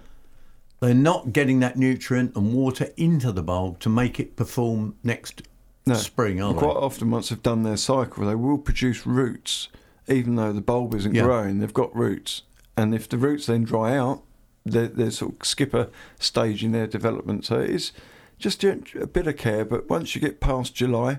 they're 0.81 0.95
not 0.95 1.33
getting 1.35 1.61
that 1.61 1.77
nutrient 1.77 2.35
and 2.35 2.55
water 2.55 2.89
into 2.97 3.33
the 3.33 3.43
bulb 3.43 3.79
to 3.81 3.91
make 3.91 4.19
it 4.19 4.37
perform 4.37 4.95
next 5.05 5.43
No. 5.85 5.95
spring, 5.95 6.41
are 6.41 6.55
they? 6.55 6.61
Quite 6.61 6.77
often, 6.77 7.11
once 7.11 7.29
they've 7.29 7.43
done 7.43 7.63
their 7.63 7.77
cycle, 7.77 8.27
they 8.27 8.35
will 8.35 8.59
produce 8.59 9.05
roots, 9.07 9.69
even 10.09 10.37
though 10.37 10.53
the 10.53 10.63
bulb 10.63 10.95
isn't 10.95 11.15
Yeah. 11.15 11.25
growing. 11.25 11.59
They've 11.59 11.75
got 11.75 11.95
roots, 11.95 12.43
and 12.77 12.95
if 12.95 13.09
the 13.09 13.19
roots 13.19 13.47
then 13.47 13.65
dry 13.65 13.97
out, 13.97 14.23
they 14.65 14.87
they 14.87 15.11
sort 15.11 15.35
of 15.41 15.47
skip 15.47 15.75
a 15.75 15.89
stage 16.19 16.63
in 16.65 16.73
their 16.73 16.87
development. 16.87 17.45
So 17.47 17.61
it 17.61 17.71
is 17.71 17.93
just 18.39 18.63
a 18.65 18.79
a 19.01 19.07
bit 19.07 19.27
of 19.27 19.37
care. 19.37 19.65
But 19.65 19.89
once 19.89 20.15
you 20.15 20.21
get 20.21 20.41
past 20.41 20.75
July, 20.75 21.19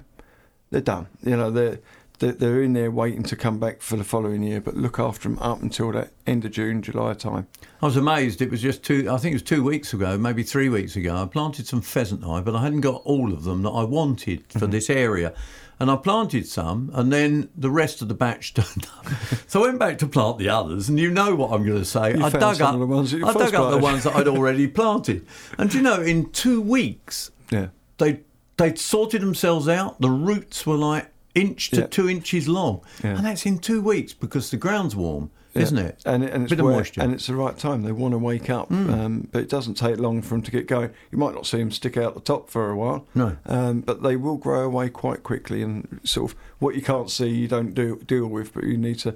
they're 0.70 0.82
done. 0.82 1.08
You 1.24 1.38
know 1.38 1.50
they're 1.52 1.80
they're, 2.20 2.34
they're 2.34 2.62
in 2.62 2.74
there 2.74 2.92
waiting 2.92 3.24
to 3.24 3.36
come 3.36 3.58
back 3.58 3.82
for 3.82 3.96
the 3.98 4.04
following 4.04 4.44
year. 4.44 4.62
But 4.62 4.78
look 4.78 5.00
after 5.00 5.28
them 5.28 5.40
up 5.40 5.62
until 5.64 5.92
that 5.94 6.12
end 6.28 6.46
of 6.46 6.52
June, 6.52 6.84
July 6.84 7.14
time. 7.16 7.48
I 7.82 7.86
was 7.88 7.98
amazed. 7.98 8.44
It 8.44 8.52
was 8.52 8.62
just 8.62 8.84
two. 8.84 9.08
I 9.10 9.18
think 9.18 9.32
it 9.34 9.36
was 9.38 9.42
two 9.44 9.64
weeks 9.64 9.92
ago, 9.94 10.18
maybe 10.20 10.44
three 10.44 10.70
weeks 10.70 10.96
ago. 10.96 11.16
I 11.16 11.26
planted 11.26 11.66
some 11.66 11.82
pheasant 11.82 12.24
eye, 12.24 12.42
but 12.42 12.56
I 12.56 12.62
hadn't 12.62 12.82
got 12.82 13.02
all 13.06 13.34
of 13.34 13.44
them 13.44 13.64
that 13.64 13.72
I 13.72 13.84
wanted 13.84 14.44
for 14.52 14.60
Mm-hmm. 14.60 14.72
this 14.72 14.90
area. 14.92 15.34
And 15.82 15.90
I 15.90 15.96
planted 15.96 16.46
some, 16.48 16.92
and 16.94 17.12
then 17.12 17.50
the 17.56 17.72
rest 17.72 18.02
of 18.02 18.08
the 18.08 18.14
batch 18.14 18.54
turned 18.60 18.88
up. 18.98 19.06
so 19.48 19.64
I 19.64 19.68
went 19.68 19.80
back 19.80 19.98
to 20.00 20.08
plant 20.08 20.38
the 20.38 20.50
others, 20.50 20.88
and 20.90 21.00
you 21.00 21.10
know 21.10 21.34
what 21.36 21.52
I'm 21.52 21.66
going 21.66 21.80
to 21.80 21.86
say. 21.86 22.16
You 22.16 22.24
I 22.24 22.30
dug 22.30 22.62
up 22.62 22.78
the 22.80 22.86
ones 22.86 23.14
I 23.14 23.18
dug 23.34 23.56
up 23.56 23.72
the 23.72 23.78
ones 23.80 24.04
that 24.04 24.16
I'd 24.16 24.28
already 24.28 24.68
planted. 24.80 25.26
And 25.58 25.70
do 25.70 25.78
you 25.78 25.84
know, 25.84 26.02
in 26.02 26.30
two 26.32 26.62
weeks, 26.62 27.32
Yeah. 27.50 27.68
they 27.98 28.22
they'd 28.58 28.78
sorted 28.78 29.22
themselves 29.22 29.68
out. 29.68 30.00
The 30.00 30.10
roots 30.12 30.66
were 30.68 30.78
like 30.78 31.12
inch 31.34 31.72
to 31.72 31.82
Yeah. 31.82 31.88
two 31.88 32.08
inches 32.10 32.48
long, 32.48 32.82
Yeah. 33.04 33.16
and 33.18 33.26
that's 33.26 33.46
in 33.46 33.58
two 33.58 33.82
weeks 33.82 34.14
because 34.14 34.52
the 34.52 34.58
ground's 34.58 34.96
warm, 34.96 35.32
Yeah. 35.54 35.62
isn't 35.64 35.78
it? 35.78 36.02
And, 36.06 36.24
and 36.24 36.44
it's 36.44 36.50
bit 36.52 36.60
of 36.60 36.66
where- 36.66 36.76
moisture. 36.76 37.02
And 37.02 37.14
it's 37.14 37.28
the 37.28 37.36
right 37.36 37.58
time. 37.58 37.84
They 37.84 37.92
want 37.92 38.14
to 38.14 38.18
wake 38.18 38.50
up, 38.50 38.72
um, 38.72 39.28
but 39.32 39.42
it 39.42 39.50
doesn't 39.50 39.74
take 39.76 39.98
long 39.98 40.22
for 40.22 40.30
them 40.30 40.42
to 40.44 40.52
get 40.52 40.68
going. 40.68 40.92
You 41.12 41.18
might 41.18 41.34
not 41.36 41.46
see 41.46 41.58
them 41.58 41.72
stick 41.72 41.98
out 41.98 42.14
the 42.14 42.22
top 42.22 42.50
for 42.50 42.70
a 42.70 42.76
while, 42.76 43.06
No. 43.16 43.38
um, 43.46 43.82
but 43.82 44.02
they 44.04 44.16
will 44.16 44.38
grow 44.38 44.64
away 44.64 44.90
quite 44.90 45.24
quickly. 45.24 45.62
And 45.62 46.00
sort 46.04 46.32
of 46.32 46.38
what 46.60 46.76
you 46.76 46.82
can't 46.82 47.10
see, 47.10 47.28
you 47.30 47.48
don't 47.48 47.74
do, 47.74 47.98
deal 48.06 48.28
with, 48.28 48.54
but 48.54 48.64
you 48.64 48.78
need 48.78 49.00
to, 49.00 49.16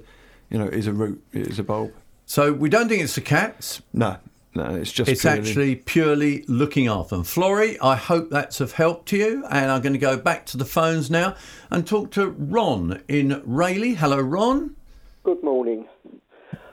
you 0.50 0.58
know, 0.58 0.66
is 0.66 0.86
a 0.86 0.92
root, 0.92 1.22
it 1.32 1.46
is 1.46 1.58
a 1.58 1.62
bulb. 1.64 1.92
so 2.26 2.52
we 2.52 2.68
don't 2.68 2.88
think 2.88 3.02
it's 3.02 3.14
the 3.14 3.20
cats. 3.22 3.80
No, 3.94 4.16
no, 4.54 4.74
it's 4.74 4.92
just 4.92 5.10
It's 5.10 5.22
purely- 5.22 5.38
actually 5.40 5.76
purely 5.76 6.44
looking 6.48 6.86
after 6.86 7.14
them. 7.16 7.24
Florrie, 7.24 7.78
I 7.80 7.94
hope 7.96 8.30
that's 8.30 8.60
of 8.60 8.72
help 8.72 9.06
to 9.06 9.16
you. 9.16 9.44
And 9.50 9.70
I'm 9.70 9.80
going 9.80 9.92
to 9.94 9.98
go 9.98 10.16
back 10.18 10.44
to 10.46 10.56
the 10.56 10.64
phones 10.64 11.10
now 11.10 11.34
and 11.70 11.86
talk 11.86 12.10
to 12.12 12.28
Ron 12.30 13.02
in 13.08 13.42
Rayleigh. 13.46 13.94
Hello, 13.96 14.18
Ron. 14.20 14.76
Good 15.24 15.42
morning. 15.42 15.86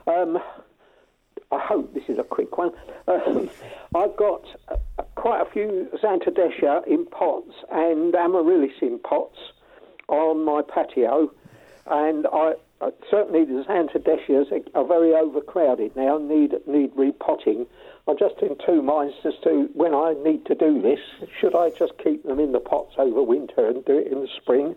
Um, 0.06 0.38
I 1.50 1.58
hope 1.58 1.94
this 1.94 2.04
is 2.08 2.18
a 2.18 2.24
quick 2.24 2.58
one. 2.58 2.72
Um, 3.06 3.48
I've 3.94 4.16
got 4.16 4.44
uh, 4.68 4.76
quite 5.14 5.40
a 5.40 5.50
few 5.50 5.88
Zantedeschia 6.02 6.86
in 6.86 7.06
pots 7.06 7.52
and 7.70 8.14
Amaryllis 8.14 8.72
in 8.82 8.98
pots 8.98 9.38
on 10.08 10.44
my 10.44 10.62
patio, 10.62 11.32
and 11.86 12.26
I 12.32 12.54
uh, 12.80 12.90
certainly 13.10 13.44
the 13.44 13.64
Zantedeschias 13.64 14.68
are, 14.74 14.84
very 14.84 15.14
overcrowded 15.14 15.96
now. 15.96 16.18
Need 16.18 16.54
need 16.66 16.90
repotting. 16.96 17.66
I'm 18.06 18.18
just 18.18 18.34
in 18.42 18.56
two 18.66 18.82
minds 18.82 19.14
as 19.24 19.32
to 19.44 19.70
when 19.72 19.94
I 19.94 20.14
need 20.22 20.44
to 20.46 20.54
do 20.54 20.82
this. 20.82 20.98
Should 21.40 21.54
I 21.54 21.70
just 21.70 21.92
keep 22.02 22.24
them 22.24 22.40
in 22.40 22.52
the 22.52 22.60
pots 22.60 22.94
over 22.98 23.22
winter 23.22 23.66
and 23.68 23.84
do 23.84 23.96
it 23.96 24.12
in 24.12 24.20
the 24.20 24.28
spring? 24.36 24.76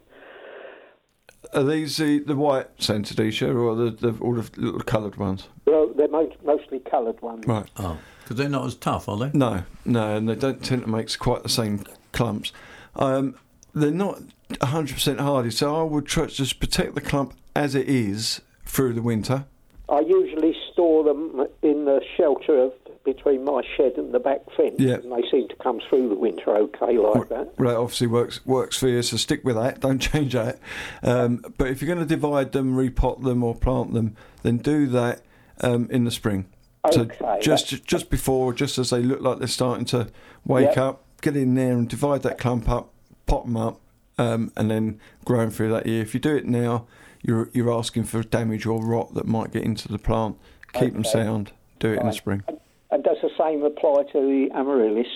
Are 1.54 1.64
these 1.64 1.98
the, 1.98 2.20
the 2.20 2.36
white 2.36 2.78
Zantedeschia 2.78 3.56
or 3.56 3.76
the, 3.76 3.92
the 3.92 4.18
all 4.22 4.36
the 4.36 4.50
little 4.60 4.82
coloured 4.82 5.16
ones? 5.16 5.48
Well, 5.66 5.92
they're 5.96 6.08
mo- 6.08 6.32
mostly 6.44 6.80
coloured 6.80 7.22
ones. 7.22 7.46
Right. 7.48 7.68
Oh, 7.78 7.98
because 8.24 8.38
they're 8.38 8.50
not 8.50 8.66
as 8.66 8.76
tough, 8.76 9.08
are 9.08 9.18
they? 9.18 9.32
No, 9.34 9.64
no, 9.86 10.18
and 10.18 10.28
they 10.28 10.36
don't 10.36 10.64
tend 10.64 10.82
to 10.84 10.90
make 10.90 11.18
quite 11.18 11.44
the 11.44 11.50
same 11.50 11.84
clumps. 12.12 12.52
Um, 12.96 13.36
they're 13.74 13.92
not 13.92 14.22
100% 14.50 15.20
hardy, 15.20 15.52
so 15.52 15.76
I 15.76 15.84
would 15.84 16.06
try 16.06 16.26
to 16.26 16.34
just 16.34 16.60
protect 16.60 16.96
the 16.96 17.02
clump 17.02 17.34
as 17.56 17.76
it 17.76 17.88
is 17.88 18.42
through 18.66 18.94
the 18.94 19.02
winter. 19.02 19.46
I 19.90 20.02
usually 20.02 20.56
store 20.74 21.04
them 21.04 21.48
in 21.62 21.86
the 21.86 22.02
shelter 22.18 22.60
of 22.60 22.74
between 23.08 23.44
my 23.44 23.62
shed 23.76 23.94
and 23.98 24.14
the 24.14 24.20
back 24.20 24.42
fence, 24.56 24.76
Yeah. 24.78 24.96
and 24.96 25.12
they 25.12 25.28
seem 25.32 25.48
to 25.48 25.56
come 25.56 25.80
through 25.90 26.10
the 26.10 26.16
winter 26.16 26.56
okay 26.56 26.98
like 26.98 27.30
that. 27.30 27.56
That 27.58 27.76
obviously 27.76 28.08
works 28.08 28.46
works 28.46 28.78
for 28.78 28.88
you, 28.88 29.02
so 29.02 29.18
stick 29.18 29.44
with 29.44 29.56
that. 29.56 29.80
Don't 29.88 30.00
change 30.00 30.34
that. 30.34 30.60
Um, 31.02 31.44
but 31.58 31.68
if 31.70 31.82
you're 31.82 31.88
going 31.94 32.06
to 32.08 32.16
divide 32.16 32.52
them, 32.52 32.76
repot 32.76 33.24
them, 33.24 33.44
or 33.44 33.56
plant 33.56 33.94
them, 33.94 34.16
then 34.44 34.58
do 34.58 34.86
that 34.88 35.22
um, 35.62 35.88
in 35.90 36.04
the 36.04 36.12
spring. 36.12 36.46
Okay, 36.86 37.18
so 37.20 37.38
just 37.42 37.86
just 37.86 38.10
before, 38.10 38.54
just 38.54 38.78
as 38.78 38.92
they 38.92 39.02
look 39.02 39.22
like 39.22 39.40
they're 39.40 39.48
starting 39.48 39.86
to 39.86 40.08
wake 40.46 40.76
Yep. 40.76 40.78
up, 40.78 41.04
get 41.22 41.36
in 41.36 41.56
there 41.56 41.74
and 41.74 41.90
divide 41.90 42.22
that 42.24 42.38
clump 42.38 42.70
up, 42.70 42.94
pot 43.26 43.46
them 43.46 43.58
up, 43.58 43.82
um, 44.18 44.52
and 44.56 44.70
then 44.70 45.00
grow 45.26 45.40
them 45.40 45.50
through 45.52 45.72
that 45.72 45.86
year. 45.88 46.02
If 46.02 46.14
you 46.14 46.20
do 46.20 46.36
it 46.36 46.46
now, 46.46 46.86
you're 47.24 47.50
you're 47.54 47.74
asking 47.74 48.04
for 48.06 48.22
damage 48.24 48.66
or 48.66 48.82
rot 48.86 49.14
that 49.16 49.26
might 49.26 49.52
get 49.52 49.64
into 49.64 49.88
the 49.88 49.98
plant. 49.98 50.38
Keep 50.74 50.94
them 50.94 51.04
sound. 51.04 51.52
Do 51.80 51.88
it 51.90 51.94
in 51.94 51.98
the 52.00 52.04
Right. 52.06 52.14
spring. 52.16 52.44
And 52.92 53.04
does 53.04 53.18
the 53.22 53.30
same 53.38 53.64
apply 53.64 54.04
to 54.14 54.20
the 54.22 54.50
amaryllis? 54.56 55.08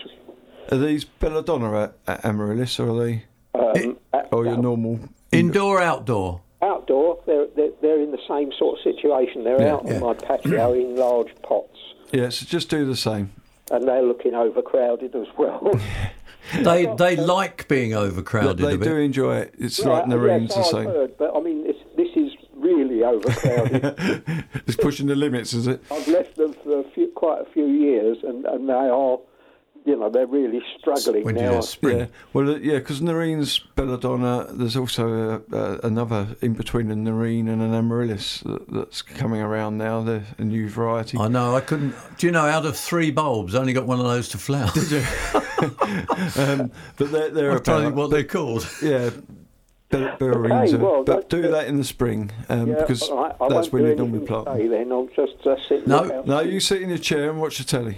Are 0.72 0.78
these 0.78 1.03
belladonna 1.05 1.72
a- 2.07 2.11
a- 2.11 2.28
amaryllis, 2.28 2.80
or 2.80 2.89
are 2.89 3.05
they, 3.05 3.24
Um, 3.53 3.97
uh, 4.13 4.22
or 4.32 4.45
your 4.45 4.55
no, 4.57 4.61
normal? 4.61 4.99
Indoor, 5.32 5.82
outdoor. 5.82 6.41
outdoor, 6.61 7.19
they're, 7.26 7.47
they're 7.55 7.72
they're 7.82 7.99
in 8.01 8.11
the 8.11 8.19
same 8.28 8.51
sort 8.59 8.78
of 8.78 8.84
situation. 8.84 9.43
They're 9.43 9.61
Yeah, 9.61 9.74
out 9.76 9.84
yeah. 9.88 9.95
on 9.95 10.01
my 10.01 10.13
patio 10.13 10.74
in 10.74 10.95
large 10.95 11.34
pots, 11.41 11.78
Yeah, 12.11 12.30
so 12.30 12.45
just 12.45 12.69
do 12.69 12.86
the 12.86 12.95
same. 12.95 13.32
and 13.72 13.88
they're 13.88 14.03
looking 14.03 14.34
overcrowded 14.36 15.15
as 15.15 15.28
well. 15.38 15.72
They 16.63 16.86
they 16.97 17.15
like 17.15 17.67
being 17.69 17.93
overcrowded 17.93 18.57
they 18.57 18.74
a 18.74 18.78
bit. 18.78 18.84
do 18.89 18.95
enjoy 18.97 19.38
it. 19.38 19.53
It's 19.59 19.80
Yeah, 19.80 19.89
like 19.89 20.05
Nerines 20.05 20.49
yes, 20.49 20.53
the 20.55 20.59
I've 20.59 20.65
same. 20.65 20.86
heard, 20.86 21.17
but 21.17 21.34
I 21.36 21.39
mean, 21.39 21.63
it's, 21.65 21.80
this 21.95 22.09
is 22.15 22.32
really 22.57 23.03
overcrowded. 23.03 23.95
It's 24.67 24.76
pushing 24.76 25.07
the 25.07 25.15
limits, 25.15 25.53
is 25.53 25.67
it? 25.67 25.82
I've 25.91 26.07
left 26.07 26.36
them 26.36 26.53
for 26.63 26.80
a 26.80 26.84
few, 26.84 26.90
quite 27.22 27.41
a 27.47 27.51
few 27.53 27.67
years, 27.67 28.17
and, 28.24 28.45
and 28.47 28.67
they 28.67 28.74
are, 28.74 29.19
you 29.86 29.95
know, 29.95 30.09
they're 30.09 30.26
really 30.26 30.59
struggling 30.80 31.24
When 31.24 31.36
now. 31.36 31.61
spring. 31.61 31.99
Yeah. 31.99 32.05
Well, 32.34 32.49
uh, 32.49 32.57
yeah, 32.57 32.80
because 32.80 32.99
Nerines 32.99 33.61
belladonna. 33.76 34.47
There's 34.49 34.76
also 34.76 35.43
a, 35.51 35.55
a, 35.55 35.80
another 35.84 36.36
in 36.41 36.53
between 36.53 36.89
a 36.89 36.95
Nareen 36.95 37.47
and 37.47 37.61
an 37.61 37.76
amaryllis 37.76 38.39
that, 38.39 38.67
that's 38.72 39.03
coming 39.03 39.39
around 39.39 39.78
now. 39.78 40.01
The 40.01 40.24
a 40.39 40.43
new 40.43 40.67
variety. 40.67 41.19
I 41.19 41.28
know. 41.28 41.55
I 41.55 41.61
couldn't. 41.61 41.93
Do 42.17 42.26
you 42.26 42.32
know? 42.32 42.47
Out 42.47 42.65
of 42.65 42.76
three 42.76 43.11
bulbs, 43.11 43.53
I 43.53 43.59
only 43.59 43.74
got 43.74 43.86
one 43.86 43.99
of 43.99 44.05
those 44.05 44.28
to 44.30 44.39
flower. 44.39 44.72
Did 44.74 44.93
um, 46.39 46.72
but 46.97 47.11
they're, 47.11 47.30
they're 47.30 47.51
I'm 47.51 47.63
trying 47.63 47.82
to 47.82 47.84
think 47.84 47.93
about, 47.93 47.95
what 47.95 48.09
they're 48.09 48.24
called. 48.24 48.67
yeah. 48.82 49.11
Bell- 49.91 50.17
Bellarines 50.17 50.67
Okay, 50.67 50.75
are- 50.75 50.77
well, 50.79 51.03
but 51.03 51.05
that's- 51.29 51.29
do 51.29 51.41
that 51.51 51.67
in 51.67 51.77
the 51.77 51.83
spring 51.83 52.31
um, 52.49 52.67
Yeah, 52.67 52.75
because 52.75 53.03
all 53.03 53.23
right, 53.23 53.35
I 53.41 53.47
that's 53.49 53.71
when 53.71 53.83
you 53.85 53.95
normally 53.95 54.19
anything 54.19 54.27
plant. 54.27 54.45
them. 54.45 54.57
today 54.57 54.67
Then 54.69 54.91
I'll 54.91 55.07
just 55.15 55.45
uh, 55.45 55.55
sit. 55.67 55.85
No. 55.87 56.23
No, 56.25 56.39
you 56.41 56.59
sit 56.59 56.81
in 56.81 56.89
your 56.89 56.97
chair 56.97 57.29
and 57.29 57.39
watch 57.39 57.57
the 57.57 57.63
telly. 57.63 57.97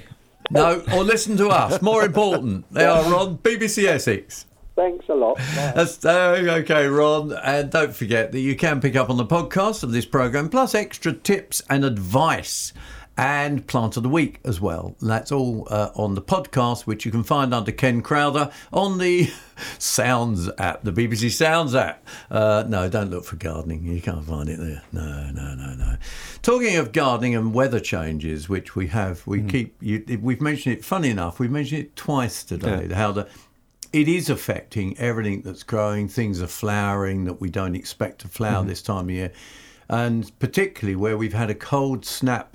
No, 0.52 0.84
or 0.94 1.04
listen 1.04 1.38
to 1.38 1.48
us. 1.50 1.82
More 1.82 2.04
important. 2.04 2.66
They 2.72 2.86
are 2.86 3.04
on 3.16 3.38
BBC 3.38 3.86
Essex. 3.86 4.46
Thanks 4.76 5.08
a 5.08 5.14
lot. 5.14 5.38
That's 5.56 6.04
uh, 6.04 6.36
okay, 6.64 6.88
Ron. 6.88 7.32
And 7.32 7.70
don't 7.70 7.96
forget 7.96 8.32
that 8.32 8.40
you 8.40 8.56
can 8.56 8.82
pick 8.82 8.96
up 8.96 9.10
on 9.10 9.18
the 9.18 9.26
podcast 9.26 9.84
of 9.84 9.92
this 9.92 10.06
program, 10.06 10.50
plus 10.50 10.74
extra 10.74 11.14
tips 11.14 11.62
and 11.70 11.86
advice, 11.86 12.74
and 13.18 13.66
plant 13.68 13.96
of 13.98 14.04
the 14.04 14.10
week 14.10 14.40
as 14.44 14.60
well. 14.60 14.96
That's 15.02 15.32
all 15.32 15.68
uh, 15.70 15.92
on 15.96 16.16
the 16.16 16.22
podcast, 16.22 16.82
which 16.88 17.06
you 17.06 17.12
can 17.12 17.24
find 17.24 17.54
under 17.54 17.72
Ken 17.72 18.02
Crowther 18.02 18.52
on 18.72 18.98
the 18.98 19.32
Sounds 19.78 20.50
app, 20.58 20.84
the 20.84 20.92
BBC 20.92 21.32
Sounds 21.32 21.76
app. 21.76 22.06
Uh, 22.32 22.64
no, 22.68 22.90
don't 22.90 23.12
look 23.12 23.26
for 23.26 23.36
gardening. 23.36 23.84
You 23.84 24.02
can't 24.02 24.26
find 24.26 24.50
it 24.50 24.60
there. 24.60 24.82
No, 24.92 25.30
no, 25.32 25.54
no, 25.54 25.76
no. 25.76 25.98
Talking 26.42 26.78
of 26.78 26.92
gardening 26.92 27.36
and 27.36 27.54
weather 27.54 27.80
changes, 27.80 28.50
which 28.50 28.76
we 28.76 28.88
have, 28.88 29.26
we 29.28 29.44
keep. 29.44 29.76
You, 29.80 30.20
we've 30.22 30.42
mentioned 30.42 30.78
it. 30.78 30.86
Funny 30.86 31.10
enough, 31.10 31.40
we've 31.40 31.52
mentioned 31.52 31.82
it 31.82 31.96
twice 31.96 32.44
today. 32.44 32.88
Yeah. 32.90 32.96
How 32.96 33.12
the 33.12 33.28
it 33.94 34.08
is 34.08 34.28
affecting 34.28 34.98
everything 34.98 35.44
that's 35.44 35.62
growing. 35.62 36.08
Things 36.08 36.42
are 36.42 36.48
flowering 36.48 37.26
that 37.26 37.40
we 37.40 37.52
don't 37.52 37.76
expect 37.76 38.22
to 38.22 38.28
flower 38.28 38.66
this 38.66 38.82
time 38.82 39.06
of 39.06 39.12
year, 39.12 39.32
and 39.88 40.38
particularly 40.40 40.96
where 40.96 41.16
we've 41.16 41.34
had 41.34 41.52
a 41.52 41.56
cold 41.56 42.04
snap, 42.04 42.53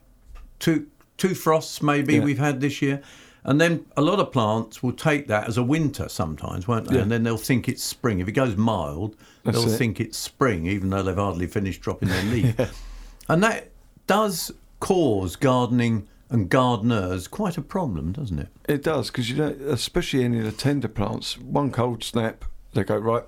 two 0.58 0.86
two 1.16 1.34
frosts 1.34 1.82
maybe 1.82 2.14
Yeah. 2.14 2.20
we've 2.24 2.38
had 2.38 2.60
this 2.60 2.80
year, 2.82 3.02
And 3.44 3.60
then 3.60 3.86
a 3.96 4.02
lot 4.02 4.18
of 4.20 4.30
plants 4.30 4.82
will 4.82 4.92
take 4.92 5.26
that 5.28 5.48
as 5.48 5.56
a 5.56 5.62
winter 5.62 6.08
sometimes, 6.08 6.68
won't 6.68 6.88
they? 6.88 6.96
Yeah. 6.96 7.02
And 7.02 7.10
then 7.10 7.22
they'll 7.22 7.36
think 7.38 7.68
it's 7.68 7.82
spring. 7.82 8.18
If 8.20 8.28
it 8.28 8.32
goes 8.32 8.56
mild, 8.56 9.16
That's 9.44 9.56
they'll 9.64 9.72
it. 9.72 9.78
think 9.78 10.00
it's 10.00 10.18
spring, 10.18 10.66
even 10.66 10.90
though 10.90 11.02
they've 11.02 11.14
hardly 11.16 11.46
finished 11.46 11.80
dropping 11.80 12.08
their 12.10 12.22
leaf. 12.24 12.54
And 13.28 13.42
that 13.42 13.70
does 14.06 14.50
cause 14.80 15.36
gardening 15.36 16.08
and 16.30 16.48
gardeners 16.50 17.26
quite 17.28 17.56
a 17.58 17.62
problem, 17.62 18.12
doesn't 18.12 18.38
it? 18.38 18.48
It 18.68 18.82
does 18.82 19.08
because 19.10 19.30
you 19.30 19.36
know, 19.36 19.54
especially 19.68 20.24
any 20.24 20.38
of 20.38 20.44
the 20.44 20.52
tender 20.52 20.88
plants, 20.88 21.38
one 21.38 21.70
cold 21.70 22.02
snap, 22.04 22.44
they 22.74 22.84
go 22.84 22.96
right. 22.98 23.24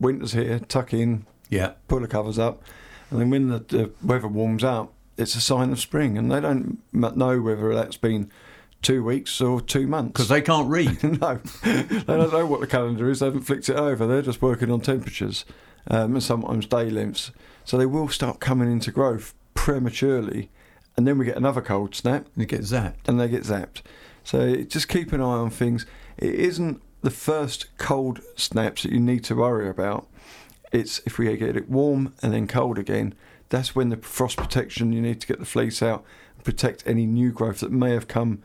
Winter's 0.00 0.32
here, 0.32 0.58
tuck 0.60 0.92
in, 0.92 1.26
Yeah. 1.50 1.72
pull 1.88 2.00
the 2.00 2.08
covers 2.08 2.38
up, 2.38 2.62
and 3.10 3.20
then 3.20 3.30
when 3.30 3.48
the, 3.48 3.58
the 3.60 3.90
weather 4.02 4.28
warms 4.28 4.64
up, 4.64 4.92
it's 5.16 5.34
a 5.34 5.40
sign 5.40 5.70
of 5.70 5.80
spring, 5.80 6.16
and 6.16 6.30
they 6.30 6.40
don't 6.40 6.78
m- 6.94 7.12
know 7.16 7.40
whether 7.40 7.74
that's 7.74 7.96
been 7.96 8.30
two 8.80 9.04
weeks 9.04 9.40
or 9.40 9.60
two 9.60 9.86
months. 9.86 10.12
Because 10.12 10.28
they 10.28 10.42
can't 10.42 10.68
read. 10.68 11.02
no, 11.20 11.36
they 11.62 12.02
don't 12.06 12.32
know 12.32 12.46
what 12.46 12.60
the 12.60 12.66
calendar 12.66 13.08
is. 13.10 13.20
They 13.20 13.26
haven't 13.26 13.42
flicked 13.42 13.68
it 13.68 13.76
over. 13.76 14.06
They're 14.06 14.22
just 14.22 14.42
working 14.42 14.70
on 14.70 14.80
temperatures 14.80 15.44
um, 15.88 16.14
and 16.14 16.22
sometimes 16.22 16.66
day 16.66 16.90
lengths. 16.90 17.30
So 17.64 17.76
they 17.78 17.86
will 17.86 18.08
start 18.08 18.40
coming 18.40 18.70
into 18.70 18.90
growth 18.90 19.34
prematurely, 19.54 20.50
and 20.96 21.06
then 21.06 21.18
we 21.18 21.24
get 21.24 21.36
another 21.36 21.62
cold 21.62 21.94
snap, 21.94 22.26
and 22.34 22.42
it 22.42 22.48
gets 22.48 22.72
zapped. 22.72 23.06
and 23.08 23.20
they 23.20 23.28
get 23.28 23.44
zapped. 23.44 23.82
So 24.24 24.56
just 24.62 24.88
keep 24.88 25.12
an 25.12 25.20
eye 25.20 25.24
on 25.24 25.50
things. 25.50 25.86
It 26.16 26.34
isn't 26.34 26.82
the 27.02 27.10
first 27.10 27.76
cold 27.78 28.20
snaps 28.36 28.82
that 28.82 28.92
you 28.92 29.00
need 29.00 29.24
to 29.24 29.34
worry 29.34 29.68
about. 29.68 30.08
It's 30.72 31.00
if 31.04 31.18
we 31.18 31.36
get 31.36 31.56
it 31.56 31.68
warm 31.68 32.14
and 32.22 32.32
then 32.32 32.46
cold 32.46 32.78
again. 32.78 33.14
That's 33.52 33.74
when 33.76 33.90
the 33.90 33.98
frost 33.98 34.38
protection 34.38 34.92
you 34.92 35.00
need 35.02 35.20
to 35.20 35.26
get 35.26 35.38
the 35.38 35.44
fleece 35.44 35.82
out 35.82 36.04
and 36.34 36.42
protect 36.44 36.82
any 36.86 37.06
new 37.06 37.30
growth 37.30 37.60
that 37.60 37.70
may 37.70 37.92
have 37.92 38.08
come 38.08 38.42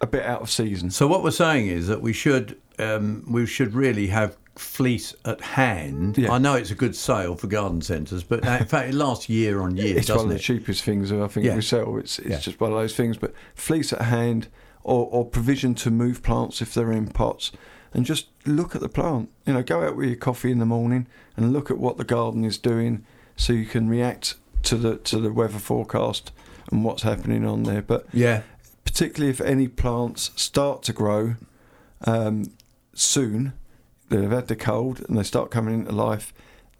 a 0.00 0.06
bit 0.06 0.24
out 0.24 0.40
of 0.40 0.50
season. 0.50 0.90
So 0.90 1.06
what 1.06 1.22
we're 1.22 1.30
saying 1.30 1.68
is 1.68 1.86
that 1.88 2.00
we 2.02 2.12
should 2.12 2.58
um, 2.78 3.24
we 3.30 3.46
should 3.46 3.74
really 3.74 4.06
have 4.08 4.36
fleece 4.56 5.14
at 5.26 5.40
hand. 5.42 6.16
Yeah. 6.16 6.32
I 6.32 6.38
know 6.38 6.54
it's 6.54 6.70
a 6.70 6.74
good 6.74 6.96
sale 6.96 7.34
for 7.36 7.46
garden 7.46 7.82
centres, 7.82 8.22
but 8.24 8.38
in 8.44 8.64
fact 8.66 8.88
it 8.88 8.94
lasts 8.94 9.28
year 9.28 9.60
on 9.60 9.76
year, 9.76 9.98
it's 9.98 10.08
one 10.08 10.20
of 10.20 10.28
the 10.30 10.34
it? 10.36 10.40
cheapest 10.40 10.82
things 10.84 11.12
I 11.12 11.26
think 11.28 11.46
Yeah. 11.46 11.54
we 11.56 11.60
sell. 11.62 11.96
It's 11.98 12.18
it's 12.18 12.28
Yeah. 12.28 12.38
just 12.40 12.58
one 12.60 12.72
of 12.72 12.78
those 12.78 12.94
things. 12.96 13.16
But 13.18 13.34
fleece 13.54 13.92
at 13.92 14.02
hand, 14.02 14.48
or, 14.82 15.06
or 15.10 15.24
provision 15.26 15.74
to 15.74 15.90
move 15.90 16.22
plants 16.22 16.62
if 16.62 16.72
they're 16.72 16.92
in 16.92 17.08
pots, 17.08 17.52
and 17.92 18.04
just 18.06 18.28
look 18.46 18.74
at 18.74 18.80
the 18.80 18.88
plant. 18.88 19.28
You 19.46 19.52
know, 19.54 19.62
go 19.62 19.82
out 19.82 19.96
with 19.96 20.06
your 20.08 20.16
coffee 20.16 20.50
in 20.50 20.58
the 20.58 20.66
morning 20.66 21.06
and 21.36 21.52
look 21.52 21.70
at 21.70 21.78
what 21.78 21.96
the 21.98 22.04
garden 22.04 22.44
is 22.44 22.56
doing, 22.58 23.04
so 23.36 23.52
you 23.52 23.66
can 23.66 23.88
react 23.88 24.36
to 24.66 24.76
the 24.76 24.96
to 24.98 25.18
the 25.18 25.32
weather 25.32 25.58
forecast 25.58 26.30
and 26.70 26.84
what's 26.84 27.02
happening 27.02 27.46
on 27.46 27.62
there. 27.64 27.82
But 27.82 28.06
yeah. 28.12 28.42
particularly 28.84 29.30
if 29.30 29.40
any 29.40 29.68
plants 29.68 30.30
start 30.36 30.82
to 30.84 30.92
grow 30.92 31.34
um, 32.06 32.52
soon, 32.94 33.52
they've 34.08 34.30
had 34.30 34.48
the 34.48 34.56
cold 34.56 35.04
and 35.08 35.16
they 35.18 35.22
start 35.22 35.50
coming 35.50 35.74
into 35.74 35.92
life, 35.92 36.32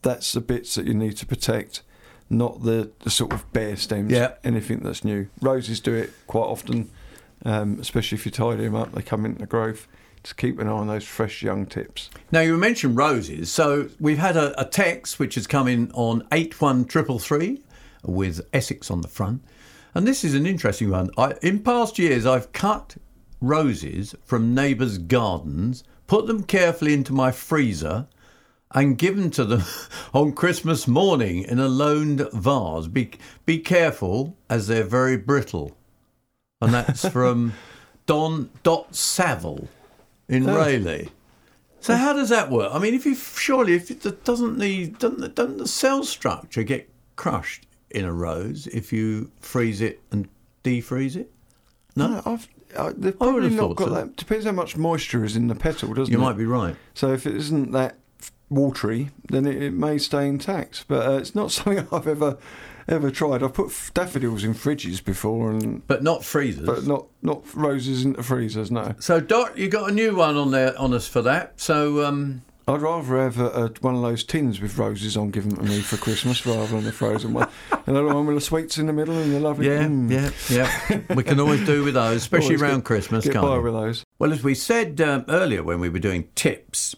that's 0.03 0.33
the 0.33 0.41
bits 0.41 0.75
that 0.75 0.87
you 0.87 0.95
need 0.95 1.17
to 1.19 1.27
protect, 1.27 1.83
not 2.31 2.63
the, 2.63 2.91
the 3.01 3.11
sort 3.11 3.33
of 3.33 3.51
bare 3.53 3.77
stems, 3.77 4.13
Yeah. 4.13 4.33
anything 4.45 4.81
that's 4.81 5.05
new. 5.05 5.29
Roses 5.41 5.81
do 5.81 5.95
it 5.95 6.13
quite 6.27 6.43
often, 6.47 6.91
um, 7.45 7.79
especially 7.81 8.17
if 8.17 8.27
you 8.27 8.33
tidy 8.33 8.65
them 8.65 8.75
up, 8.75 8.93
they 8.93 9.03
come 9.03 9.25
into 9.25 9.47
growth. 9.47 9.87
Just 10.23 10.37
keep 10.39 10.59
an 10.59 10.67
eye 10.67 10.73
on 10.73 10.89
those 10.89 11.05
fresh 11.05 11.43
young 11.43 11.67
tips. 11.67 12.11
Now 12.33 12.41
you 12.41 12.57
mentioned 12.57 12.97
roses, 12.97 13.53
so 13.53 13.89
we've 14.01 14.19
had 14.19 14.37
a, 14.37 14.61
a 14.61 14.65
text 14.65 15.21
which 15.21 15.37
has 15.37 15.47
come 15.47 15.69
in 15.69 15.93
on 15.95 16.27
eight 16.33 16.61
one 16.61 16.85
triple 16.85 17.21
three 17.21 17.63
with 18.07 18.47
Essex 18.53 18.91
on 18.91 19.01
the 19.01 19.09
front, 19.09 19.43
and 19.95 20.07
this 20.07 20.25
is 20.25 20.35
an 20.35 20.47
interesting 20.47 20.91
one. 20.91 21.11
I, 21.17 21.35
in 21.43 21.61
past 21.61 21.99
years, 21.99 22.27
I've 22.27 22.53
cut 22.53 22.97
roses 23.41 24.15
from 24.25 24.55
neighbours' 24.55 24.99
gardens, 24.99 25.85
put 26.07 26.27
them 26.27 26.43
carefully 26.43 26.93
into 26.93 27.13
my 27.13 27.31
freezer, 27.33 28.07
and 28.73 28.99
given 28.99 29.31
to 29.31 29.45
them 29.45 29.63
on 30.13 30.33
Christmas 30.33 30.87
morning 30.87 31.43
in 31.43 31.59
a 31.59 31.69
loaned 31.69 32.29
vase. 32.33 32.89
Be 32.89 33.11
be 33.45 33.59
careful, 33.59 34.37
as 34.51 34.67
they're 34.67 34.85
very 34.85 35.17
brittle, 35.17 35.77
and 36.61 36.75
that's 36.75 37.09
from 37.11 37.55
Don 38.07 38.51
Dot 38.63 38.95
Saville 38.95 39.69
in 40.29 40.49
Oh. 40.49 40.57
Rayleigh. 40.57 41.09
So 41.81 41.95
how 41.95 42.13
does 42.13 42.31
that 42.31 42.51
work? 42.51 42.75
I 42.75 42.79
mean, 42.79 42.95
if 42.95 43.07
you 43.07 43.15
surely 43.15 43.75
if 43.75 43.91
it 43.91 44.25
doesn't 44.25 44.59
the 44.59 44.89
doesn't 44.89 45.21
the, 45.21 45.29
doesn't 45.29 45.59
the 45.59 45.69
cell 45.69 46.03
structure 46.03 46.63
get 46.63 46.91
crushed 47.15 47.66
in 47.97 48.05
a 48.05 48.13
rose 48.13 48.67
if 48.69 48.93
you 48.93 49.31
freeze 49.41 49.81
it 49.81 50.01
and 50.13 50.29
defreeze 50.63 51.17
it? 51.17 51.33
No, 51.97 52.23
I've, 52.27 52.47
I, 52.79 52.93
they've 52.97 53.19
probably 53.19 53.51
not 53.51 53.75
got 53.77 53.89
so. 53.89 53.95
that. 53.95 54.17
Depends 54.17 54.45
how 54.45 54.53
much 54.53 54.77
moisture 54.77 55.25
is 55.25 55.35
in 55.35 55.49
the 55.49 55.55
petal, 55.55 55.95
doesn't 55.95 56.13
you 56.13 56.19
it? 56.19 56.21
You 56.21 56.27
might 56.27 56.37
be 56.37 56.45
right. 56.45 56.77
So 56.95 57.13
if 57.13 57.27
it 57.27 57.35
isn't 57.35 57.73
that 57.73 57.97
watery, 58.51 59.11
then 59.29 59.47
it, 59.47 59.63
it 59.63 59.73
may 59.73 59.99
stay 59.99 60.29
intact. 60.29 60.85
But 60.89 61.07
uh, 61.09 61.13
it's 61.19 61.35
not 61.35 61.51
something 61.53 61.89
I've 61.91 62.07
ever 62.07 62.37
ever 62.89 63.11
tried. 63.11 63.43
I've 63.43 63.55
put 63.55 63.73
daffodils 63.95 64.45
in 64.45 64.55
fridges 64.55 65.05
before, 65.05 65.51
and 65.51 65.85
But 65.87 66.03
not 66.03 66.25
freezers. 66.25 66.67
but 66.67 66.87
not 66.87 67.07
not 67.23 67.43
roses 67.55 68.05
into 68.05 68.23
freezers. 68.23 68.71
No, 68.71 68.95
so 68.99 69.21
Dot, 69.21 69.57
you 69.59 69.69
got 69.69 69.91
a 69.91 69.93
new 69.95 70.15
one 70.15 70.37
on 70.37 70.51
there 70.51 70.79
on 70.79 70.93
us 70.95 71.09
for 71.09 71.23
that. 71.23 71.59
So 71.61 72.05
um, 72.05 72.43
I'd 72.69 72.83
rather 72.83 73.23
have 73.23 73.39
a, 73.39 73.47
a, 73.47 73.69
one 73.81 73.95
of 73.95 74.03
those 74.03 74.25
tins 74.25 74.61
with 74.61 74.77
roses 74.77 75.17
on 75.17 75.31
given 75.31 75.55
to 75.55 75.63
me 75.63 75.81
for 75.81 75.97
Christmas 75.97 76.45
rather 76.45 76.67
than 76.67 76.85
a 76.87 76.91
frozen 76.91 77.33
one. 77.33 77.49
Another 77.87 78.09
one 78.13 78.27
with 78.27 78.35
the 78.37 78.41
sweets 78.41 78.77
in 78.77 78.87
the 78.89 78.93
middle 78.93 79.17
and 79.17 79.33
the 79.33 79.39
lovely. 79.39 79.69
yeah, 79.69 79.85
mm. 79.85 80.11
yeah, 80.11 80.31
yeah, 80.91 81.15
we 81.15 81.23
can 81.23 81.39
always 81.39 81.65
do 81.65 81.85
with 81.85 81.95
those, 81.95 82.17
especially 82.23 82.47
Always 82.57 82.63
around 82.63 82.79
get- 82.79 82.85
Christmas. 82.87 83.25
Get 83.25 83.35
can't 83.35 83.47
by 83.47 83.57
we? 83.59 83.65
with 83.65 83.73
those. 83.75 84.05
Well, 84.19 84.33
as 84.33 84.43
we 84.43 84.57
said 84.57 85.01
um, 85.01 85.25
earlier 85.29 85.63
when 85.63 85.79
we 85.79 85.89
were 85.89 86.01
doing 86.01 86.29
tips, 86.35 86.97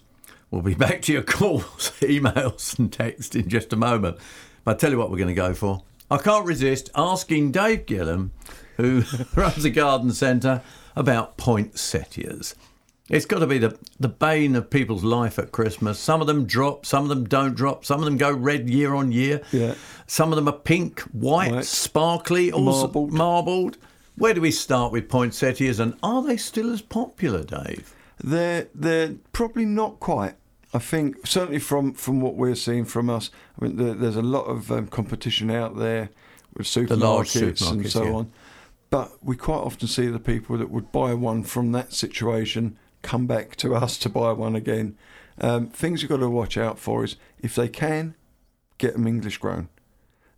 we'll 0.50 0.62
be 0.62 0.74
back 0.86 1.02
to 1.02 1.12
your 1.12 1.22
calls, 1.22 1.92
emails, 2.00 2.78
and 2.78 2.90
text 2.90 3.36
in 3.36 3.50
just 3.50 3.70
a 3.74 3.76
moment. 3.76 4.16
But 4.64 4.76
I 4.76 4.78
tell 4.78 4.90
you 4.90 4.96
what, 4.96 5.10
we're 5.10 5.18
going 5.18 5.28
to 5.28 5.34
go 5.34 5.52
for. 5.52 5.82
I 6.10 6.16
can't 6.16 6.46
resist 6.46 6.88
asking 6.94 7.52
Dave 7.52 7.84
Gillam, 7.84 8.30
who 8.78 9.02
runs 9.36 9.66
a 9.66 9.70
garden 9.70 10.12
centre, 10.12 10.62
about 10.96 11.36
poinsettias. 11.36 12.54
It's 13.08 13.24
got 13.24 13.38
to 13.38 13.46
be 13.46 13.58
the, 13.58 13.76
the 13.98 14.08
bane 14.08 14.54
of 14.54 14.68
people's 14.68 15.02
life 15.02 15.38
at 15.38 15.50
Christmas. 15.50 15.98
Some 15.98 16.20
of 16.20 16.26
them 16.26 16.44
drop, 16.44 16.84
some 16.84 17.04
of 17.04 17.08
them 17.08 17.24
don't 17.24 17.54
drop, 17.54 17.84
some 17.84 18.00
of 18.00 18.04
them 18.04 18.18
go 18.18 18.30
red 18.30 18.68
year 18.68 18.94
on 18.94 19.12
year. 19.12 19.40
Yeah. 19.50 19.74
Some 20.06 20.30
of 20.30 20.36
them 20.36 20.46
are 20.46 20.58
pink, 20.58 21.00
white, 21.12 21.52
White. 21.52 21.64
sparkly, 21.64 22.50
Marbled. 22.50 23.12
marbled. 23.12 23.78
Where 24.16 24.34
do 24.34 24.40
we 24.40 24.50
start 24.50 24.92
with 24.92 25.08
poinsettias, 25.08 25.78
and 25.78 25.94
are 26.02 26.22
they 26.22 26.36
still 26.36 26.72
as 26.72 26.82
popular, 26.82 27.44
Dave? 27.44 27.94
They're 28.22 28.66
they're 28.74 29.14
probably 29.32 29.64
not 29.64 30.00
quite. 30.00 30.34
I 30.74 30.80
think 30.80 31.26
certainly 31.26 31.60
from 31.60 31.94
from 31.94 32.20
what 32.20 32.34
we're 32.34 32.56
seeing 32.56 32.84
from 32.84 33.08
us, 33.08 33.30
I 33.58 33.64
mean, 33.64 33.76
there, 33.76 33.94
there's 33.94 34.16
a 34.16 34.22
lot 34.22 34.44
of 34.46 34.72
um, 34.72 34.88
competition 34.88 35.50
out 35.50 35.76
there 35.76 36.10
with 36.56 36.66
supermarkets, 36.66 37.00
large 37.00 37.62
and 37.62 37.90
so 37.90 38.04
yeah. 38.04 38.12
on. 38.12 38.32
But 38.90 39.12
we 39.22 39.36
quite 39.36 39.58
often 39.58 39.86
see 39.86 40.08
the 40.08 40.18
people 40.18 40.58
that 40.58 40.70
would 40.70 40.90
buy 40.90 41.14
one 41.14 41.44
from 41.44 41.72
that 41.72 41.92
situation 41.92 42.76
come 43.02 43.26
back 43.26 43.56
to 43.56 43.74
us 43.74 43.98
to 43.98 44.08
buy 44.08 44.32
one 44.32 44.56
again. 44.56 44.96
Um, 45.40 45.68
things 45.68 46.02
you've 46.02 46.10
got 46.10 46.18
to 46.18 46.28
watch 46.28 46.56
out 46.56 46.78
for 46.78 47.04
is 47.04 47.16
if 47.38 47.54
they 47.54 47.68
can 47.68 48.14
get 48.78 48.94
them 48.94 49.06
English 49.06 49.38
grown. 49.38 49.68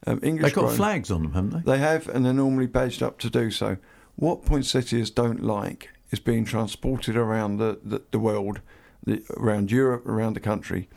Um, 0.06 0.20
English 0.22 0.44
They've 0.44 0.54
got 0.54 0.66
grown, 0.66 0.76
flags 0.76 1.11
on 1.11 1.22
them, 1.22 1.32
haven't 1.32 1.64
they? 1.64 1.72
they 1.72 1.78
have, 1.78 2.08
and 2.08 2.24
they're 2.24 2.32
normally 2.32 2.66
badged 2.66 3.02
up 3.02 3.18
to 3.20 3.30
do 3.30 3.50
so. 3.50 3.76
What 4.16 4.44
poinsettias 4.44 5.11
don't 5.11 5.42
like 5.42 5.90
is 6.11 6.20
being 6.20 6.44
transported 6.44 7.16
around 7.16 7.58
the, 7.58 7.78
the, 7.82 8.02
the 8.11 8.18
world, 8.18 8.61
the, 9.04 9.22
around 9.36 9.70
Europe, 9.70 10.06
around 10.06 10.34
the 10.34 10.40
country. 10.40 10.88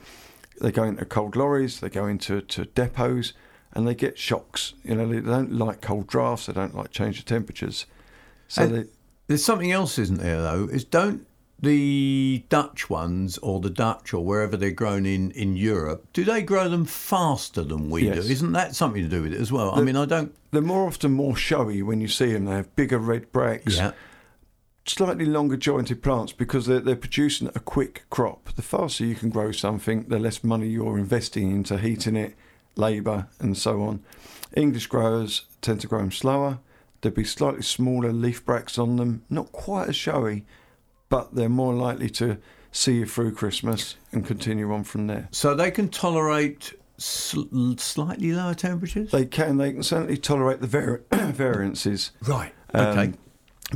They 0.62 0.72
go 0.72 0.84
into 0.84 1.06
cold 1.06 1.36
lorries, 1.36 1.80
they 1.80 1.90
go 1.90 2.06
into 2.08 2.42
to 2.42 2.66
depots, 2.66 3.34
and 3.74 3.88
they 3.88 3.96
get 3.96 4.18
shocks. 4.18 4.74
You 4.84 4.96
know, 4.96 5.08
they 5.08 5.20
don't 5.20 5.54
like 5.54 5.82
cold 5.82 6.08
drafts, 6.08 6.46
they 6.46 6.54
don't 6.54 6.76
like 6.76 6.92
change 6.92 7.20
of 7.20 7.26
temperatures. 7.26 7.86
So 8.48 8.68
they, 8.68 8.86
There's 9.28 9.44
something 9.44 9.72
else, 9.72 9.98
isn't 9.98 10.20
there? 10.20 10.42
Though, 10.42 10.70
is 10.72 10.84
don't 10.84 11.26
the 11.64 12.44
Dutch 12.50 12.90
ones 12.90 13.38
or 13.40 13.60
the 13.60 13.70
Dutch 13.70 14.14
or 14.14 14.24
wherever 14.24 14.56
they're 14.58 14.72
grown 14.72 15.06
in 15.06 15.32
in 15.32 15.56
Europe, 15.56 16.06
do 16.14 16.24
they 16.24 16.42
grow 16.42 16.70
them 16.70 16.86
faster 16.86 17.64
than 17.64 17.90
we 17.90 18.06
Yes. 18.06 18.26
do? 18.26 18.32
Isn't 18.32 18.52
that 18.52 18.76
something 18.76 19.02
to 19.02 19.10
do 19.10 19.24
with 19.24 19.34
it 19.34 19.42
as 19.42 19.52
well? 19.52 19.72
I 19.74 19.82
mean, 19.82 19.96
I 19.96 20.06
don't. 20.06 20.36
they're 20.52 20.62
more 20.62 20.86
often 20.88 21.12
more 21.14 21.36
showy 21.36 21.82
when 21.82 22.00
you 22.02 22.08
see 22.08 22.32
them. 22.34 22.46
They 22.46 22.52
have 22.56 22.76
bigger 22.76 23.00
red 23.00 23.32
bracts. 23.32 23.78
Yeah, 23.78 23.92
slightly 24.86 25.26
longer 25.26 25.56
jointed 25.58 26.04
plants 26.04 26.34
because 26.34 26.66
they're, 26.66 26.82
they're 26.82 26.96
producing 26.96 27.48
a 27.56 27.60
quick 27.60 28.04
crop. 28.10 28.54
The 28.56 28.62
faster 28.62 29.06
you 29.06 29.16
can 29.16 29.30
grow 29.30 29.52
something, 29.52 30.04
the 30.10 30.20
less 30.20 30.44
money 30.44 30.68
you're 30.68 30.98
investing 31.00 31.52
into 31.52 31.78
heating 31.78 32.16
it, 32.18 32.36
labour, 32.76 33.28
and 33.40 33.58
so 33.58 33.82
on. 33.84 34.02
English 34.56 34.88
growers 34.88 35.46
tend 35.62 35.80
to 35.82 35.88
grow 35.88 36.00
them 36.00 36.12
slower. 36.12 36.60
There'd 37.02 37.16
be 37.16 37.24
slightly 37.24 37.64
smaller 37.64 38.12
leaf 38.14 38.46
bracts 38.46 38.78
on 38.78 38.98
them, 38.98 39.24
not 39.30 39.52
quite 39.52 39.90
as 39.90 39.96
showy, 39.96 40.46
but 41.14 41.36
they're 41.36 41.48
more 41.50 41.74
likely 41.76 42.10
to 42.10 42.38
see 42.72 42.96
you 42.96 43.06
through 43.06 43.32
Christmas 43.32 43.98
and 44.12 44.26
continue 44.26 44.74
on 44.74 44.84
from 44.84 45.06
there. 45.06 45.28
so 45.32 45.54
they 45.54 45.70
can 45.70 45.88
tolerate 45.90 46.74
sl- 46.98 47.74
slightly 47.78 48.32
lower 48.32 48.56
temperatures. 48.56 49.12
They 49.12 49.26
can, 49.28 49.58
they 49.58 49.72
can 49.74 49.84
certainly 49.84 50.18
tolerate 50.18 50.60
the 50.60 50.66
vari- 50.68 51.02
variances. 51.12 52.12
right. 52.28 52.52
Um, 52.74 52.86
Okay. 52.98 53.14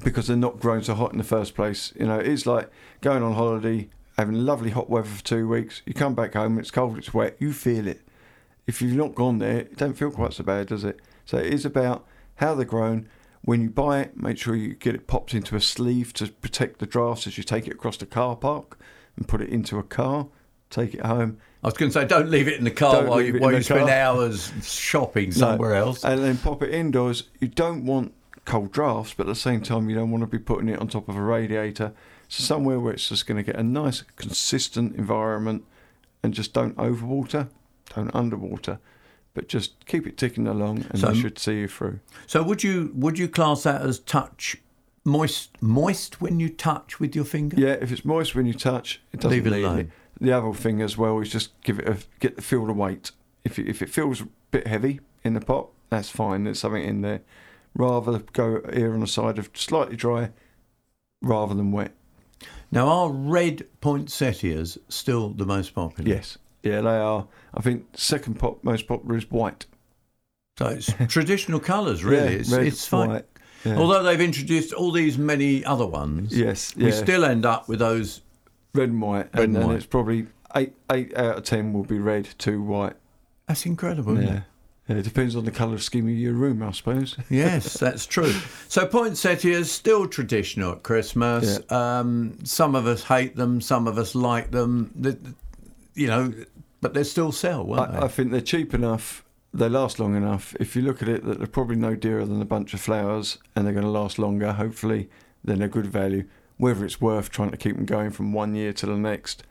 because 0.03 0.25
they're 0.25 0.35
not 0.35 0.59
grown 0.59 0.81
so 0.83 0.95
hot 0.95 1.11
in 1.11 1.19
the 1.19 1.23
first 1.23 1.53
place. 1.53 1.93
You 1.99 2.07
know, 2.07 2.17
it's 2.17 2.47
like 2.47 2.71
going 3.01 3.21
on 3.21 3.33
holiday, 3.33 3.89
having 4.17 4.33
lovely 4.43 4.71
hot 4.71 4.89
weather 4.89 5.07
for 5.07 5.23
two 5.23 5.47
weeks. 5.47 5.83
You 5.85 5.93
come 5.93 6.15
back 6.15 6.33
home, 6.33 6.57
it's 6.57 6.71
cold, 6.71 6.97
it's 6.97 7.13
wet, 7.13 7.35
you 7.39 7.53
feel 7.53 7.87
it. 7.87 8.01
If 8.65 8.81
you've 8.81 8.97
not 8.97 9.13
gone 9.13 9.37
there, 9.37 9.59
it 9.59 9.77
don't 9.77 9.93
feel 9.93 10.09
quite 10.09 10.33
so 10.33 10.43
bad, 10.43 10.67
does 10.67 10.83
it? 10.83 10.99
So 11.25 11.37
it 11.37 11.53
is 11.53 11.65
about 11.65 12.07
how 12.37 12.55
they're 12.55 12.65
grown. 12.65 13.07
When 13.47 13.61
you 13.61 13.69
buy 13.69 14.01
it, 14.01 14.17
make 14.17 14.37
sure 14.37 14.57
you 14.57 14.73
get 14.73 14.93
it 14.93 15.07
popped 15.07 15.33
into 15.33 15.55
a 15.55 15.61
sleeve 15.61 16.11
to 16.15 16.27
protect 16.27 16.79
the 16.79 16.85
drafts 16.85 17.27
as 17.27 17.37
you 17.37 17.45
take 17.45 17.65
it 17.65 17.71
across 17.71 17.95
the 17.95 18.05
car 18.05 18.35
park 18.35 18.77
and 19.15 19.25
put 19.25 19.39
it 19.39 19.47
into 19.47 19.79
a 19.79 19.83
car. 19.83 20.27
Take 20.69 20.93
it 20.95 21.05
home. 21.05 21.37
I 21.63 21.67
was 21.67 21.75
going 21.75 21.89
to 21.89 21.93
say, 21.97 22.05
don't 22.05 22.29
leave 22.29 22.49
it 22.49 22.57
in 22.57 22.65
the 22.65 22.71
car 22.71 22.95
Don't 22.95 23.07
while 23.07 23.21
you, 23.21 23.39
while 23.39 23.53
you 23.53 23.61
spend 23.63 23.87
car. 23.87 23.89
hours 23.89 24.51
shopping 24.63 25.29
No. 25.29 25.35
somewhere 25.35 25.75
else. 25.75 26.03
And 26.03 26.21
then 26.21 26.35
pop 26.35 26.61
it 26.61 26.73
indoors. 26.73 27.23
You 27.39 27.47
don't 27.47 27.85
want 27.85 28.13
cold 28.43 28.73
drafts, 28.73 29.13
but 29.13 29.27
at 29.27 29.29
the 29.29 29.35
same 29.35 29.61
time, 29.61 29.89
you 29.89 29.95
don't 29.95 30.11
want 30.11 30.23
to 30.23 30.27
be 30.27 30.39
putting 30.39 30.67
it 30.67 30.77
on 30.79 30.89
top 30.89 31.07
of 31.07 31.15
a 31.15 31.21
radiator. 31.21 31.93
So 32.27 32.43
somewhere 32.43 32.81
where 32.81 32.91
it's 32.91 33.07
just 33.07 33.27
going 33.27 33.37
to 33.37 33.43
get 33.43 33.55
a 33.55 33.63
nice, 33.63 34.01
consistent 34.17 34.97
environment, 34.97 35.63
and 36.21 36.33
just 36.33 36.51
don't 36.51 36.75
overwater, 36.75 37.47
don't 37.95 38.13
underwater, 38.13 38.79
but 39.37 39.47
just 39.47 39.85
keep 39.85 40.07
it 40.07 40.17
ticking 40.17 40.47
along, 40.47 40.83
and 40.89 40.99
So- 40.99 41.09
they 41.09 41.19
should 41.21 41.37
see 41.37 41.59
you 41.59 41.67
through. 41.67 41.99
So 42.25 42.41
would 42.41 42.63
you 42.63 42.91
would 42.95 43.19
you 43.19 43.27
class 43.27 43.61
that 43.63 43.83
as 43.83 43.99
touch 43.99 44.57
moist 45.05 45.51
moist 45.61 46.19
when 46.19 46.39
you 46.39 46.49
touch 46.49 46.99
with 46.99 47.15
your 47.15 47.23
finger? 47.23 47.55
Yeah, 47.55 47.73
if 47.79 47.91
it's 47.91 48.03
moist 48.03 48.33
when 48.33 48.47
you 48.47 48.55
touch, 48.55 48.99
it 49.13 49.19
doesn't 49.19 49.29
Leave 49.29 49.45
it 49.45 49.53
alone. 49.63 49.91
The 50.19 50.31
other 50.33 50.51
thing 50.53 50.81
as 50.81 50.97
well 50.97 51.19
is 51.19 51.29
just 51.29 51.51
give 51.61 51.77
it 51.77 51.87
a 51.87 51.97
get 52.19 52.35
the 52.35 52.41
feel 52.41 52.65
the 52.65 52.73
weight. 52.73 53.11
If 53.43 53.59
it, 53.59 53.67
if 53.67 53.83
it 53.83 53.89
feels 53.91 54.21
a 54.21 54.27
bit 54.49 54.65
heavy 54.65 55.01
in 55.23 55.35
the 55.35 55.39
pot, 55.39 55.67
that's 55.91 56.09
fine. 56.09 56.45
There's 56.45 56.59
something 56.59 56.83
in 56.83 57.01
there. 57.01 57.21
Rather 57.75 58.23
go 58.33 58.61
here 58.73 58.91
on 58.95 59.01
the 59.01 59.07
side 59.07 59.37
of 59.37 59.51
slightly 59.53 59.95
dry, 59.95 60.31
rather 61.21 61.53
than 61.53 61.71
wet. 61.71 61.91
Now 62.71 62.87
are 62.87 63.11
red 63.11 63.67
poinsettias 63.81 64.79
still 64.89 65.29
the 65.29 65.45
most 65.45 65.75
popular? 65.75 66.09
Yes, 66.09 66.39
yeah, 66.67 66.81
they 66.81 66.97
are. 66.97 67.27
I 67.53 67.61
think 67.61 67.85
second 67.95 68.35
pop 68.39 68.63
most 68.63 68.87
popular 68.87 69.17
is 69.17 69.29
white. 69.31 69.65
So 70.57 70.67
it's 70.67 70.91
traditional 71.07 71.59
colours, 71.59 72.03
really. 72.03 72.33
Yeah, 72.33 72.39
it's, 72.39 72.51
red, 72.51 72.67
it's 72.67 72.87
fine. 72.87 73.09
white. 73.09 73.25
Yeah. 73.65 73.77
Although 73.77 74.03
they've 74.03 74.21
introduced 74.21 74.73
all 74.73 74.91
these 74.91 75.17
many 75.17 75.63
other 75.65 75.85
ones, 75.85 76.35
yes, 76.37 76.75
we 76.75 76.91
still 76.91 77.25
end 77.25 77.45
up 77.45 77.67
with 77.67 77.79
those. 77.79 78.21
red 78.73 78.89
and 78.89 79.01
white, 79.01 79.29
Red 79.33 79.49
and 79.49 79.57
and 79.57 79.67
white. 79.67 79.75
it's 79.77 79.85
probably 79.85 80.27
eight 80.55 80.73
eight 80.91 81.15
out 81.17 81.37
of 81.37 81.43
ten 81.43 81.73
will 81.73 81.83
be 81.83 81.99
red, 81.99 82.27
two 82.37 82.61
white. 82.61 82.95
That's 83.47 83.65
incredible, 83.65 84.13
isn't 84.17 84.27
Yeah. 84.27 84.37
it? 84.37 84.43
yeah, 84.89 84.95
it 84.97 85.03
depends 85.03 85.35
on 85.35 85.43
the 85.45 85.51
colour 85.51 85.77
scheme 85.79 86.07
of 86.07 86.13
your 86.15 86.33
room, 86.33 86.61
I 86.63 86.71
suppose. 86.71 87.17
Yes, 87.29 87.73
that's 87.73 88.05
true. 88.05 88.31
So 88.69 88.85
poinsettias 88.85 89.71
still 89.71 90.07
traditional 90.07 90.73
at 90.73 90.83
Christmas. 90.83 91.59
Um, 91.71 92.37
some 92.45 92.73
of 92.75 92.87
us 92.87 93.03
hate 93.03 93.35
them, 93.35 93.59
some 93.59 93.87
of 93.87 93.97
us 93.97 94.15
like 94.15 94.51
them. 94.51 94.91
The- 94.95 95.17
you 95.95 96.05
know, 96.07 96.31
but 96.81 96.93
they 96.93 97.03
still 97.03 97.31
sell, 97.31 97.65
won't 97.65 97.91
I, 97.91 98.05
I 98.05 98.07
think 98.07 98.31
they're 98.31 98.41
cheap 98.41 98.73
enough. 98.73 99.23
They 99.53 99.69
last 99.69 99.99
long 99.99 100.15
enough. 100.15 100.55
If 100.59 100.75
you 100.75 100.81
look 100.81 101.01
at 101.01 101.09
it, 101.09 101.25
that 101.25 101.39
they're 101.39 101.47
probably 101.47 101.77
no 101.77 101.95
dearer 101.95 102.25
than 102.25 102.41
a 102.41 102.45
bunch 102.45 102.73
of 102.73 102.81
flowers, 102.81 103.37
and 103.55 103.65
they're 103.65 103.73
going 103.73 103.85
to 103.85 103.91
last 103.91 104.19
longer. 104.19 104.51
Hopefully, 104.53 105.09
then 105.43 105.59
they're 105.59 105.67
good 105.67 105.87
value. 105.87 106.25
Whether 106.57 106.85
it's 106.85 106.99
worth 106.99 107.29
trying 107.29 107.51
to 107.51 107.57
keep 107.57 107.75
them 107.75 107.85
going 107.85 108.11
from 108.11 108.33
one 108.33 108.55
year 108.55 108.73
to 108.73 108.85
the 108.85 108.97
next, 108.97 109.43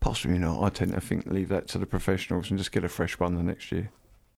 possibly 0.00 0.38
not. 0.38 0.62
I 0.62 0.68
tend 0.70 0.92
to 0.92 1.00
think 1.00 1.26
leave 1.26 1.48
that 1.50 1.68
to 1.68 1.78
the 1.78 1.86
professionals 1.86 2.50
and 2.50 2.58
just 2.58 2.72
get 2.72 2.84
a 2.84 2.88
fresh 2.88 3.18
one 3.18 3.36
the 3.36 3.42
next 3.42 3.70
year. 3.70 3.90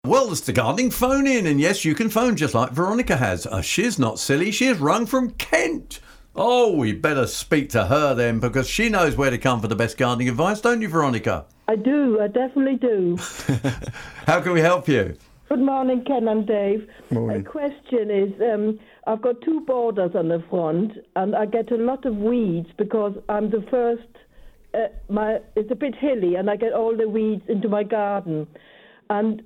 Well, 0.03 0.31
it's 0.31 0.41
the 0.41 0.53
gardening 0.53 0.89
phone 0.89 1.27
in, 1.27 1.45
and 1.45 1.61
yes, 1.61 1.85
you 1.85 1.93
can 1.93 2.09
phone 2.09 2.35
just 2.35 2.55
like 2.55 2.71
Veronica 2.71 3.17
has. 3.17 3.45
Uh, 3.45 3.61
she's 3.61 3.99
not 3.99 4.17
silly, 4.17 4.51
she's 4.51 4.79
rung 4.79 5.05
from 5.05 5.29
Kent. 5.31 5.99
Oh, 6.33 6.75
we 6.77 6.93
better 6.93 7.27
speak 7.27 7.69
to 7.71 7.85
her 7.85 8.13
then, 8.13 8.39
because 8.39 8.69
she 8.69 8.87
knows 8.87 9.17
where 9.17 9.29
to 9.29 9.37
come 9.37 9.59
for 9.59 9.67
the 9.67 9.75
best 9.75 9.97
gardening 9.97 10.29
advice, 10.29 10.61
don't 10.61 10.81
you, 10.81 10.87
Veronica? 10.87 11.45
I 11.67 11.75
do, 11.75 12.21
I 12.21 12.27
definitely 12.27 12.77
do. 12.77 13.17
How 14.27 14.39
can 14.39 14.53
we 14.53 14.61
help 14.61 14.87
you? 14.87 15.17
Good 15.49 15.59
morning, 15.59 16.05
Ken 16.05 16.29
and 16.29 16.47
Dave. 16.47 16.87
Morning. 17.09 17.43
My 17.43 17.49
question 17.49 18.09
is 18.09 18.31
um, 18.41 18.79
I've 19.05 19.21
got 19.21 19.41
two 19.41 19.59
borders 19.61 20.11
on 20.15 20.29
the 20.29 20.41
front, 20.49 20.93
and 21.17 21.35
I 21.35 21.45
get 21.45 21.69
a 21.71 21.75
lot 21.75 22.05
of 22.05 22.15
weeds 22.15 22.69
because 22.77 23.13
I'm 23.27 23.49
the 23.49 23.65
first. 23.69 24.07
Uh, 24.73 24.87
my 25.09 25.39
It's 25.57 25.69
a 25.69 25.75
bit 25.75 25.95
hilly, 25.95 26.35
and 26.35 26.49
I 26.49 26.55
get 26.55 26.71
all 26.71 26.95
the 26.95 27.09
weeds 27.09 27.43
into 27.49 27.67
my 27.67 27.83
garden. 27.83 28.47
And 29.09 29.41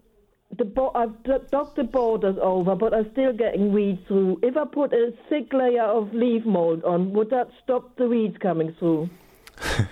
the 0.58 0.66
bo- 0.66 0.92
I've 0.96 1.24
d- 1.24 1.46
dug 1.52 1.76
the 1.76 1.84
borders 1.84 2.38
over, 2.42 2.76
but 2.76 2.94
I'm 2.94 3.12
still 3.12 3.34
getting 3.34 3.74
weeds 3.74 4.02
through. 4.08 4.40
If 4.44 4.56
I 4.58 4.66
put 4.66 4.94
a 4.94 5.14
thick 5.30 5.52
layer 5.54 5.84
of 5.84 6.14
leaf 6.14 6.46
mold 6.46 6.84
on, 6.84 7.12
would 7.14 7.30
that 7.32 7.50
stop 7.64 7.96
the 7.98 8.08
weeds 8.08 8.38
coming 8.38 8.76
through? 8.80 9.10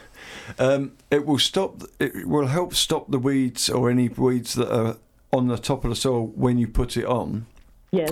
Um, 0.60 0.94
it 1.10 1.26
will 1.26 1.40
stop. 1.40 1.84
It 2.00 2.28
will 2.28 2.48
help 2.48 2.74
stop 2.74 3.10
the 3.10 3.20
weeds 3.20 3.70
or 3.70 3.90
any 3.90 4.10
weeds 4.10 4.54
that 4.56 4.74
are 4.74 4.98
on 5.32 5.48
the 5.48 5.58
top 5.58 5.84
of 5.84 5.90
the 5.90 5.96
soil 5.96 6.28
when 6.36 6.58
you 6.58 6.68
put 6.68 6.98
it 6.98 7.06
on. 7.06 7.46
Yes. 7.92 8.12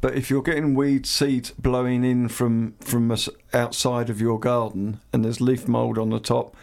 But 0.00 0.14
if 0.14 0.30
you're 0.30 0.42
getting 0.42 0.74
weed 0.74 1.06
seeds 1.06 1.50
blowing 1.50 2.04
in 2.04 2.28
from 2.28 2.74
from 2.80 3.14
outside 3.52 4.08
of 4.08 4.20
your 4.20 4.38
garden 4.38 5.00
and 5.12 5.24
there's 5.24 5.40
leaf 5.40 5.68
mold 5.68 5.98
on 5.98 6.10
the 6.10 6.20
top, 6.20 6.56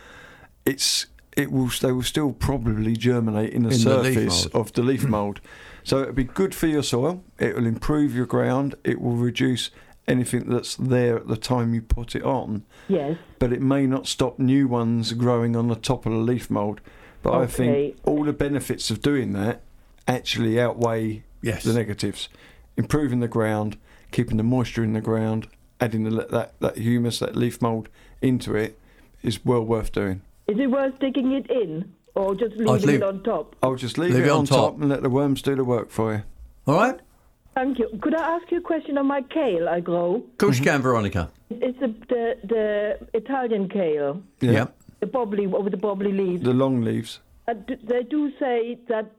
it's 0.66 1.06
it 1.38 1.52
will 1.52 1.70
they 1.82 1.92
will 1.92 2.04
still 2.04 2.34
probably 2.34 2.98
germinate 2.98 3.54
in 3.54 3.64
the 3.64 3.70
In 3.70 3.82
the 3.84 3.98
leaf 4.00 4.16
surface 4.16 4.54
mould. 4.54 4.56
of 4.56 4.74
the 4.74 4.82
leaf 4.82 5.04
mm. 5.04 5.10
mold. 5.10 5.40
So 5.84 6.02
it'll 6.02 6.14
be 6.14 6.26
good 6.26 6.54
for 6.54 6.68
your 6.68 6.84
soil. 6.84 7.24
It 7.40 7.56
will 7.56 7.66
improve 7.68 8.14
your 8.14 8.26
ground. 8.26 8.76
It 8.84 9.00
will 9.00 9.16
reduce 9.16 9.70
anything 10.08 10.50
that's 10.50 10.76
there 10.76 11.16
at 11.16 11.28
the 11.28 11.38
time 11.38 11.74
you 11.74 11.82
put 11.82 12.16
it 12.16 12.24
on. 12.24 12.66
Yes. 12.90 13.18
But 13.40 13.54
it 13.54 13.62
may 13.62 13.86
not 13.86 14.08
stop 14.08 14.40
new 14.40 14.68
ones 14.68 15.14
growing 15.14 15.56
on 15.56 15.68
the 15.68 15.76
top 15.76 16.06
of 16.06 16.12
the 16.12 16.18
leaf 16.18 16.50
mold. 16.50 16.82
But 17.22 17.34
I 17.36 17.46
think 17.46 17.98
all 18.04 18.24
the 18.24 18.34
benefits 18.34 18.90
of 18.90 19.02
doing 19.02 19.34
that 19.34 19.62
actually 20.08 20.60
outweigh 20.60 21.24
Yes. 21.42 21.64
the 21.64 21.74
negatives. 21.74 22.30
Improving 22.76 23.20
the 23.20 23.28
ground, 23.28 23.78
keeping 24.12 24.38
the 24.38 24.44
moisture 24.44 24.84
in 24.84 24.94
the 24.94 25.02
ground, 25.02 25.48
adding 25.80 26.04
the, 26.04 26.26
that, 26.26 26.60
that 26.60 26.78
humus, 26.78 27.20
that 27.20 27.36
leaf 27.36 27.62
mould 27.62 27.90
into 28.22 28.56
it 28.56 28.78
is 29.24 29.46
well 29.46 29.64
worth 29.64 29.92
doing. 29.92 30.22
Is 30.48 30.58
it 30.60 30.68
worth 30.72 30.98
digging 31.00 31.34
it 31.34 31.50
in 31.52 31.94
or 32.16 32.34
just 32.36 32.56
leaving 32.56 32.88
leave- 32.88 33.02
it 33.02 33.04
on 33.04 33.24
top? 33.24 33.56
I'll 33.62 33.76
just 33.76 33.98
leave, 33.98 34.12
Leave 34.14 34.24
it, 34.24 34.28
it 34.28 34.32
on 34.32 34.40
on 34.40 34.46
top. 34.46 34.58
top. 34.74 34.82
and 34.82 34.90
let 34.90 35.02
the 35.04 35.10
worms 35.10 35.42
do 35.42 35.56
the 35.56 35.64
work 35.64 35.90
for 35.90 36.14
you. 36.14 36.24
All 36.66 36.76
right? 36.76 37.00
Thank 37.56 37.80
you. 37.80 37.90
Could 38.02 38.14
I 38.16 38.36
ask 38.36 38.52
you 38.52 38.60
a 38.60 38.62
question 38.62 38.98
on 38.98 39.08
my 39.08 39.22
kale 39.24 39.68
I 39.68 39.80
grow? 39.80 40.16
Of 40.16 40.38
course 40.38 40.60
you 40.60 40.64
can, 40.64 40.82
Veronica. 40.82 41.30
It's 41.50 41.80
the 41.80 41.88
the, 42.08 42.38
the 42.48 43.08
Italian 43.14 43.68
kale, 43.68 44.22
Yeah. 44.42 44.52
Yep. 44.52 44.76
the 45.00 45.08
bobbly 45.08 45.48
with 45.48 45.72
the 45.72 45.78
bobbly 45.78 46.16
leaves. 46.16 46.44
The 46.44 46.54
long 46.54 46.82
leaves. 46.82 47.20
Uh, 47.48 47.54
d- 47.54 47.78
they 47.84 48.04
do 48.04 48.32
say 48.40 48.78
that 48.90 49.10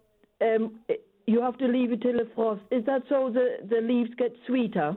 um, 0.41 0.79
you 1.26 1.41
have 1.43 1.59
to 1.59 1.66
leave 1.66 1.91
it 1.93 2.01
till 2.03 2.16
the 2.18 2.29
frost. 2.35 2.61
Is 2.70 2.85
that 2.85 3.03
so 3.09 3.31
the, 3.31 3.59
the 3.68 3.81
leaves 3.81 4.11
get 4.16 4.37
sweeter? 4.47 4.97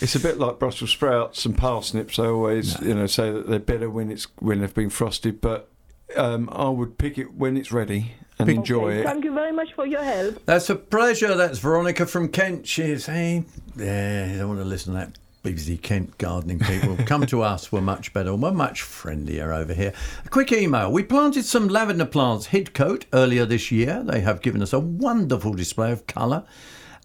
It's 0.00 0.14
a 0.14 0.20
bit 0.20 0.38
like 0.38 0.58
Brussels 0.58 0.90
sprouts 0.90 1.44
and 1.44 1.56
parsnips. 1.56 2.18
I 2.18 2.26
always, 2.26 2.80
you 2.80 2.94
know, 2.94 3.06
say 3.06 3.30
that 3.30 3.48
they're 3.48 3.58
better 3.58 3.90
when 3.90 4.10
it's 4.10 4.24
when 4.38 4.60
they've 4.60 4.74
been 4.74 4.90
frosted. 4.90 5.40
But 5.40 5.68
um, 6.16 6.48
I 6.52 6.68
would 6.68 6.96
pick 6.98 7.18
it 7.18 7.34
when 7.34 7.56
it's 7.56 7.70
ready 7.70 8.12
and 8.38 8.48
enjoy 8.48 8.90
Okay, 8.92 9.00
it. 9.00 9.04
Thank 9.04 9.24
you 9.24 9.34
very 9.34 9.52
much 9.52 9.72
for 9.74 9.86
your 9.86 10.02
help. 10.02 10.44
That's 10.46 10.70
a 10.70 10.76
pleasure. 10.76 11.34
That's 11.34 11.58
Veronica 11.58 12.06
from 12.06 12.28
Kent. 12.28 12.66
She's 12.66 13.04
saying, 13.04 13.46
yeah, 13.76 14.32
you 14.32 14.38
don't 14.38 14.48
want 14.48 14.60
to 14.60 14.64
listen 14.64 14.94
to 14.94 14.98
that 15.00 15.18
BBC 15.44 15.80
Kent 15.82 16.16
gardening 16.18 16.58
people. 16.58 16.96
Come 17.06 17.26
to 17.26 17.42
us. 17.42 17.70
We're 17.70 17.80
much 17.80 18.12
better. 18.12 18.34
We're 18.34 18.52
much 18.52 18.82
friendlier 18.82 19.52
over 19.52 19.74
here. 19.74 19.92
A 20.24 20.28
quick 20.28 20.52
email. 20.52 20.90
We 20.90 21.02
planted 21.02 21.44
some 21.44 21.68
lavender 21.68 22.06
plants, 22.06 22.48
Hidcote, 22.48 23.04
earlier 23.12 23.44
this 23.44 23.70
year. 23.70 24.02
They 24.02 24.20
have 24.20 24.40
given 24.40 24.62
us 24.62 24.72
a 24.72 24.80
wonderful 24.80 25.52
display 25.52 25.92
of 25.92 26.06
colour 26.06 26.44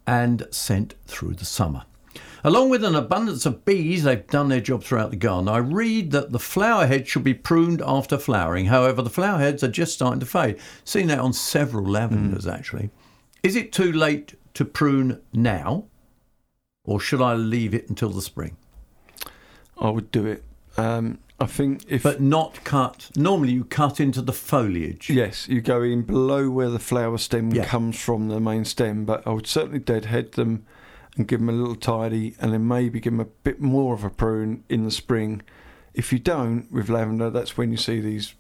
and 0.08 0.48
scent 0.52 0.96
through 1.08 1.34
the 1.36 1.46
summer. 1.46 1.84
Along 2.46 2.70
with 2.70 2.84
an 2.84 2.94
abundance 2.94 3.48
of 3.48 3.66
bees, 3.66 4.04
they've 4.04 4.28
done 4.28 4.50
their 4.50 4.62
job 4.62 4.84
throughout 4.84 5.10
the 5.10 5.16
garden. 5.18 5.50
I 5.50 5.58
read 5.58 6.12
that 6.12 6.32
the 6.32 6.38
flower 6.38 6.86
heads 6.86 7.10
should 7.10 7.24
be 7.24 7.34
pruned 7.34 7.82
after 7.84 8.20
flowering. 8.20 8.68
However, 8.68 9.02
the 9.02 9.10
flower 9.10 9.40
heads 9.40 9.64
are 9.64 9.68
just 9.68 9.94
starting 9.94 10.20
to 10.20 10.28
fade. 10.28 10.60
Seen 10.84 11.08
that 11.08 11.18
on 11.18 11.34
several 11.34 11.84
lavenders, 11.84 12.46
actually. 12.46 12.92
Is 13.42 13.56
it 13.56 13.74
too 13.74 13.92
late 13.92 14.36
to 14.54 14.64
prune 14.64 15.24
now, 15.34 15.86
or 16.84 17.00
should 17.00 17.20
I 17.20 17.34
leave 17.34 17.74
it 17.74 17.90
until 17.90 18.10
the 18.12 18.22
spring? 18.22 18.58
I 19.80 19.90
would 19.90 20.12
do 20.12 20.28
it. 20.28 20.44
Um, 20.78 21.18
I 21.40 21.48
think 21.48 21.82
if 21.88 22.04
But 22.04 22.22
not 22.22 22.64
cut. 22.64 23.10
Normally, 23.16 23.54
you 23.54 23.64
cut 23.64 24.00
into 24.00 24.22
the 24.22 24.34
foliage. 24.34 25.10
Yes, 25.10 25.48
you 25.50 25.62
go 25.62 25.82
in 25.82 26.04
below 26.04 26.52
where 26.52 26.70
the 26.70 26.78
flower 26.78 27.18
stem 27.18 27.50
Yeah. 27.50 27.66
comes 27.66 28.00
from, 28.00 28.28
the 28.28 28.40
main 28.40 28.66
stem. 28.66 29.04
But 29.04 29.26
I 29.26 29.32
would 29.32 29.48
certainly 29.48 29.80
deadhead 29.80 30.34
them 30.34 30.64
and 31.18 31.28
give 31.28 31.40
them 31.40 31.50
a 31.50 31.54
little 31.54 31.76
tidy, 31.76 32.36
and 32.40 32.52
then 32.54 32.68
maybe 32.68 33.00
give 33.00 33.14
them 33.14 33.20
a 33.22 33.26
bit 33.26 33.62
more 33.62 33.94
of 33.94 34.04
a 34.04 34.10
prune 34.10 34.64
in 34.70 34.84
the 34.86 34.92
spring. 34.92 35.42
If 35.94 36.12
you 36.12 36.20
don't 36.20 36.70
with 36.72 36.90
lavender, 36.90 37.30
that's 37.30 37.56
when 37.58 37.72
you 37.72 37.78
see 37.78 38.00
these 38.02 38.34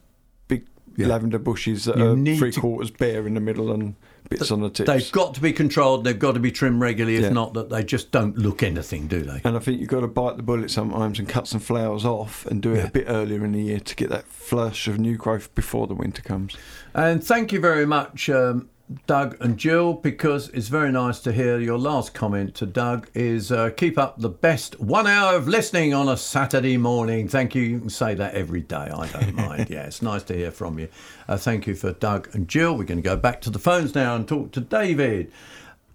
big 0.50 0.66
lavender 0.98 1.40
bushes 1.40 1.86
that 1.86 1.98
You 1.98 2.12
are 2.12 2.36
three 2.38 2.52
to- 2.52 2.60
quarters 2.60 2.92
bare 2.92 3.26
in 3.28 3.34
the 3.36 3.40
middle 3.40 3.72
and 3.72 3.96
bits 4.30 4.50
on 4.52 4.60
the 4.62 4.70
tips. 4.70 4.88
They've 4.88 5.12
got 5.12 5.36
to 5.36 5.42
be 5.42 5.54
controlled. 5.54 6.04
They've 6.04 6.18
got 6.18 6.34
to 6.34 6.40
be 6.40 6.52
trimmed 6.52 6.82
regularly. 6.82 7.18
If 7.18 7.24
Yeah. 7.24 7.30
not, 7.30 7.54
that 7.54 7.70
they 7.70 7.84
just 7.84 8.12
don't 8.12 8.36
look 8.38 8.64
anything, 8.64 9.08
do 9.08 9.22
they? 9.22 9.40
and 9.44 9.56
I 9.56 9.60
think 9.60 9.80
you've 9.80 9.90
got 9.90 10.00
to 10.02 10.08
bite 10.08 10.36
the 10.38 10.44
bullet 10.44 10.72
sometimes 10.72 11.20
and 11.20 11.30
cut 11.30 11.48
some 11.48 11.60
flowers 11.62 12.04
off 12.06 12.46
and 12.48 12.62
do 12.62 12.74
it 12.74 12.78
Yeah. 12.78 12.88
a 12.88 12.92
bit 12.92 13.06
earlier 13.08 13.46
in 13.46 13.52
the 13.52 13.62
year 13.62 13.80
to 13.80 13.96
get 13.96 14.10
that 14.10 14.26
flush 14.28 14.88
of 14.88 15.00
new 15.00 15.16
growth 15.16 15.54
before 15.56 15.86
the 15.88 15.94
winter 15.96 16.22
comes. 16.24 16.58
And 16.94 17.24
thank 17.24 17.54
you 17.54 17.60
very 17.60 17.86
much, 17.86 18.30
um, 18.30 18.68
Doug 19.08 19.36
and 19.40 19.58
Jill, 19.58 19.94
because 19.94 20.50
it's 20.50 20.68
very 20.68 20.92
nice 20.92 21.20
to 21.22 21.32
hear 21.32 21.60
your 21.60 21.78
last 21.80 22.14
comment 22.14 22.54
to 22.56 22.68
Doug 22.68 23.10
is 23.16 23.52
uh, 23.52 23.72
keep 23.72 23.98
up 23.98 24.20
the 24.20 24.30
best 24.30 24.80
one 24.80 25.08
hour 25.08 25.36
of 25.36 25.48
listening 25.48 25.94
on 25.94 26.08
a 26.08 26.16
Saturday 26.16 26.78
morning. 26.78 27.28
Thank 27.28 27.56
you. 27.56 27.64
You 27.64 27.80
can 27.80 27.90
say 27.90 28.14
that 28.14 28.36
every 28.36 28.62
day. 28.62 28.76
I 28.76 29.08
don't 29.08 29.34
mind. 29.36 29.72
Yeah, 29.72 29.86
it's 29.86 30.04
nice 30.04 30.22
to 30.24 30.36
hear 30.36 30.52
from 30.52 30.78
you. 30.78 30.88
Uh, 31.28 31.38
thank 31.38 31.66
you 31.66 31.74
for 31.74 31.94
Doug 31.94 32.30
and 32.36 32.48
Jill. 32.48 32.78
We're 32.78 32.84
going 32.84 33.00
to 33.00 33.10
go 33.10 33.18
back 33.18 33.42
to 33.42 33.50
the 33.50 33.58
phones 33.58 33.96
now 33.96 34.16
and 34.16 34.28
talk 34.28 34.52
to 34.52 34.62
David. 34.62 35.32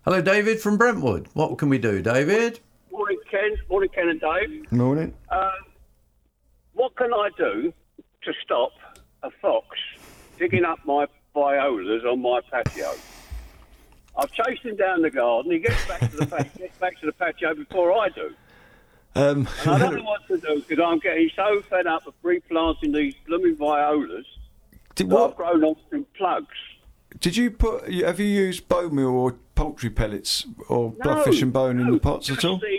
Hello, 0.05 0.21
David 0.21 0.61
from 0.61 0.77
Brentwood. 0.77 1.29
What 1.35 1.59
can 1.59 1.69
we 1.69 1.79
do, 1.79 2.03
David? 2.03 2.59
Morning, 2.91 3.21
Ken. 3.31 3.57
Morning, 3.69 3.91
Ken 3.95 4.09
and 4.09 4.21
Dave. 4.21 4.73
Morning. 4.73 5.15
Uh, 5.29 5.51
what 6.73 6.97
can 6.97 7.15
I 7.15 7.29
do 7.37 7.73
to 8.23 8.33
stop 8.43 8.73
a 9.23 9.31
fox 9.41 9.67
digging 10.39 10.65
up 10.65 10.79
my 10.85 11.07
violas 11.35 12.05
on 12.05 12.21
my 12.23 12.41
patio? 12.51 12.93
I've 14.17 14.33
chased 14.33 14.63
him 14.63 14.77
down 14.77 15.03
the 15.03 15.11
garden. 15.11 15.53
He 15.53 15.59
gets 15.61 15.87
back 15.87 16.01
to 16.11 16.17
the 16.17 16.27
patio, 16.27 16.51
gets 16.59 16.79
back 16.79 16.99
to 17.01 17.07
the 17.07 17.13
patio 17.13 17.55
before 17.55 17.93
I 17.93 18.09
do. 18.09 18.35
Um, 19.15 19.49
And 19.63 19.71
I 19.71 19.79
don't 19.79 19.97
know 19.97 20.03
what 20.05 20.27
to 20.29 20.39
do 20.39 20.63
because 20.67 20.85
I'm 20.85 20.99
getting 20.99 21.31
so 21.35 21.63
fed 21.69 21.87
up 21.87 22.07
of 22.07 22.15
replanting 22.23 22.93
these 22.93 23.15
blooming 23.27 23.57
violas 23.57 24.27
Did, 24.95 25.09
that 25.09 25.15
what, 25.15 25.31
I've 25.31 25.37
grown 25.37 25.65
off 25.65 25.79
in 25.93 26.05
plugs. 26.17 26.47
did 27.19 27.37
you 27.37 27.51
put? 27.51 27.93
Have 27.93 28.21
you 28.21 28.27
used 28.27 28.69
bone 28.69 28.95
meal 28.95 29.09
or 29.09 29.33
poultry 29.57 29.91
pellets 29.91 30.47
or 30.69 30.95
No, 31.05 31.23
fish 31.23 31.43
and 31.43 31.53
bone 31.53 31.81
in 31.81 31.91
the 31.91 31.99
pots 31.99 32.31
at 32.31 32.45
all? 32.45 32.59
The, 32.59 32.79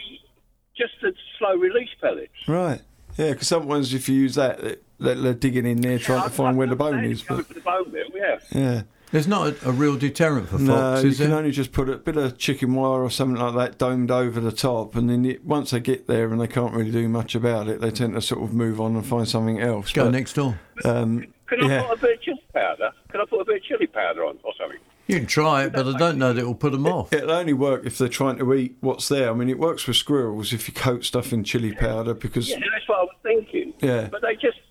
just 0.78 0.94
the 1.02 1.14
slow 1.38 1.56
release 1.56 1.90
pellets. 2.00 2.32
Right. 2.48 2.82
Yeah, 3.18 3.32
because 3.32 3.50
sometimes 3.50 3.94
if 3.94 4.08
you 4.08 4.16
use 4.16 4.36
that, 4.36 4.60
it- 4.62 4.84
they're, 5.02 5.16
they're 5.16 5.34
digging 5.34 5.66
in 5.66 5.82
there 5.82 6.00
trying 6.00 6.24
to 6.24 6.30
find 6.30 6.58
where 6.58 6.68
the 6.68 6.76
bone 6.76 7.04
is. 7.04 7.22
But 7.24 7.48
the 7.50 7.60
bone 7.62 7.92
meal, 7.92 8.06
yeah. 8.14 8.40
yeah. 8.52 8.82
There's 9.12 9.28
not 9.28 9.48
a, 9.48 9.70
a 9.70 9.72
real 9.74 9.98
deterrent 9.98 10.48
for 10.48 10.58
No, 10.58 10.74
fox, 10.74 11.04
you 11.04 11.10
is 11.10 11.18
can 11.18 11.30
there? 11.32 11.40
only 11.40 11.52
just 11.52 11.74
put 11.74 11.90
a 11.90 11.98
bit 11.98 12.16
of 12.16 12.38
chicken 12.38 12.74
wire 12.76 13.02
or 13.02 13.10
something 13.10 13.42
like 13.42 13.56
that 13.56 13.78
domed 13.78 14.10
over 14.10 14.40
the 14.40 14.54
top, 14.54 14.96
and 14.96 15.10
then 15.10 15.26
it, 15.26 15.44
once 15.44 15.72
they 15.72 15.82
get 15.82 16.08
there 16.08 16.32
and 16.32 16.40
they 16.40 16.48
can't 16.48 16.74
really 16.74 16.92
do 16.92 17.10
much 17.10 17.36
about 17.36 17.68
it, 17.68 17.82
they 17.82 17.92
tend 17.92 18.14
to 18.14 18.22
sort 18.22 18.42
of 18.42 18.54
move 18.54 18.80
on 18.80 18.96
and 18.96 19.06
find 19.06 19.28
something 19.28 19.60
else. 19.60 19.92
Go 19.92 20.06
But, 20.06 20.12
next 20.12 20.34
door. 20.34 20.58
Um, 20.86 21.28
Can 21.48 21.62
I 21.66 21.68
yeah. 21.68 21.82
put 21.84 21.98
a 21.98 22.02
bit 22.02 22.14
of 22.20 22.22
chili 22.22 22.44
powder? 22.54 22.92
Can 23.10 23.20
I 23.20 23.26
put 23.26 23.42
a 23.42 23.46
bit 23.46 23.58
of 23.58 23.64
chili 23.64 23.88
powder 23.88 24.24
on 24.24 24.40
or 24.44 24.54
something? 24.58 24.80
You 25.08 25.18
can 25.18 25.26
try 25.28 25.66
it, 25.66 25.74
but 25.74 25.86
I 25.94 25.98
don't 25.98 26.18
know 26.18 26.32
that 26.32 26.40
it 26.40 26.46
will 26.46 26.56
put 26.56 26.72
them 26.72 26.88
off. 26.88 27.12
It'll 27.12 27.32
only 27.32 27.52
work 27.52 27.86
if 27.86 27.98
they're 27.98 28.08
trying 28.08 28.38
to 28.38 28.54
eat 28.54 28.78
what's 28.80 29.10
there. 29.10 29.30
I 29.30 29.34
mean, 29.34 29.50
it 29.50 29.60
works 29.60 29.86
with 29.86 29.98
squirrels 29.98 30.54
if 30.54 30.70
you 30.70 30.74
coat 30.74 31.04
stuff 31.04 31.34
in 31.34 31.44
chili 31.44 31.74
powder 31.74 32.14
because 32.14 32.48
Yeah, 32.48 32.60
that's 32.60 32.88
what 32.88 33.00
I 33.00 33.04
was 33.04 33.16
thinking. 33.22 33.74
Yeah. 33.82 34.08
But 34.10 34.22
they 34.22 34.36
just, 34.36 34.60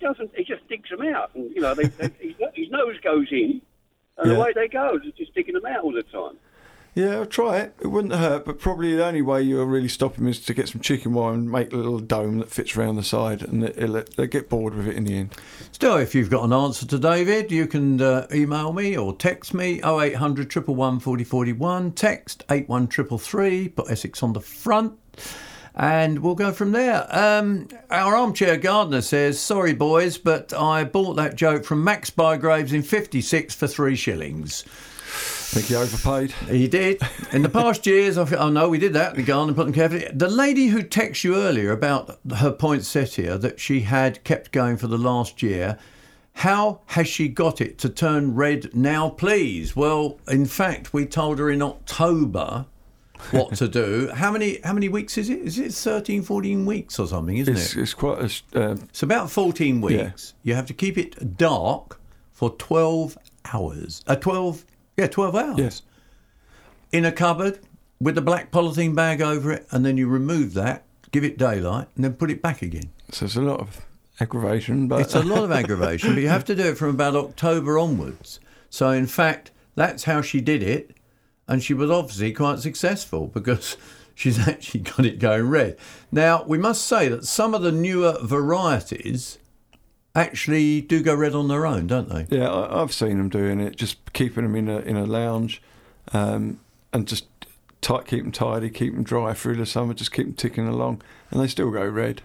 it, 0.00 0.04
it 0.04 0.06
doesn't, 0.06 0.30
He 0.36 0.44
just 0.44 0.66
digs 0.68 0.88
them 0.90 1.02
out. 1.14 1.30
And, 1.34 1.50
you 1.54 1.60
know, 1.60 1.74
they, 1.74 1.84
they, 1.84 2.10
his, 2.20 2.34
his 2.54 2.70
nose 2.70 2.96
goes 3.02 3.28
in, 3.30 3.60
and 4.18 4.30
Yeah. 4.32 4.36
away 4.38 4.52
they 4.54 4.68
go. 4.68 4.98
It's 5.02 5.16
just 5.16 5.34
digging 5.34 5.54
them 5.54 5.66
out 5.66 5.84
all 5.84 5.92
the 5.92 6.02
time. 6.04 6.36
yeah, 6.94 7.16
I'll 7.18 7.26
try 7.26 7.58
it. 7.60 7.74
It 7.80 7.86
wouldn't 7.86 8.12
hurt, 8.14 8.44
but 8.44 8.58
probably 8.58 8.96
the 8.96 9.06
only 9.06 9.22
way 9.22 9.40
you'll 9.42 9.64
really 9.64 9.88
stop 9.88 10.16
him 10.16 10.26
is 10.26 10.40
to 10.40 10.52
get 10.52 10.68
some 10.68 10.80
chicken 10.80 11.12
wire 11.14 11.32
and 11.34 11.50
make 11.50 11.72
a 11.72 11.76
little 11.76 12.00
dome 12.00 12.38
that 12.40 12.50
fits 12.50 12.76
around 12.76 12.96
the 12.96 13.04
side, 13.04 13.42
and 13.42 13.62
it, 13.62 13.78
it'll, 13.78 14.02
they 14.16 14.26
get 14.26 14.48
bored 14.48 14.74
with 14.74 14.88
it 14.88 14.96
in 14.96 15.04
the 15.04 15.16
end. 15.16 15.34
Still, 15.72 15.96
if 15.96 16.14
you've 16.14 16.30
got 16.30 16.44
an 16.44 16.52
answer 16.52 16.84
to 16.86 16.98
David, 16.98 17.52
you 17.52 17.66
can 17.68 18.02
uh, 18.02 18.26
email 18.34 18.72
me 18.72 18.96
or 18.98 19.14
text 19.14 19.54
me 19.54 19.80
0800 19.84 20.52
111 20.54 21.00
4041. 21.00 21.92
Text 21.92 22.42
81333, 22.50 23.68
put 23.68 23.90
Essex 23.90 24.22
on 24.22 24.32
the 24.32 24.40
front. 24.40 24.92
And 25.74 26.18
we'll 26.20 26.34
go 26.34 26.52
from 26.52 26.72
there. 26.72 27.06
Um, 27.16 27.68
our 27.90 28.16
armchair 28.16 28.56
gardener 28.56 29.00
says, 29.00 29.38
Sorry, 29.38 29.72
boys, 29.72 30.18
but 30.18 30.52
I 30.52 30.84
bought 30.84 31.14
that 31.14 31.36
joke 31.36 31.64
from 31.64 31.84
Max 31.84 32.10
Bygraves 32.10 32.72
in 32.72 32.82
56 32.82 33.54
for 33.54 33.66
three 33.66 33.96
shillings. 33.96 34.64
I 34.66 35.52
think 35.52 35.66
he 35.66 35.74
overpaid. 35.74 36.30
He 36.48 36.68
did. 36.68 37.02
In 37.32 37.42
the 37.42 37.48
past 37.48 37.84
years, 37.84 38.16
I 38.16 38.36
oh 38.36 38.50
no, 38.50 38.68
we 38.68 38.78
did 38.78 38.92
that. 38.92 39.16
The 39.16 39.22
garden 39.22 39.52
put 39.54 39.64
them 39.64 39.74
carefully. 39.74 40.06
The 40.12 40.28
lady 40.28 40.68
who 40.68 40.82
texted 40.82 41.24
you 41.24 41.34
earlier 41.34 41.72
about 41.72 42.20
her 42.36 42.52
poinsettia 42.52 43.36
that 43.38 43.58
she 43.58 43.80
had 43.80 44.22
kept 44.22 44.52
going 44.52 44.76
for 44.76 44.86
the 44.86 44.96
last 44.96 45.42
year, 45.42 45.76
how 46.34 46.82
has 46.86 47.08
she 47.08 47.26
got 47.26 47.60
it 47.60 47.78
to 47.78 47.88
turn 47.88 48.36
red 48.36 48.72
now, 48.74 49.10
please? 49.10 49.74
Well, 49.74 50.20
in 50.28 50.46
fact, 50.46 50.94
we 50.94 51.04
told 51.04 51.40
her 51.40 51.50
in 51.50 51.62
October 51.62 52.66
what 53.30 53.54
to 53.56 53.68
do. 53.68 54.10
How 54.14 54.30
many 54.30 54.60
how 54.62 54.72
many 54.72 54.88
weeks 54.88 55.16
is 55.18 55.28
it? 55.30 55.40
Is 55.40 55.58
it 55.58 55.72
13, 55.72 56.22
14 56.22 56.66
weeks 56.66 56.98
or 56.98 57.06
something, 57.06 57.36
isn't 57.36 57.54
It's, 57.56 57.74
it? 57.76 57.82
it's 57.82 57.94
quite 57.94 58.18
a. 58.54 58.60
Uh, 58.72 58.76
It's 58.88 59.02
about 59.02 59.30
14 59.30 59.80
weeks. 59.80 60.34
You 60.42 60.54
have 60.54 60.66
to 60.66 60.74
keep 60.74 60.96
it 60.98 61.36
dark 61.36 62.00
for 62.32 62.50
12 62.50 63.16
hours. 63.52 64.02
Uh, 64.06 64.16
12, 64.16 64.64
yeah, 64.96 65.06
12 65.06 65.36
hours. 65.36 65.58
Yes. 65.58 65.82
In 66.92 67.04
a 67.04 67.12
cupboard 67.12 67.60
with 68.00 68.16
a 68.18 68.22
black 68.22 68.50
polythene 68.50 68.94
bag 68.94 69.20
over 69.22 69.52
it, 69.52 69.66
and 69.70 69.84
then 69.84 69.96
you 69.96 70.08
remove 70.08 70.54
that, 70.54 70.84
give 71.12 71.22
it 71.24 71.36
daylight, 71.38 71.88
and 71.94 72.04
then 72.04 72.14
put 72.14 72.30
it 72.30 72.40
back 72.42 72.62
again. 72.62 72.90
so 73.10 73.26
it's 73.26 73.36
a 73.36 73.42
lot 73.42 73.60
of 73.60 73.86
aggravation, 74.20 74.88
but 74.88 75.00
It's 75.02 75.14
a 75.14 75.22
lot 75.22 75.44
of 75.44 75.52
aggravation, 75.52 76.14
but 76.14 76.20
you 76.22 76.28
have 76.28 76.44
to 76.46 76.54
do 76.56 76.62
it 76.64 76.78
from 76.78 76.88
about 76.90 77.14
October 77.14 77.78
onwards. 77.78 78.40
So, 78.70 78.90
in 78.90 79.06
fact, 79.06 79.50
that's 79.76 80.04
how 80.04 80.22
she 80.22 80.40
did 80.40 80.62
it, 80.62 80.96
and 81.50 81.62
she 81.64 81.74
was 81.74 81.90
obviously 81.90 82.32
quite 82.32 82.60
successful 82.60 83.26
because 83.26 83.76
she's 84.14 84.48
actually 84.48 84.80
got 84.80 85.04
it 85.04 85.18
going 85.18 85.48
red. 85.48 85.76
Now, 86.12 86.44
we 86.44 86.56
must 86.56 86.86
say 86.86 87.08
that 87.08 87.26
some 87.26 87.54
of 87.54 87.62
the 87.62 87.72
newer 87.72 88.16
varieties 88.22 89.38
actually 90.14 90.80
do 90.80 91.02
go 91.02 91.14
red 91.14 91.34
on 91.34 91.48
their 91.48 91.66
own, 91.66 91.88
don't 91.88 92.08
they? 92.08 92.26
Yeah, 92.30 92.50
I've 92.50 92.92
seen 92.92 93.18
them 93.18 93.28
doing 93.28 93.60
it. 93.60 93.76
Just 93.76 94.12
keeping 94.12 94.44
them 94.44 94.54
in 94.54 94.68
a 94.68 94.78
in 94.78 94.96
a 94.96 95.04
lounge, 95.04 95.60
um, 96.12 96.60
and 96.92 97.06
just 97.06 97.26
tight, 97.80 98.06
keep 98.06 98.22
them 98.22 98.32
tidy, 98.32 98.70
keep 98.70 98.94
them 98.94 99.02
dry 99.02 99.34
through 99.34 99.56
the 99.56 99.66
summer. 99.66 99.92
Just 99.92 100.12
keep 100.12 100.26
them 100.26 100.34
ticking 100.34 100.68
along, 100.68 101.02
and 101.32 101.40
they 101.40 101.48
still 101.48 101.70
go 101.72 101.86
red. 101.86 102.22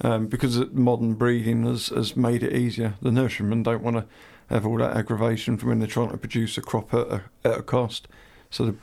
Um, 0.00 0.28
because 0.28 0.56
modern 0.70 1.14
breeding 1.14 1.64
has, 1.64 1.88
has 1.88 2.16
made 2.16 2.44
it 2.44 2.52
easier. 2.52 2.94
The 3.02 3.10
nurserymen 3.10 3.64
don't 3.64 3.82
want 3.82 3.96
to 3.96 4.04
have 4.48 4.64
all 4.64 4.78
that 4.78 4.96
aggravation 4.96 5.56
from 5.56 5.70
when 5.70 5.80
they're 5.80 5.88
trying 5.88 6.10
to 6.10 6.16
produce 6.16 6.56
a 6.56 6.62
crop 6.62 6.94
at 6.94 7.08
a, 7.08 7.22
at 7.44 7.58
a 7.58 7.62
cost. 7.62 8.06
So 8.50 8.66
the 8.66 8.74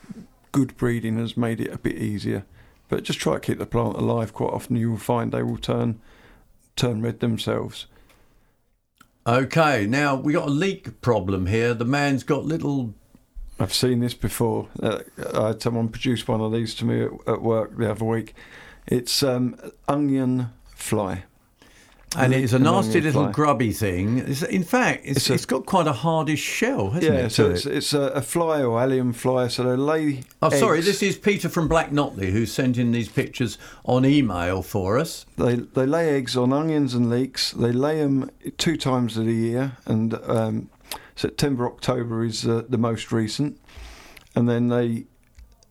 good 0.52 0.78
breeding 0.78 1.18
has 1.18 1.36
made 1.36 1.60
it 1.60 1.74
a 1.74 1.78
bit 1.78 1.98
easier. 1.98 2.46
But 2.88 3.04
just 3.04 3.20
try 3.20 3.34
to 3.34 3.40
keep 3.40 3.58
the 3.58 3.66
plant 3.66 3.98
alive. 3.98 4.34
Quite 4.34 4.54
often, 4.54 4.76
you 4.76 4.92
will 4.92 4.98
find 4.98 5.32
they 5.32 5.44
will 5.44 5.58
turn 5.58 6.00
turn 6.76 7.02
red 7.02 7.20
themselves. 7.20 7.88
Okay, 9.28 9.88
now 9.88 10.16
we 10.16 10.34
got 10.34 10.48
a 10.48 10.52
leak 10.52 11.02
problem 11.02 11.48
here. 11.48 11.74
The 11.74 11.86
man's 11.86 12.24
got 12.24 12.46
little. 12.46 12.94
I've 13.60 13.74
seen 13.74 14.02
this 14.02 14.14
before. 14.14 14.68
Uh, 14.82 15.00
I 15.34 15.48
had 15.48 15.62
someone 15.62 15.90
produce 15.90 16.28
one 16.28 16.42
of 16.42 16.52
these 16.52 16.76
to 16.76 16.86
me 16.86 17.04
at, 17.04 17.12
at 17.28 17.42
work 17.42 17.78
the 17.78 17.90
other 17.90 18.06
week. 18.06 18.36
It's 18.86 19.24
um, 19.24 19.58
onion 19.88 20.52
fly. 20.68 21.24
And 22.18 22.34
it's 22.34 22.54
a 22.54 22.60
nasty 22.60 23.02
little 23.02 23.24
fly. 23.24 23.32
grubby 23.32 23.72
thing. 23.74 24.20
It's, 24.20 24.42
in 24.44 24.64
fact, 24.64 25.02
it's, 25.06 25.18
It's 25.18 25.30
a- 25.30 25.34
it's 25.34 25.46
got 25.46 25.66
quite 25.66 25.88
a 25.88 25.94
hardish 25.94 26.40
shell, 26.42 26.92
hasn't 26.92 27.14
Yeah, 27.14 27.26
it? 27.26 27.30
so 27.32 27.50
it's, 27.52 27.66
it? 27.66 27.76
it's 27.78 27.94
a, 27.94 28.02
a 28.08 28.22
fly 28.22 28.62
or 28.64 28.80
allium 28.82 29.14
fly. 29.14 29.48
So 29.48 29.64
they 29.64 29.76
lay. 29.76 30.24
Oh, 30.42 30.50
sorry. 30.50 30.82
This 30.82 31.02
is 31.04 31.18
Peter 31.18 31.50
from 31.50 31.68
Black 31.68 31.92
Notley 31.92 32.32
who 32.32 32.46
sent 32.46 32.78
in 32.78 32.92
these 32.92 33.10
pictures 33.10 33.58
on 33.86 34.06
email 34.06 34.62
for 34.62 34.98
us. 34.98 35.26
They 35.38 35.56
they 35.56 35.86
lay 35.86 36.16
eggs 36.16 36.36
on 36.38 36.54
onions 36.54 36.94
and 36.94 37.10
leeks. 37.10 37.52
They 37.52 37.72
lay 37.72 38.00
them 38.00 38.30
two 38.58 38.78
times 38.78 39.18
of 39.18 39.26
the 39.26 39.34
year, 39.34 39.78
and 39.86 40.14
um, 40.28 40.70
September 41.16 41.66
October 41.68 42.24
is 42.24 42.46
uh, 42.48 42.64
the 42.70 42.78
most 42.78 43.12
recent. 43.12 43.60
And 44.36 44.50
then 44.50 44.68
they 44.68 45.06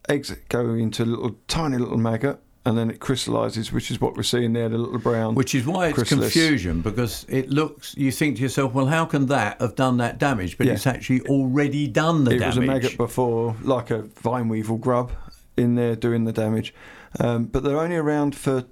eggs 0.09 0.35
go 0.49 0.75
into 0.75 1.03
a 1.03 1.07
little 1.07 1.37
tiny 1.49 1.77
little 1.79 1.99
maggot, 1.99 2.41
and 2.67 2.79
then 2.79 2.91
it 2.91 2.99
crystallises, 2.99 3.73
which 3.73 3.91
is 3.91 4.01
what 4.01 4.17
we're 4.17 4.23
seeing 4.23 4.53
there, 4.55 4.69
the 4.69 4.79
little 4.79 4.99
brown. 4.99 5.35
Which 5.35 5.55
is 5.55 5.67
why 5.67 5.89
it's 5.89 5.95
chrysalis. 5.97 6.33
confusion 6.33 6.81
because 6.81 7.27
it 7.29 7.51
looks. 7.51 7.95
You 7.97 8.11
think 8.11 8.37
to 8.37 8.43
yourself, 8.43 8.73
well, 8.73 8.87
how 8.87 9.05
can 9.05 9.27
that 9.27 9.61
have 9.61 9.75
done 9.77 9.99
that 9.99 10.19
damage? 10.19 10.57
But 10.57 10.67
Yeah. 10.67 10.73
it's 10.75 10.87
actually 10.87 11.21
already 11.23 11.87
done 11.89 12.25
the 12.25 12.33
it 12.33 12.39
damage. 12.39 12.57
was 12.57 12.65
a 12.65 12.67
maggot 12.67 12.97
before, 12.97 13.57
like 13.63 13.91
a 13.91 14.03
vine 14.23 14.49
weevil 14.49 14.79
grub, 14.79 15.13
in 15.57 15.75
there 15.75 15.95
doing 15.97 16.25
the 16.25 16.33
damage. 16.33 16.75
Um, 17.21 17.45
but 17.45 17.63
they're 17.63 17.79
only 17.79 17.97
around 17.97 18.35
for 18.35 18.65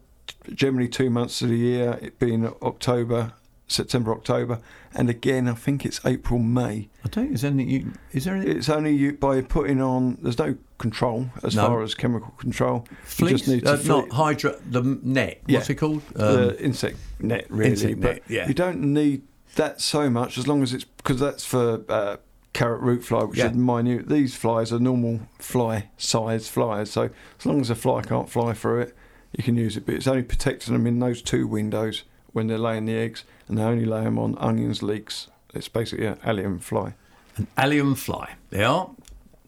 generally 0.55 0.88
two 0.88 1.11
months 1.11 1.43
of 1.43 1.49
the 1.51 1.57
year, 1.59 1.99
it 2.03 2.18
being 2.18 2.47
October, 2.62 3.32
September, 3.73 4.12
October, 4.12 4.61
and 4.95 5.09
again 5.11 5.49
I 5.49 5.55
think 5.55 5.85
it's 5.85 6.01
April, 6.05 6.39
May. 6.39 6.89
I 7.05 7.09
don't 7.09 7.12
think 7.12 7.29
there's 7.31 7.45
anything. 7.45 7.70
You, 7.70 7.93
is 8.12 8.25
there 8.25 8.35
anything? 8.37 8.57
It's 8.57 8.68
only 8.68 8.95
you, 8.95 9.12
by 9.14 9.41
putting 9.41 9.81
on. 9.81 10.18
There's 10.23 10.39
no 10.39 10.57
control 10.79 11.27
as 11.43 11.55
No. 11.57 11.66
far 11.66 11.83
as 11.83 11.95
chemical 11.95 12.33
control. 12.39 12.87
You 12.91 12.97
Fleece? 13.05 13.31
just 13.33 13.49
need 13.49 13.64
to 13.64 13.75
uh, 13.75 13.83
not 13.85 14.11
hydra. 14.11 14.57
The 14.70 14.83
net. 15.03 15.41
What's 15.47 15.70
it 15.70 15.77
called? 15.77 16.03
the 16.14 16.57
insect 16.62 16.97
net, 17.20 17.47
really. 17.49 17.70
insect 17.70 18.01
but 18.01 18.14
net, 18.14 18.23
yeah. 18.29 18.49
You 18.49 18.55
don't 18.55 18.81
need 18.81 19.23
that 19.57 19.81
so 19.81 20.09
much 20.11 20.39
as 20.39 20.47
long 20.49 20.62
as 20.62 20.73
it's 20.73 20.85
because 20.85 21.20
that's 21.20 21.45
for 21.45 21.83
uh, 21.89 22.16
carrot 22.53 22.81
root 22.81 23.05
fly, 23.05 23.23
which 23.25 23.39
Yeah. 23.39 23.51
is 23.51 23.57
minute. 23.57 24.09
These 24.09 24.35
flies 24.35 24.73
are 24.73 24.79
normal 24.79 25.20
fly 25.39 25.89
size 25.97 26.49
flies, 26.49 26.91
so 26.91 27.11
as 27.39 27.47
long 27.47 27.61
as 27.61 27.70
a 27.70 27.75
fly 27.75 28.03
can't 28.03 28.29
fly 28.31 28.53
through 28.55 28.81
it, 28.83 28.97
you 29.37 29.43
can 29.45 29.57
use 29.57 29.77
it. 29.77 29.87
But 29.87 29.95
it's 29.95 30.07
only 30.07 30.23
protecting 30.23 30.73
them 30.75 30.87
in 30.87 30.99
those 30.99 31.23
two 31.23 31.47
windows 31.47 32.03
when 32.33 32.47
they're 32.47 32.59
laying 32.59 32.87
the 32.87 32.95
eggs, 32.97 33.25
and 33.53 33.59
they 33.59 33.64
only 33.64 33.84
lay 33.84 34.05
them 34.05 34.18
on 34.18 34.34
onions, 34.38 34.82
leeks. 34.82 35.28
It's 35.53 35.68
basically 35.68 36.07
an 36.07 36.18
allium 36.24 36.59
fly. 36.59 36.94
An 37.36 37.46
allium 37.59 37.94
fly. 37.94 38.30
They 38.48 38.64
are. 38.64 38.88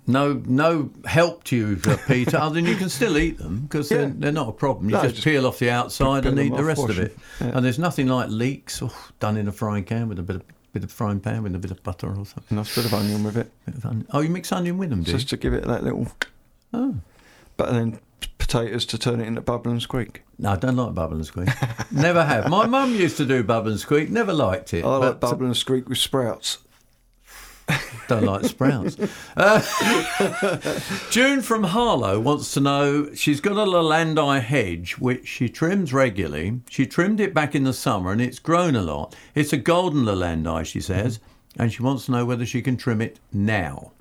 No, 0.07 0.43
no 0.45 0.91
help 1.07 1.45
to 1.45 1.57
you, 1.57 1.81
uh, 1.87 1.97
Peter, 2.07 2.37
other 2.37 2.57
than 2.57 2.67
you 2.67 2.77
can 2.77 2.91
still 2.91 3.17
eat 3.17 3.39
them 3.39 3.63
because 3.63 3.89
they're, 3.89 4.09
Yeah. 4.09 4.13
they're 4.15 4.33
not 4.33 4.51
a 4.51 4.53
problem. 4.53 4.91
You 4.91 4.97
No, 4.97 5.03
just, 5.05 5.15
just 5.15 5.25
peel 5.25 5.47
off 5.47 5.59
the 5.59 5.71
outside 5.71 6.27
and 6.27 6.39
eat 6.39 6.55
the 6.55 6.63
rest 6.63 6.87
of 6.87 6.99
it. 6.99 7.17
Yeah. 7.41 7.53
And 7.55 7.65
there's 7.65 7.79
nothing 7.79 8.09
like 8.09 8.29
leeks 8.29 8.83
oh, 8.83 8.93
done 9.21 9.39
in 9.39 9.49
a 9.49 9.53
frying 9.53 9.85
can 9.85 10.11
with 10.11 10.19
a 10.19 10.23
bit 10.23 10.37
of 10.37 10.43
bit 10.75 10.85
of 10.85 10.93
frying 10.93 11.21
pan 11.21 11.43
with 11.45 11.55
a 11.55 11.59
bit 11.59 11.71
of 11.71 11.83
butter 11.83 12.09
or 12.09 12.27
something. 12.27 12.59
Nice 12.59 12.75
bit 12.75 12.85
of 12.85 12.93
onion 12.93 13.25
with 13.25 13.39
it, 13.39 13.51
of 13.69 13.87
onion. 13.87 14.07
Oh, 14.13 14.21
you 14.21 14.29
mix 14.29 14.53
onion 14.53 14.77
with 14.77 14.91
them, 14.91 15.05
do 15.05 15.13
you? 15.13 15.17
just 15.17 15.31
to 15.31 15.39
give 15.39 15.55
it 15.55 15.65
that 15.67 15.83
little. 15.85 16.09
Oh. 16.75 16.97
But 17.57 17.73
then 17.73 18.01
potatoes 18.55 18.87
to 18.87 18.99
turn 18.99 19.21
it 19.21 19.27
into 19.27 19.41
bubble 19.41 19.71
and 19.73 19.83
squeak. 19.83 20.23
No, 20.39 20.51
I 20.51 20.57
don't 20.57 20.77
like 20.77 20.95
bubble 20.95 21.17
and 21.17 21.27
squeak. 21.27 21.49
never 21.91 22.25
have. 22.25 22.49
My 22.49 22.67
mum 22.67 22.95
used 22.95 23.17
to 23.17 23.25
do 23.25 23.43
bubble 23.43 23.71
and 23.71 23.81
squeak. 23.81 24.11
Never 24.11 24.33
liked 24.33 24.73
it. 24.75 24.85
I 24.85 24.97
like 24.97 25.01
but- 25.01 25.21
bubble 25.21 25.47
and 25.47 25.57
squeak 25.57 25.89
with 25.89 25.99
sprouts. 25.99 26.59
Don't 28.09 28.25
like 28.25 28.45
sprouts. 28.45 28.97
Uh, 29.37 29.61
June 31.11 31.41
from 31.43 31.65
Harlow 31.65 32.21
wants 32.21 32.53
to 32.55 32.61
know 32.61 33.13
she's 33.15 33.41
got 33.41 33.55
a 33.57 33.65
Leylandii 33.65 34.41
hedge 34.43 34.93
which 34.99 35.27
she 35.27 35.49
trims 35.49 35.93
regularly. 35.93 36.61
She 36.69 36.87
trimmed 36.87 37.19
it 37.21 37.35
back 37.35 37.55
in 37.55 37.65
the 37.65 37.73
summer 37.73 38.13
and 38.13 38.21
it's 38.21 38.39
grown 38.39 38.77
a 38.77 38.83
lot. 38.83 39.17
It's 39.35 39.53
a 39.53 39.57
golden 39.57 40.05
Leylandii, 40.05 40.67
she 40.67 40.81
says, 40.81 41.19
and 41.59 41.73
she 41.73 41.83
wants 41.83 42.05
to 42.07 42.13
know 42.13 42.25
whether 42.25 42.47
she 42.47 42.63
can 42.63 42.77
trim 42.77 43.01
it 43.01 43.19
now. 43.33 43.93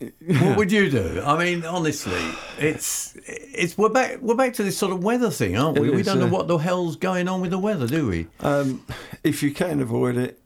What 0.00 0.56
would 0.56 0.72
you 0.72 0.90
do? 0.90 1.22
I 1.24 1.38
mean, 1.42 1.64
honestly, 1.64 2.20
it's 2.58 3.14
it's 3.26 3.76
we're 3.76 3.90
back 3.90 4.20
we're 4.22 4.34
back 4.34 4.54
to 4.54 4.62
this 4.62 4.78
sort 4.78 4.92
of 4.92 5.04
weather 5.04 5.30
thing, 5.30 5.58
aren't 5.58 5.78
we? 5.78 5.88
It 5.88 5.94
we 5.94 6.00
is, 6.00 6.06
don't 6.06 6.18
know 6.18 6.24
yeah. 6.24 6.30
what 6.30 6.48
the 6.48 6.56
hell's 6.56 6.96
going 6.96 7.28
on 7.28 7.42
with 7.42 7.50
the 7.50 7.58
weather, 7.58 7.86
do 7.86 8.08
we? 8.08 8.26
Um, 8.40 8.84
if 9.22 9.42
you 9.42 9.52
can 9.52 9.80
avoid 9.80 10.16
it, 10.16 10.40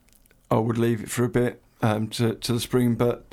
I 0.50 0.56
would 0.56 0.76
leave 0.76 1.02
it 1.02 1.10
for 1.10 1.24
a 1.24 1.28
bit 1.28 1.62
um, 1.82 2.08
to, 2.08 2.34
to 2.34 2.52
the 2.52 2.58
spring. 2.58 2.96
But 2.96 3.32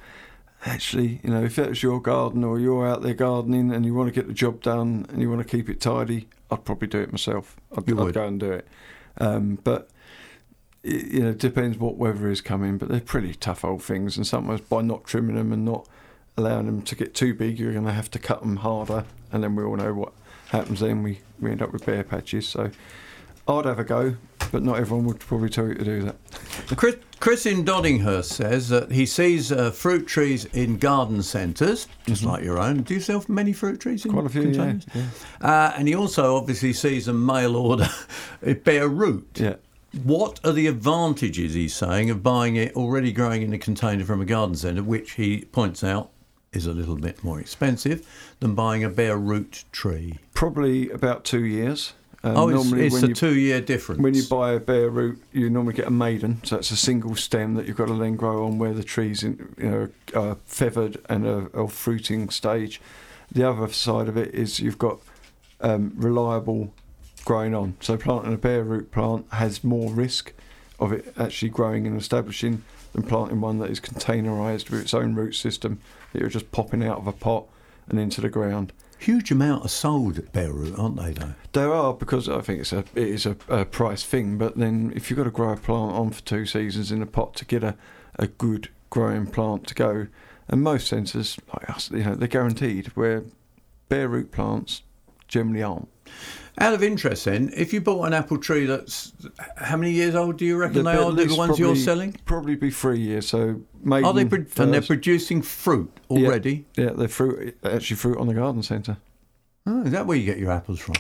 actually, 0.64 1.22
you 1.24 1.32
know, 1.32 1.44
if 1.44 1.56
that 1.56 1.70
was 1.70 1.82
your 1.82 2.00
garden 2.00 2.44
or 2.44 2.60
you're 2.60 2.88
out 2.88 3.02
there 3.02 3.16
gardening 3.16 3.72
and 3.72 3.84
you 3.84 3.96
want 3.96 4.08
to 4.08 4.14
get 4.14 4.28
the 4.28 4.34
job 4.34 4.62
done 4.62 5.08
and 5.10 5.22
you 5.22 5.30
want 5.30 5.42
to 5.42 5.48
keep 5.48 5.70
it 5.70 5.82
tidy, 5.82 6.28
I'd 6.52 6.64
probably 6.66 6.88
do 6.88 7.00
it 7.00 7.12
myself. 7.12 7.56
I'd, 7.76 7.88
You 7.88 7.98
I'd 8.00 8.04
would. 8.04 8.14
go 8.14 8.26
and 8.28 8.40
do 8.40 8.52
it. 8.52 8.68
Um, 9.18 9.58
but 9.64 9.90
it, 10.84 11.08
you 11.08 11.20
know, 11.22 11.30
it 11.30 11.40
depends 11.40 11.80
what 11.80 11.98
weather 11.98 12.30
is 12.30 12.42
coming. 12.42 12.78
But 12.78 12.90
they're 12.90 13.00
pretty 13.02 13.34
tough 13.34 13.66
old 13.66 13.82
things, 13.82 14.18
and 14.18 14.28
sometimes 14.28 14.62
by 14.62 14.84
not 14.84 15.06
trimming 15.06 15.36
them 15.36 15.52
and 15.52 15.66
not 15.66 15.88
allowing 16.38 16.66
them 16.66 16.82
to 16.84 16.96
get 16.96 17.14
too 17.14 17.34
big, 17.34 17.60
you're 17.60 17.74
going 17.74 17.86
to 17.86 17.92
have 17.92 18.12
to 18.12 18.20
cut 18.20 18.42
them 18.42 18.58
harder, 18.58 19.06
and 19.32 19.44
then 19.44 19.56
we 19.56 19.64
all 19.64 19.76
know 19.76 19.94
what 19.94 20.14
happens. 20.50 20.80
Then 20.80 21.04
we, 21.04 21.20
we 21.40 21.52
end 21.52 21.62
up 21.62 21.72
with 21.72 21.86
bare 21.86 22.04
patches. 22.04 22.48
So 22.48 22.72
I'd 23.48 23.66
have 23.66 23.80
a 23.80 23.84
go, 23.84 24.16
but 24.52 24.64
not 24.64 24.78
everyone 24.78 25.06
would 25.06 25.20
probably 25.20 25.50
tell 25.50 25.68
you 25.68 25.76
to 25.76 25.84
do 25.84 26.04
that. 26.04 26.16
Chris, 26.76 26.96
Chris 27.20 27.46
in 27.46 27.66
Doddinghurst 27.66 28.26
says 28.26 28.70
that 28.70 28.92
he 28.92 29.06
sees 29.06 29.52
uh, 29.52 29.72
fruit 29.72 30.08
trees 30.08 30.46
in 30.46 30.78
garden 30.78 31.22
centres, 31.22 31.88
just 32.06 32.24
like 32.24 32.44
your 32.44 32.60
own. 32.60 32.84
Do 32.84 32.94
you 32.94 33.00
sell 33.00 33.24
many 33.28 33.54
fruit 33.54 33.80
trees 33.80 34.06
in 34.06 34.12
Mm-hmm. 34.12 34.20
Quite 34.20 34.30
a 34.30 34.34
few, 34.34 34.42
yeah, 34.42 34.72
containers? 34.72 34.86
Uh, 35.42 35.74
and 35.78 35.88
he 35.88 35.96
also 35.96 36.36
obviously 36.36 36.74
sees 36.74 37.08
a 37.08 37.14
mail 37.14 37.56
order 37.56 37.90
bare 38.64 38.88
root. 38.88 39.28
Yeah. 39.36 39.56
What 40.04 40.40
are 40.46 40.54
the 40.54 40.68
advantages, 40.68 41.54
he's 41.54 41.76
saying, 41.76 42.10
of 42.10 42.24
buying 42.24 42.56
it 42.56 42.74
already 42.78 43.12
growing 43.12 43.42
in 43.42 43.52
a 43.52 43.58
container 43.58 44.06
from 44.06 44.22
a 44.22 44.26
garden 44.26 44.56
centre, 44.56 44.84
which 44.84 45.14
he 45.14 45.42
points 45.52 45.84
out 45.84 46.11
is 46.54 46.66
a 46.66 46.74
little 46.74 46.98
bit 46.98 47.24
more 47.24 47.40
expensive 47.40 48.06
than 48.42 48.56
buying 48.56 48.84
a 48.84 48.90
bare 48.90 49.18
root 49.18 49.64
tree? 49.72 50.20
Probably 50.34 50.90
about 50.90 51.24
two 51.24 51.46
years. 51.46 51.94
Um, 52.24 52.38
oh, 52.38 52.50
it's, 52.50 52.56
normally 52.56 52.88
it's 52.88 53.02
a 53.02 53.08
you- 53.08 53.16
two 53.16 53.36
year 53.36 53.62
difference. 53.62 54.02
When 54.02 54.14
you 54.14 54.24
buy 54.30 54.52
a 54.52 54.60
bare 54.60 54.90
root, 54.90 55.22
you 55.32 55.50
normally 55.50 55.74
get 55.74 55.88
a 55.88 55.92
maiden, 55.92 56.42
so 56.44 56.58
it's 56.58 56.70
a 56.70 56.76
single 56.76 57.16
stem 57.16 57.56
that 57.56 57.68
you've 57.68 57.78
got 57.78 57.88
to 57.88 57.96
then 57.96 58.16
grow 58.16 58.46
on 58.46 58.60
where 58.60 58.74
the 58.74 58.84
trees, 58.84 59.24
in, 59.24 59.54
you 59.58 59.70
know, 59.70 59.90
are 60.14 60.36
feathered 60.46 60.98
and 61.10 61.26
are, 61.26 61.50
are 61.58 61.68
fruiting 61.68 62.30
stage. 62.30 62.82
The 63.32 63.50
other 63.50 63.70
side 63.70 64.10
of 64.10 64.18
it 64.18 64.36
is 64.36 64.60
you've 64.60 64.78
got 64.78 65.00
um, 65.62 65.94
reliable 65.96 66.74
growing 67.24 67.56
on. 67.56 67.78
So 67.80 67.98
planting 67.98 68.34
a 68.34 68.38
bare 68.38 68.64
root 68.64 68.92
plant 68.92 69.26
has 69.32 69.64
more 69.64 69.92
risk 69.92 70.34
of 70.80 70.92
it 70.92 71.14
actually 71.18 71.50
growing 71.50 71.88
and 71.88 71.98
establishing 71.98 72.64
than 72.92 73.04
planting 73.04 73.40
one 73.40 73.60
that 73.60 73.70
is 73.70 73.80
containerised 73.80 74.70
with 74.70 74.82
its 74.82 74.94
own 74.94 75.16
root 75.16 75.34
system 75.34 75.80
that 76.12 76.20
you're 76.20 76.30
just 76.30 76.52
popping 76.52 76.84
out 76.84 76.98
of 76.98 77.08
a 77.08 77.12
pot 77.12 77.46
and 77.88 78.00
into 78.00 78.22
the 78.22 78.30
ground. 78.30 78.74
Huge 79.00 79.32
amount 79.32 79.66
are 79.66 79.70
sold 79.70 80.20
at 80.20 80.32
bare 80.32 80.54
root, 80.54 80.78
aren't 80.78 80.98
they, 80.98 81.12
though? 81.12 81.34
There 81.54 81.74
are 81.74 81.94
because 81.94 82.30
I 82.30 82.42
think 82.42 82.62
it's 82.62 82.72
a 82.72 82.80
it 82.94 83.08
is 83.08 83.26
a, 83.26 83.36
a 83.50 83.66
price 83.66 84.04
thing. 84.04 84.38
But 84.38 84.58
then 84.58 84.94
if 84.96 85.10
you've 85.10 85.18
got 85.18 85.24
to 85.24 85.32
grow 85.32 85.54
a 85.54 85.58
plant 85.58 85.94
on 85.94 86.12
for 86.12 86.22
two 86.22 86.46
seasons 86.46 86.92
in 86.92 87.02
a 87.02 87.08
pot 87.08 87.36
to 87.36 87.46
get 87.46 87.64
a, 87.64 87.76
a 88.20 88.28
good 88.28 88.70
growing 88.92 89.26
plant 89.26 89.66
to 89.68 89.74
go, 89.74 90.08
and 90.48 90.62
most 90.62 90.88
centres 90.88 91.40
like 91.54 91.70
us, 91.70 91.90
you 91.90 92.04
know, 92.04 92.16
they're 92.16 92.28
guaranteed. 92.28 92.88
Where 92.90 93.24
bare 93.90 94.08
root 94.08 94.32
plants 94.32 94.84
generally 95.32 95.64
aren't. 95.64 95.88
Out 96.60 96.74
of 96.74 96.84
interest, 96.84 97.26
then, 97.26 97.50
if 97.56 97.74
you 97.74 97.80
bought 97.82 98.06
an 98.06 98.14
apple 98.14 98.38
tree 98.38 98.66
that's 98.66 99.14
how 99.56 99.78
many 99.78 99.92
years 99.92 100.14
old 100.14 100.38
do 100.38 100.46
you 100.46 100.58
reckon 100.58 100.84
they 100.84 100.92
They'd 100.92 101.00
are? 101.00 101.12
The 101.12 101.36
ones 101.36 101.58
you're 101.58 101.78
selling? 101.78 102.18
Probably 102.26 102.56
be 102.56 102.70
three 102.70 103.00
years. 103.00 103.28
So 103.30 103.62
maybe 103.84 104.06
Are 104.06 104.14
they 104.14 104.26
pro- 104.26 104.46
and 104.58 104.74
they're 104.74 104.82
producing 104.82 105.42
fruit 105.42 105.92
already? 106.10 106.66
Yeah, 106.76 106.92
they're 106.92 107.08
fruit 107.08 107.58
actually 107.64 107.96
fruit 107.96 108.18
on 108.18 108.28
the 108.28 108.34
garden 108.34 108.62
centre. 108.62 108.98
Oh, 109.66 109.84
is 109.84 109.92
that 109.92 110.08
where 110.08 110.18
you 110.18 110.26
get 110.26 110.40
your 110.40 110.52
apples 110.52 110.80
from? 110.80 110.96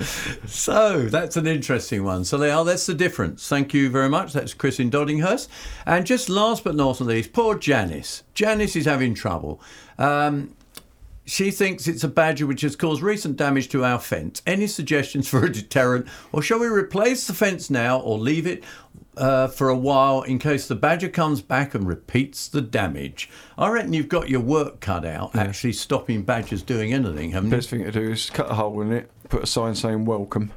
so 0.46 1.06
that's 1.06 1.36
an 1.36 1.46
interesting 1.46 2.02
one. 2.02 2.24
So 2.24 2.38
they 2.38 2.50
are. 2.50 2.64
That's 2.64 2.86
the 2.86 2.94
difference. 2.94 3.46
Thank 3.46 3.74
you 3.74 3.90
very 3.90 4.08
much. 4.08 4.32
That's 4.32 4.54
Chris 4.54 4.80
in 4.80 4.90
Doddinghurst. 4.90 5.48
And 5.84 6.06
just 6.06 6.30
last 6.30 6.64
but 6.64 6.74
not 6.74 6.98
least, 7.00 7.34
poor 7.34 7.58
Janice. 7.58 8.22
Janice 8.32 8.74
is 8.74 8.86
having 8.86 9.12
trouble. 9.14 9.60
Um, 9.98 10.56
she 11.30 11.52
thinks 11.52 11.86
it's 11.86 12.02
a 12.02 12.08
badger 12.08 12.44
which 12.44 12.62
has 12.62 12.74
caused 12.74 13.02
recent 13.02 13.36
damage 13.36 13.68
to 13.68 13.84
our 13.84 14.00
fence. 14.00 14.42
Any 14.46 14.66
suggestions 14.66 15.28
for 15.28 15.44
a 15.44 15.52
deterrent, 15.52 16.08
or 16.32 16.42
shall 16.42 16.58
we 16.58 16.66
replace 16.66 17.28
the 17.28 17.34
fence 17.34 17.70
now, 17.70 18.00
or 18.00 18.18
leave 18.18 18.48
it 18.48 18.64
uh, 19.16 19.46
for 19.46 19.68
a 19.68 19.76
while 19.76 20.22
in 20.22 20.40
case 20.40 20.66
the 20.66 20.74
badger 20.74 21.08
comes 21.08 21.40
back 21.40 21.72
and 21.72 21.86
repeats 21.86 22.48
the 22.48 22.60
damage? 22.60 23.30
I 23.56 23.68
reckon 23.68 23.92
you've 23.92 24.08
got 24.08 24.28
your 24.28 24.40
work 24.40 24.80
cut 24.80 25.04
out 25.04 25.36
actually 25.36 25.74
stopping 25.74 26.22
badgers 26.22 26.62
doing 26.62 26.92
anything, 26.92 27.30
haven't 27.30 27.50
you? 27.50 27.56
Best 27.56 27.70
thing 27.70 27.84
to 27.84 27.92
do 27.92 28.10
is 28.10 28.28
cut 28.28 28.50
a 28.50 28.54
hole 28.54 28.80
in 28.80 28.90
it, 28.90 29.08
put 29.28 29.44
a 29.44 29.46
sign 29.46 29.76
saying 29.76 30.06
welcome, 30.06 30.52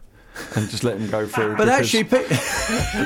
and 0.55 0.67
just 0.71 0.83
let 0.83 0.97
them 0.97 1.07
go 1.07 1.27
through. 1.27 1.55
But 1.55 1.69
actually, 1.69 2.05
pe- 2.05 2.25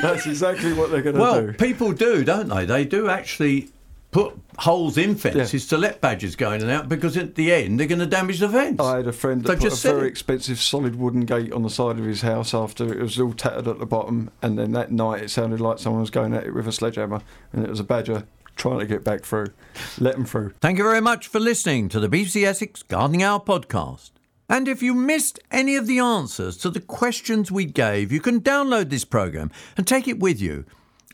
that's 0.02 0.26
exactly 0.26 0.72
what 0.72 0.90
they're 0.90 1.02
going 1.02 1.16
to 1.16 1.22
well, 1.22 1.48
do. 1.48 1.52
people 1.52 1.92
do, 1.92 2.24
don't 2.24 2.48
they? 2.48 2.64
They 2.64 2.86
do 2.86 3.10
actually 3.10 3.72
put 4.18 4.40
holes 4.58 4.98
in 4.98 5.16
fences 5.16 5.68
to 5.68 5.78
let 5.78 6.02
badgers 6.02 6.36
go 6.36 6.52
in 6.52 6.62
and 6.64 6.72
out 6.72 6.90
because 6.90 7.16
at 7.16 7.36
the 7.36 7.54
end 7.54 7.80
they're 7.80 7.86
going 7.86 8.00
to 8.00 8.08
damage 8.08 8.40
the 8.40 8.50
fence. 8.50 8.80
I 8.82 8.98
had 8.98 9.08
a 9.08 9.14
friend 9.14 9.44
that 9.44 9.60
They've 9.60 9.70
put 9.70 9.86
a 9.86 9.88
very 9.88 10.08
it. 10.08 10.10
expensive 10.10 10.60
solid 10.60 10.96
wooden 10.96 11.22
gate 11.22 11.54
on 11.54 11.62
the 11.62 11.70
side 11.70 12.00
of 12.00 12.06
his 12.06 12.22
house 12.22 12.52
after 12.56 12.92
it 12.92 13.00
was 13.00 13.20
all 13.20 13.34
tattered 13.34 13.68
at 13.68 13.78
the 13.78 13.86
bottom, 13.86 14.32
and 14.42 14.58
then 14.58 14.72
that 14.72 14.92
night 14.92 15.22
it 15.22 15.30
sounded 15.30 15.62
like 15.62 15.78
someone 15.78 16.02
was 16.02 16.10
going 16.10 16.34
at 16.34 16.48
it 16.48 16.56
with 16.56 16.68
a 16.68 16.72
sledgehammer, 16.72 17.22
and 17.54 17.64
it 17.64 17.70
was 17.70 17.80
a 17.80 17.84
badger 17.84 18.26
trying 18.56 18.80
to 18.80 18.88
get 18.88 19.04
back 19.04 19.24
through. 19.24 19.54
Let 20.00 20.16
them 20.16 20.26
through. 20.26 20.54
Thank 20.62 20.80
you 20.80 20.84
very 20.84 21.02
much 21.02 21.28
for 21.28 21.40
listening 21.40 21.88
to 21.90 22.00
the 22.00 22.10
BBC 22.10 22.44
Essex 22.44 22.82
Gardening 22.82 23.22
Hour 23.22 23.40
podcast. 23.40 24.10
And 24.50 24.68
if 24.68 24.82
you 24.82 24.96
missed 24.96 25.40
any 25.52 25.76
of 25.76 25.86
the 25.86 26.00
answers 26.00 26.58
to 26.58 26.72
the 26.72 26.80
questions 26.80 27.52
we 27.52 27.66
gave, 27.66 28.12
you 28.12 28.20
can 28.22 28.42
download 28.42 28.90
this 28.90 29.06
programme 29.06 29.52
and 29.76 29.86
take 29.86 30.08
it 30.08 30.20
with 30.20 30.42
you 30.42 30.66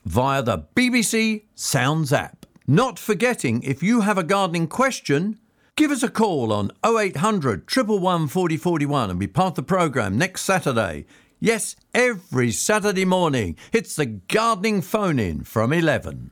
via 0.05 0.41
the 0.41 0.59
BBC 0.73 1.43
Sounds 1.53 2.13
app. 2.13 2.42
Not 2.67 2.97
forgetting, 2.97 3.61
if 3.63 3.83
you 3.83 4.01
have 4.01 4.17
a 4.17 4.23
gardening 4.23 4.67
question, 4.67 5.37
give 5.75 5.91
us 5.91 6.01
a 6.01 6.07
call 6.07 6.53
on 6.53 6.71
0800 6.85 7.69
111 7.69 8.29
4041 8.29 9.09
and 9.09 9.19
be 9.19 9.27
part 9.27 9.51
of 9.51 9.55
the 9.55 9.63
programme 9.63 10.17
next 10.17 10.43
Saturday. 10.43 11.05
Yes, 11.41 11.75
every 11.93 12.51
Saturday 12.51 13.03
morning. 13.03 13.57
It's 13.73 13.97
the 13.97 14.05
gardening 14.05 14.81
phone 14.81 15.19
in 15.19 15.43
from 15.43 15.73
11. 15.73 16.31